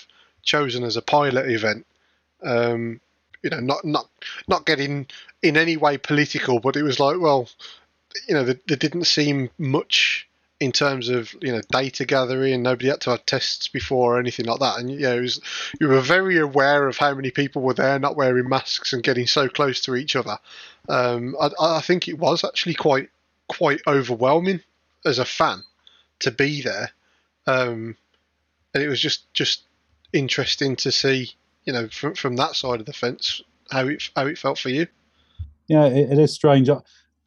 [0.42, 1.86] chosen as a pilot event.
[2.42, 3.00] Um,
[3.42, 4.08] you know, not not
[4.48, 5.06] not getting
[5.42, 7.48] in any way political, but it was like, well,
[8.28, 10.25] you know, there, there didn't seem much
[10.58, 12.62] in terms of you know data gathering.
[12.62, 14.78] Nobody had to have tests before or anything like that.
[14.78, 15.40] And it was,
[15.80, 19.26] you were very aware of how many people were there, not wearing masks and getting
[19.26, 20.38] so close to each other.
[20.88, 23.10] Um, I, I think it was actually quite
[23.48, 24.60] quite overwhelming
[25.04, 25.62] as a fan
[26.20, 26.90] to be there,
[27.46, 27.96] um,
[28.74, 29.62] and it was just just
[30.12, 31.32] interesting to see
[31.64, 34.70] you know from from that side of the fence how it how it felt for
[34.70, 34.86] you.
[35.66, 36.70] Yeah, it, it is strange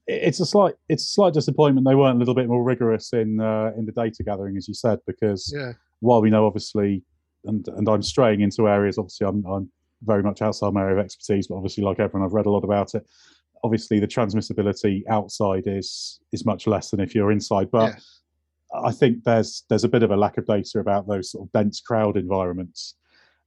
[0.10, 3.40] it's a slight it's a slight disappointment they weren't a little bit more rigorous in
[3.40, 5.74] uh, in the data gathering, as you said, because yeah.
[6.00, 7.04] while we know obviously,
[7.46, 9.72] and and I'm straying into areas, obviously I'm I'm
[10.04, 12.64] very much outside my area of expertise, but obviously like everyone, I've read a lot
[12.64, 13.06] about it.
[13.64, 17.94] Obviously, the transmissibility outside is is much less than if you're inside, but.
[17.94, 18.00] Yeah.
[18.72, 21.52] I think there's there's a bit of a lack of data about those sort of
[21.54, 22.94] dense crowd environments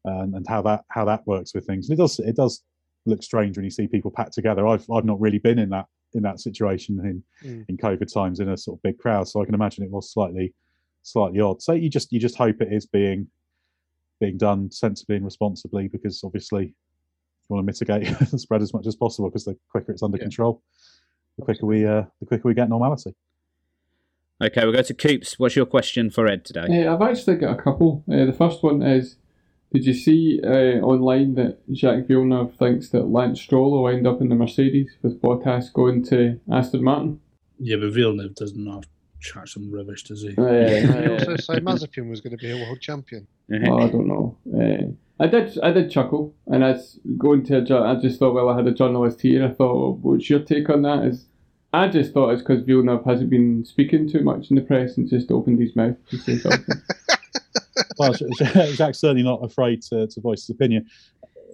[0.05, 1.89] and, and how that how that works with things.
[1.89, 2.65] And it does it does
[3.07, 4.67] look strange when you see people packed together.
[4.67, 7.65] I've I've not really been in that in that situation in mm.
[7.69, 9.29] in COVID times in a sort of big crowd.
[9.29, 10.55] So I can imagine it was slightly
[11.03, 11.63] slightly odd.
[11.63, 13.29] So you just you just hope it is being
[14.21, 16.75] being done sensibly and responsibly because obviously you
[17.49, 20.25] want to mitigate the spread as much as possible because the quicker it's under yeah.
[20.25, 20.63] control,
[21.39, 23.15] the quicker we uh, the quicker we get normality.
[24.43, 25.39] Okay, we'll go to Coops.
[25.39, 26.67] What's your question for Ed today?
[26.69, 28.03] Yeah, I've actually got a couple.
[28.11, 29.17] Uh, the first one is
[29.73, 34.21] did you see uh, online that Jacques Villeneuve thinks that Lance Stroll will end up
[34.21, 37.21] in the Mercedes with Bottas going to Aston Martin?
[37.59, 38.85] Yeah, but Villeneuve does not have
[39.21, 40.35] chat some rubbish, does he?
[40.37, 43.27] Uh, he also say Mazepin was going to be a world champion.
[43.51, 44.37] oh, I don't know.
[44.53, 44.93] Uh,
[45.23, 48.57] I did, I did chuckle, and as going to, a, I just thought, well, I
[48.57, 49.47] had a journalist here.
[49.47, 51.05] I thought, what's your take on that?
[51.05, 51.27] Is
[51.73, 55.09] I just thought it's because Villeneuve hasn't been speaking too much in the press and
[55.09, 56.83] just opened his mouth to say something.
[57.99, 60.87] well, Jacques certainly not afraid to, to voice his opinion.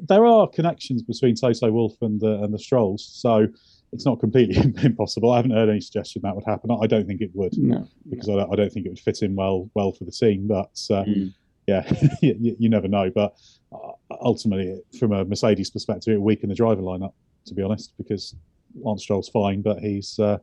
[0.09, 3.49] There are connections between Toto Wolff and the, and the Strolls, so
[3.93, 5.33] it's not completely impossible.
[5.33, 6.71] I haven't heard any suggestion that would happen.
[6.71, 9.23] I don't think it would, no, because I, don't, I don't think it would fit
[9.23, 10.47] in well well for the team.
[10.47, 11.35] But uh, mm.
[11.67, 11.91] yeah,
[12.23, 13.11] you, you, never know.
[13.11, 13.37] But
[13.73, 17.13] uh, ultimately, from a Mercedes perspective, it weaken the driver lineup.
[17.47, 18.35] To be honest, because
[18.75, 20.39] Lance Stroll's fine, but he's uh,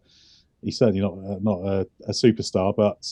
[0.64, 2.76] he's certainly not uh, not a, a superstar.
[2.76, 3.06] But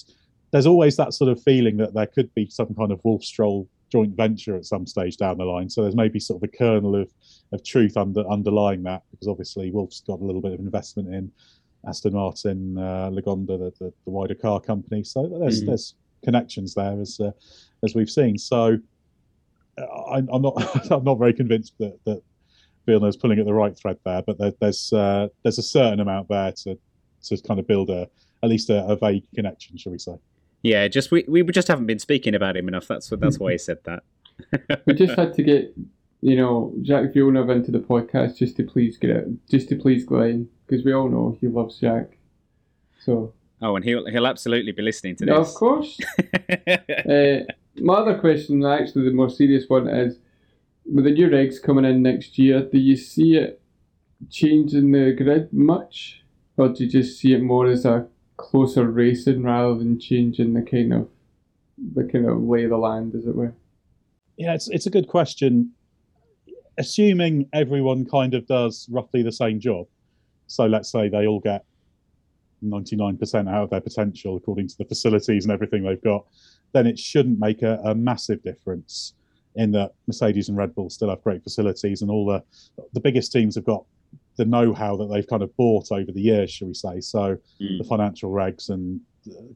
[0.53, 3.67] there's always that sort of feeling that there could be some kind of Wolff Stroll
[3.91, 5.67] joint venture at some stage down the line.
[5.67, 7.09] So there's maybe sort of a kernel of,
[7.51, 11.31] of truth under underlying that because obviously Wolff's got a little bit of investment in
[11.87, 15.03] Aston Martin, uh, Lagonda, the, the, the, wider car company.
[15.03, 15.69] So there's mm-hmm.
[15.69, 17.31] there's connections there as uh,
[17.83, 18.37] as we've seen.
[18.37, 18.77] So
[19.79, 22.21] uh, I, am not I'm not very convinced that that
[22.85, 26.29] Villeneuve's pulling at the right thread there, but there, there's uh, there's a certain amount
[26.29, 26.77] there to
[27.23, 28.07] to kind of build a
[28.43, 30.15] at least a, a vague connection, shall we say?
[30.63, 32.87] Yeah, just we, we just haven't been speaking about him enough.
[32.87, 34.03] That's that's why he said that.
[34.87, 35.75] we just had to get
[36.21, 40.05] you know Jacques Villeneuve into the podcast just to please get it, just to please
[40.05, 42.17] Glenn because we all know he loves Jack.
[43.05, 43.33] So.
[43.61, 45.33] Oh, and he'll he'll absolutely be listening to this.
[45.33, 45.99] No, of course.
[46.67, 50.17] uh, my other question, actually, the more serious one is:
[50.85, 53.61] with the new regs coming in next year, do you see it
[54.29, 56.23] changing the grid much,
[56.57, 58.07] or do you just see it more as a
[58.37, 61.09] closer racing rather than changing the kind of
[61.95, 63.53] the kind of lay of the land, as it were?
[64.37, 65.71] Yeah, it's it's a good question.
[66.77, 69.87] Assuming everyone kind of does roughly the same job,
[70.47, 71.65] so let's say they all get
[72.63, 76.25] 99% out of their potential according to the facilities and everything they've got,
[76.71, 79.13] then it shouldn't make a, a massive difference
[79.55, 82.43] in that Mercedes and Red Bull still have great facilities and all the
[82.93, 83.85] the biggest teams have got
[84.35, 86.99] the know-how that they've kind of bought over the years, shall we say?
[87.01, 87.77] So mm.
[87.77, 88.99] the financial regs and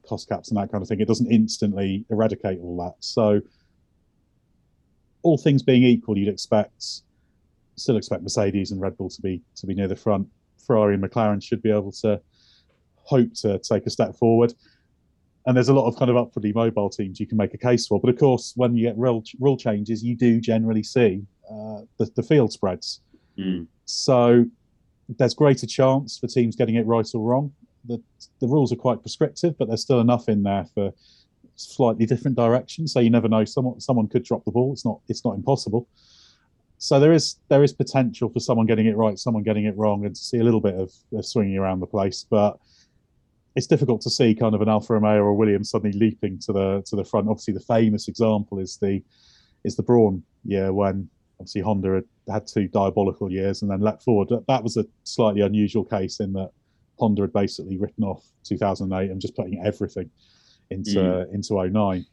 [0.07, 2.95] cost caps and that kind of thing, it doesn't instantly eradicate all that.
[2.99, 3.41] So
[5.23, 7.01] all things being equal, you'd expect
[7.75, 10.27] still expect Mercedes and Red Bull to be to be near the front.
[10.65, 12.21] Ferrari and McLaren should be able to
[12.95, 14.53] hope to take a step forward.
[15.47, 17.87] and there's a lot of kind of upwardly mobile teams you can make a case
[17.87, 18.01] for.
[18.01, 22.11] But of course, when you get rule rule changes, you do generally see uh, the,
[22.15, 23.01] the field spreads.
[23.39, 23.67] Mm.
[23.85, 24.45] So
[25.09, 27.53] there's greater chance for teams getting it right or wrong.
[27.85, 28.01] The
[28.39, 30.93] the rules are quite prescriptive, but there's still enough in there for
[31.55, 32.93] slightly different directions.
[32.93, 33.45] So you never know.
[33.45, 34.73] Someone someone could drop the ball.
[34.73, 35.87] It's not it's not impossible.
[36.79, 40.05] So there is there is potential for someone getting it right, someone getting it wrong,
[40.05, 42.25] and to see a little bit of, of swinging around the place.
[42.29, 42.59] But
[43.55, 46.83] it's difficult to see kind of an Alfa Romeo or Williams suddenly leaping to the
[46.85, 47.27] to the front.
[47.27, 49.01] Obviously, the famous example is the
[49.63, 51.09] is the Brawn year when
[51.39, 54.29] obviously Honda had had two diabolical years and then leapt forward.
[54.47, 56.51] That was a slightly unusual case in that
[56.99, 60.09] Honda had basically written off 2008 and just putting everything
[60.69, 61.33] into mm.
[61.33, 62.05] into 09.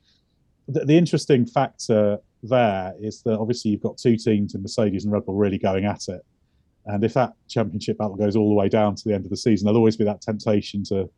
[0.69, 5.13] The, the interesting factor there is that obviously you've got two teams in Mercedes and
[5.13, 6.25] Red Bull really going at it.
[6.87, 9.37] And if that championship battle goes all the way down to the end of the
[9.37, 11.09] season, there'll always be that temptation to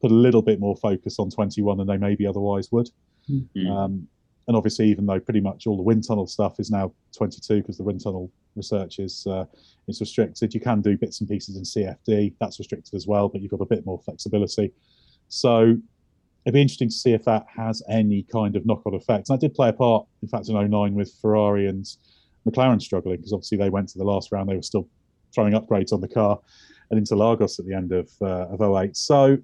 [0.00, 2.90] put a little bit more focus on 21 than they maybe otherwise would.
[3.30, 3.70] Mm-hmm.
[3.70, 4.08] Um,
[4.48, 7.76] and obviously, even though pretty much all the wind tunnel stuff is now 22 because
[7.76, 9.44] the wind tunnel research is uh,
[9.88, 12.34] is restricted, you can do bits and pieces in CFD.
[12.40, 14.72] That's restricted as well, but you've got a bit more flexibility.
[15.28, 15.76] So
[16.44, 19.28] it'd be interesting to see if that has any kind of knock-on effect.
[19.28, 21.84] And that did play a part, in fact, in 09 with Ferrari and
[22.48, 24.48] McLaren struggling because obviously they went to the last round.
[24.48, 24.88] They were still
[25.34, 26.38] throwing upgrades on the car
[26.90, 28.96] and Interlagos at the end of uh, of 08.
[28.96, 29.38] So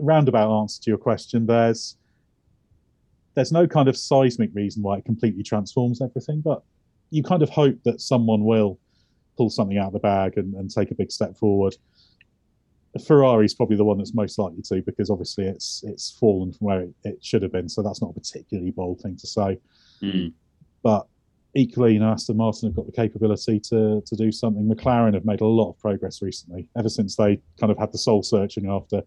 [0.00, 1.46] roundabout answer to your question.
[1.46, 1.96] There's
[3.34, 6.62] there's no kind of seismic reason why it completely transforms everything, but
[7.10, 8.78] you kind of hope that someone will
[9.36, 11.76] pull something out of the bag and, and take a big step forward.
[13.06, 16.66] Ferrari is probably the one that's most likely to because obviously it's it's fallen from
[16.66, 19.58] where it, it should have been, so that's not a particularly bold thing to say.
[20.02, 20.32] Mm.
[20.82, 21.06] But
[21.54, 24.68] equally, you know, Aston Martin have got the capability to to do something.
[24.68, 27.98] McLaren have made a lot of progress recently, ever since they kind of had the
[27.98, 29.02] soul searching after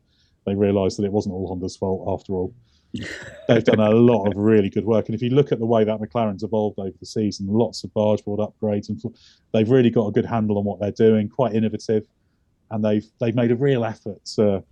[0.47, 2.53] they realised that it wasn't all Honda's fault after all.
[3.47, 5.83] They've done a lot of really good work, and if you look at the way
[5.83, 9.01] that McLaren's evolved over the season, lots of barge board upgrades, and
[9.53, 11.29] they've really got a good handle on what they're doing.
[11.29, 12.07] Quite innovative,
[12.71, 14.63] and they've they've made a real effort to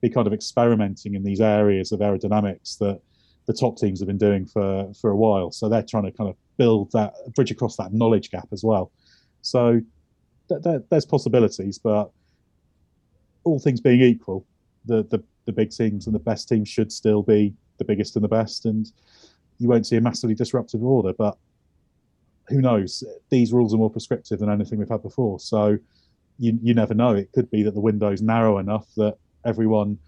[0.00, 3.00] be kind of experimenting in these areas of aerodynamics that
[3.46, 5.50] the top teams have been doing for for a while.
[5.50, 8.92] So they're trying to kind of build that bridge across that knowledge gap as well.
[9.42, 9.80] So
[10.48, 12.10] th- th- there's possibilities, but
[13.44, 14.46] all things being equal,
[14.86, 18.24] the, the the big teams and the best teams should still be the biggest and
[18.24, 18.90] the best, and
[19.58, 21.12] you won't see a massively disruptive order.
[21.12, 21.36] But
[22.48, 23.04] who knows?
[23.30, 25.78] These rules are more prescriptive than anything we've had before, so
[26.38, 27.14] you you never know.
[27.14, 29.98] It could be that the window is narrow enough that everyone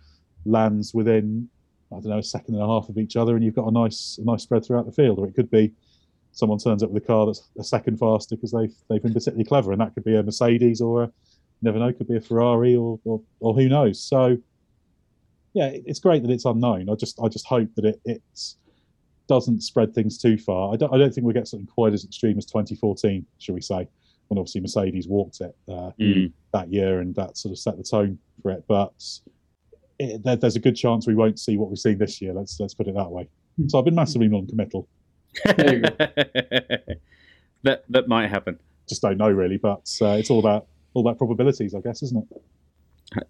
[0.44, 1.48] lands within
[1.93, 3.73] I don't know a second and a half of each other, and you've got a
[3.73, 5.19] nice a nice spread throughout the field.
[5.19, 5.73] Or it could be
[6.32, 9.44] someone turns up with a car that's a second faster because they've they've been particularly
[9.44, 11.12] clever, and that could be a Mercedes or a,
[11.62, 14.01] never know, could be a Ferrari or, or, or who knows.
[14.01, 14.36] So
[15.57, 16.91] yeah, it's great that it's unknown.
[16.91, 18.59] I just I just hope that it it's
[19.27, 20.74] doesn't spread things too far.
[20.74, 23.62] I don't I don't think we'll get something quite as extreme as 2014, shall we
[23.62, 23.89] say,
[24.28, 26.31] when obviously Mercedes walked it uh, mm.
[26.53, 28.65] that year and that sort of set the tone for it.
[28.69, 29.03] But
[29.99, 32.35] it, there, there's a good chance we won't see what we've seen this year.
[32.35, 33.27] Let's let's put it that way.
[33.57, 33.69] Hmm.
[33.69, 34.87] So I've been massively non-committal.
[35.47, 36.93] that
[37.62, 38.59] that might happen.
[38.87, 42.19] Just don't know really, but uh, it's all about all about probabilities, I guess, isn't
[42.31, 42.43] it?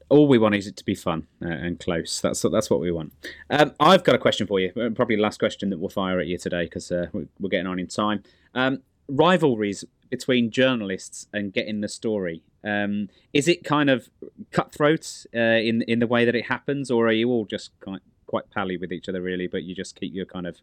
[0.08, 2.20] All we want is it to be fun uh, and close.
[2.20, 3.12] That's that's what we want.
[3.50, 4.72] Um, I've got a question for you.
[4.76, 7.66] Uh, probably the last question that we'll fire at you today because uh, we're getting
[7.66, 8.22] on in time.
[8.54, 12.42] Um, rivalries between journalists and getting the story.
[12.64, 14.08] Um, is it kind of
[14.50, 18.02] cutthroat uh, in in the way that it happens, or are you all just quite,
[18.26, 19.46] quite pally with each other, really?
[19.46, 20.58] But you just keep your kind of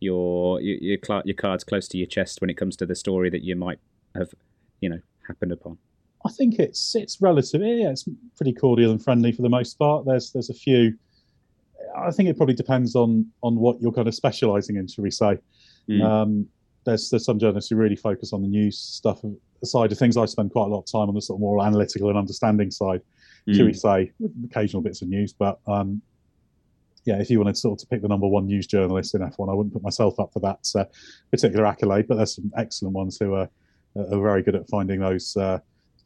[0.00, 3.30] your your your, your cards close to your chest when it comes to the story
[3.30, 3.80] that you might
[4.14, 4.34] have,
[4.80, 5.78] you know, happened upon.
[6.24, 7.62] I think it's it's relative.
[7.62, 10.04] Yeah, it's pretty cordial and friendly for the most part.
[10.06, 10.94] There's there's a few.
[11.96, 15.10] I think it probably depends on on what you're kind of specialising in, shall we
[15.10, 15.38] say?
[15.88, 16.02] Mm.
[16.02, 16.46] Um,
[16.84, 19.22] there's there's some journalists who really focus on the news stuff
[19.64, 20.16] side of things.
[20.16, 22.70] I spend quite a lot of time on the sort of more analytical and understanding
[22.70, 23.02] side,
[23.48, 23.54] mm.
[23.54, 25.32] shall we say, with occasional bits of news.
[25.32, 26.02] But um,
[27.04, 29.50] yeah, if you wanted sort of to pick the number one news journalist in F1,
[29.50, 30.84] I wouldn't put myself up for that uh,
[31.30, 32.06] particular accolade.
[32.08, 33.48] But there's some excellent ones who are
[33.96, 35.36] are very good at finding those.
[35.36, 35.58] Uh,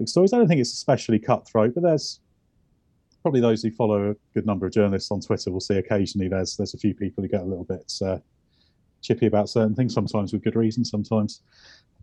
[0.05, 0.32] stories.
[0.32, 2.20] I don't think it's especially cutthroat, but there's
[3.23, 6.56] probably those who follow a good number of journalists on Twitter will see occasionally there's
[6.56, 8.18] there's a few people who get a little bit uh,
[9.02, 11.43] chippy about certain things, sometimes with good reason, sometimes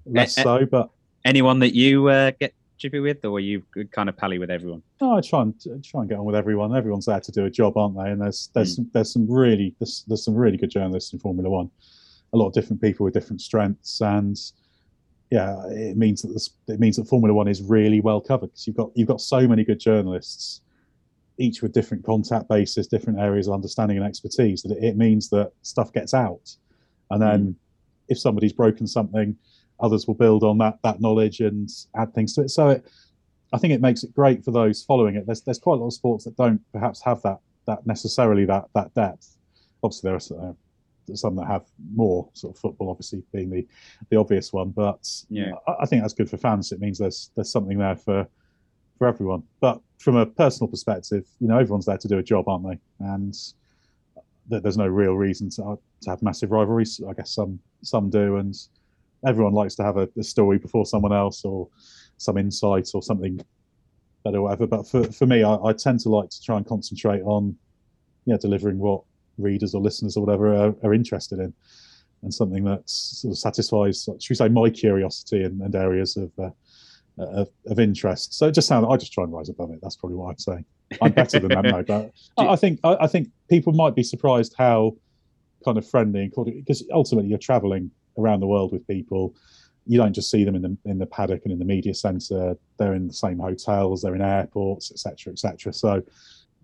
[0.05, 0.65] less a- so.
[0.65, 0.89] But
[1.23, 4.81] anyone that you uh, get chippy with, or you kind of pally with everyone?
[4.99, 6.75] No, I try and try and get on with everyone.
[6.75, 8.09] Everyone's there to do a job, aren't they?
[8.09, 8.75] And there's there's mm.
[8.75, 11.69] some, there's some really there's, there's some really good journalists in Formula One.
[12.33, 14.37] A lot of different people with different strengths and
[15.33, 18.67] yeah, it means that this, it means that Formula One is really well covered because
[18.67, 20.61] you've got you've got so many good journalists
[21.39, 25.29] each with different contact bases, different areas of understanding and expertise, that it, it means
[25.29, 26.55] that stuff gets out.
[27.09, 27.55] And then mm.
[28.09, 29.35] if somebody's broken something,
[29.79, 32.49] others will build on that that knowledge and add things to it.
[32.49, 32.85] So it,
[33.53, 35.25] I think it makes it great for those following it.
[35.25, 38.65] There's there's quite a lot of sports that don't perhaps have that that necessarily that
[38.75, 39.35] that depth.
[39.81, 40.55] Obviously, there are
[41.13, 43.67] some that have more sort of football, obviously being the
[44.09, 44.69] the obvious one.
[44.69, 46.71] But yeah, I, I think that's good for fans.
[46.71, 48.27] It means there's there's something there for
[48.97, 49.43] for everyone.
[49.59, 52.79] But from a personal perspective, you know, everyone's there to do a job, aren't they?
[52.99, 53.35] And
[54.47, 57.01] there's no real reason to, to have massive rivalries.
[57.07, 58.55] I guess some some do, and
[59.25, 61.69] everyone likes to have a, a story before someone else or
[62.17, 63.39] some insight or something
[64.23, 64.67] better, or whatever.
[64.67, 67.55] But for for me, I, I tend to like to try and concentrate on
[68.25, 69.03] yeah delivering what
[69.37, 71.53] readers or listeners or whatever are, are interested in,
[72.21, 76.31] and something that sort of satisfies, should we say, my curiosity and, and areas of,
[76.39, 76.49] uh,
[77.17, 78.33] of, of interest.
[78.33, 78.87] So it just sounds.
[78.89, 79.79] I just try and rise above it.
[79.81, 80.65] That's probably what I'd say.
[81.01, 84.03] I'm better than that, no, but I, I think I, I, think people might be
[84.03, 84.95] surprised how
[85.65, 89.35] kind of friendly and cordial because ultimately you're traveling around the world with people.
[89.85, 92.55] You don't just see them in the in the paddock and in the media centre.
[92.77, 94.01] They're in the same hotels.
[94.01, 95.73] They're in airports, etc., etc.
[95.73, 96.03] So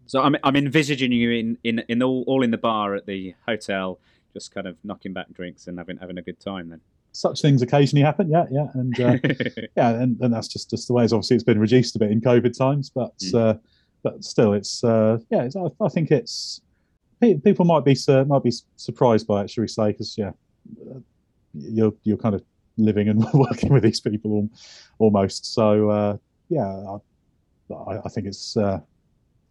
[0.09, 3.35] so I'm I'm envisaging you in in in all all in the bar at the
[3.45, 3.99] hotel,
[4.33, 6.69] just kind of knocking back drinks and having having a good time.
[6.69, 6.81] Then
[7.11, 9.17] such things occasionally happen, yeah, yeah, and uh,
[9.77, 11.03] yeah, and, and that's just just the way.
[11.03, 13.35] It's obviously it's been reduced a bit in COVID times, but mm.
[13.35, 13.59] uh,
[14.01, 16.59] but still, it's uh, yeah, it's, I, I, think it's
[17.21, 19.91] people might be uh, might be surprised by it, shall we say?
[19.91, 20.31] Because yeah,
[20.89, 21.01] uh,
[21.53, 22.43] you're you're kind of
[22.77, 24.49] living and working with these people
[24.97, 25.53] almost.
[25.53, 26.17] So uh,
[26.49, 26.97] yeah,
[27.71, 28.57] I, I think it's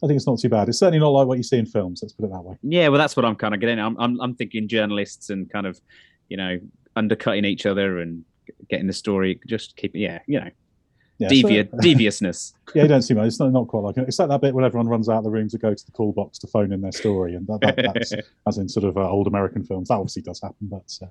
[0.02, 0.68] I think it's not too bad.
[0.68, 2.00] It's certainly not like what you see in films.
[2.02, 2.56] Let's put it that way.
[2.62, 3.78] Yeah, well, that's what I'm kind of getting.
[3.80, 5.80] I'm, I'm, I'm thinking journalists and kind of,
[6.28, 6.60] you know,
[6.94, 8.24] undercutting each other and
[8.70, 9.40] getting the story.
[9.46, 10.50] Just keep, yeah, you know,
[11.18, 12.54] yeah, Devi- so, deviousness.
[12.74, 13.26] Yeah, you don't see much.
[13.26, 14.06] It's not, not quite like it.
[14.06, 15.90] It's like that bit when everyone runs out of the room to go to the
[15.90, 18.12] call box to phone in their story, and that, that, that's
[18.46, 19.88] as in sort of uh, old American films.
[19.88, 21.06] That obviously does happen, but uh,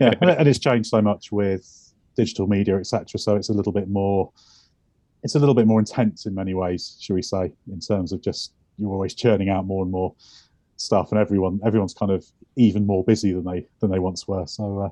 [0.00, 3.18] yeah, and it's changed so much with digital media, etc.
[3.18, 4.30] So it's a little bit more
[5.22, 8.20] it's a little bit more intense in many ways, shall we say, in terms of
[8.22, 10.14] just you're always churning out more and more
[10.76, 12.24] stuff, and everyone everyone's kind of
[12.56, 14.46] even more busy than they than they once were.
[14.46, 14.88] So uh,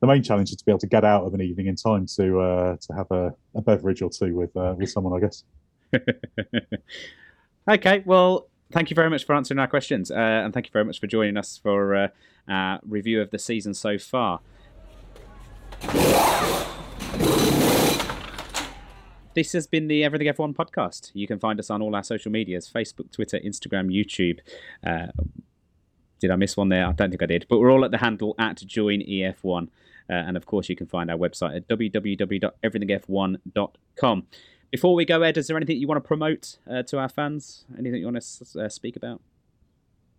[0.00, 2.06] the main challenge is to be able to get out of an evening in time
[2.16, 5.44] to uh, to have a, a, beverage or two with uh, with someone, I guess.
[7.68, 10.84] okay, well, thank you very much for answering our questions, uh, and thank you very
[10.84, 12.10] much for joining us for
[12.48, 14.40] uh, review of the season so far.
[19.34, 21.10] This has been the Everything F1 podcast.
[21.14, 24.40] You can find us on all our social medias Facebook, Twitter, Instagram, YouTube.
[24.86, 25.06] Uh,
[26.20, 26.86] did I miss one there?
[26.86, 27.46] I don't think I did.
[27.48, 29.62] But we're all at the handle at joinef1.
[29.62, 29.68] Uh,
[30.12, 34.26] and of course, you can find our website at www.everythingf1.com.
[34.70, 37.64] Before we go, Ed, is there anything you want to promote uh, to our fans?
[37.78, 39.22] Anything you want to uh, speak about?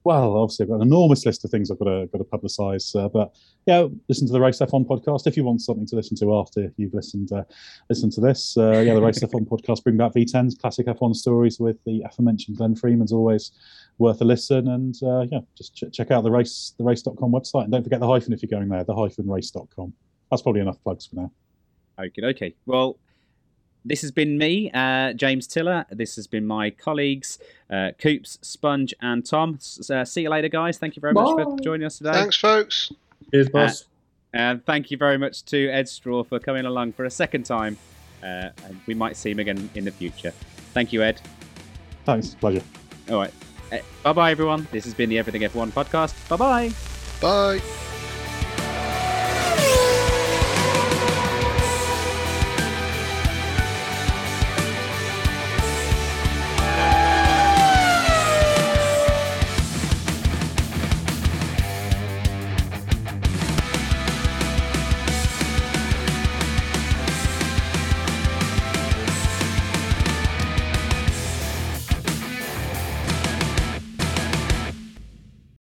[0.04, 2.96] Well, obviously, I've got an enormous list of things I've got to got to publicise.
[2.96, 3.34] Uh, but
[3.66, 6.72] yeah, listen to the Race F1 podcast if you want something to listen to after
[6.78, 7.44] you've listened uh,
[7.90, 8.58] to this.
[8.58, 12.58] Uh, yeah, the Race F1 podcast, bring back V10s, classic F1 stories with the aforementioned
[12.58, 13.52] Glenn Freeman's always
[13.98, 14.68] worth a listen.
[14.68, 18.00] And uh, yeah, just ch- check out the race the race.com website and don't forget
[18.00, 19.94] the hyphen if you're going there, the hyphen race.com.
[20.30, 21.32] That's probably enough plugs for now.
[22.00, 22.56] Okay, okay.
[22.66, 22.98] Well,
[23.86, 25.86] this has been me, uh, James Tiller.
[25.90, 27.40] This has been my colleagues,
[27.70, 29.60] uh, Coops, Sponge, and Tom.
[29.90, 30.78] Uh, see you later, guys.
[30.78, 31.24] Thank you very Bye.
[31.24, 32.14] much for joining us today.
[32.14, 32.92] Thanks, folks.
[33.32, 33.82] Cheers, boss.
[33.82, 33.86] Uh,
[34.34, 37.78] and thank you very much to Ed Straw for coming along for a second time.
[38.24, 40.32] Uh, and we might see him again in the future.
[40.74, 41.20] Thank you, Ed.
[42.06, 42.36] Thanks.
[42.36, 42.64] Pleasure.
[43.10, 43.34] All right.
[43.72, 44.68] Uh, bye bye, everyone.
[44.72, 46.16] This has been the Everything F1 podcast.
[46.30, 46.72] Bye-bye.
[47.22, 47.93] Bye.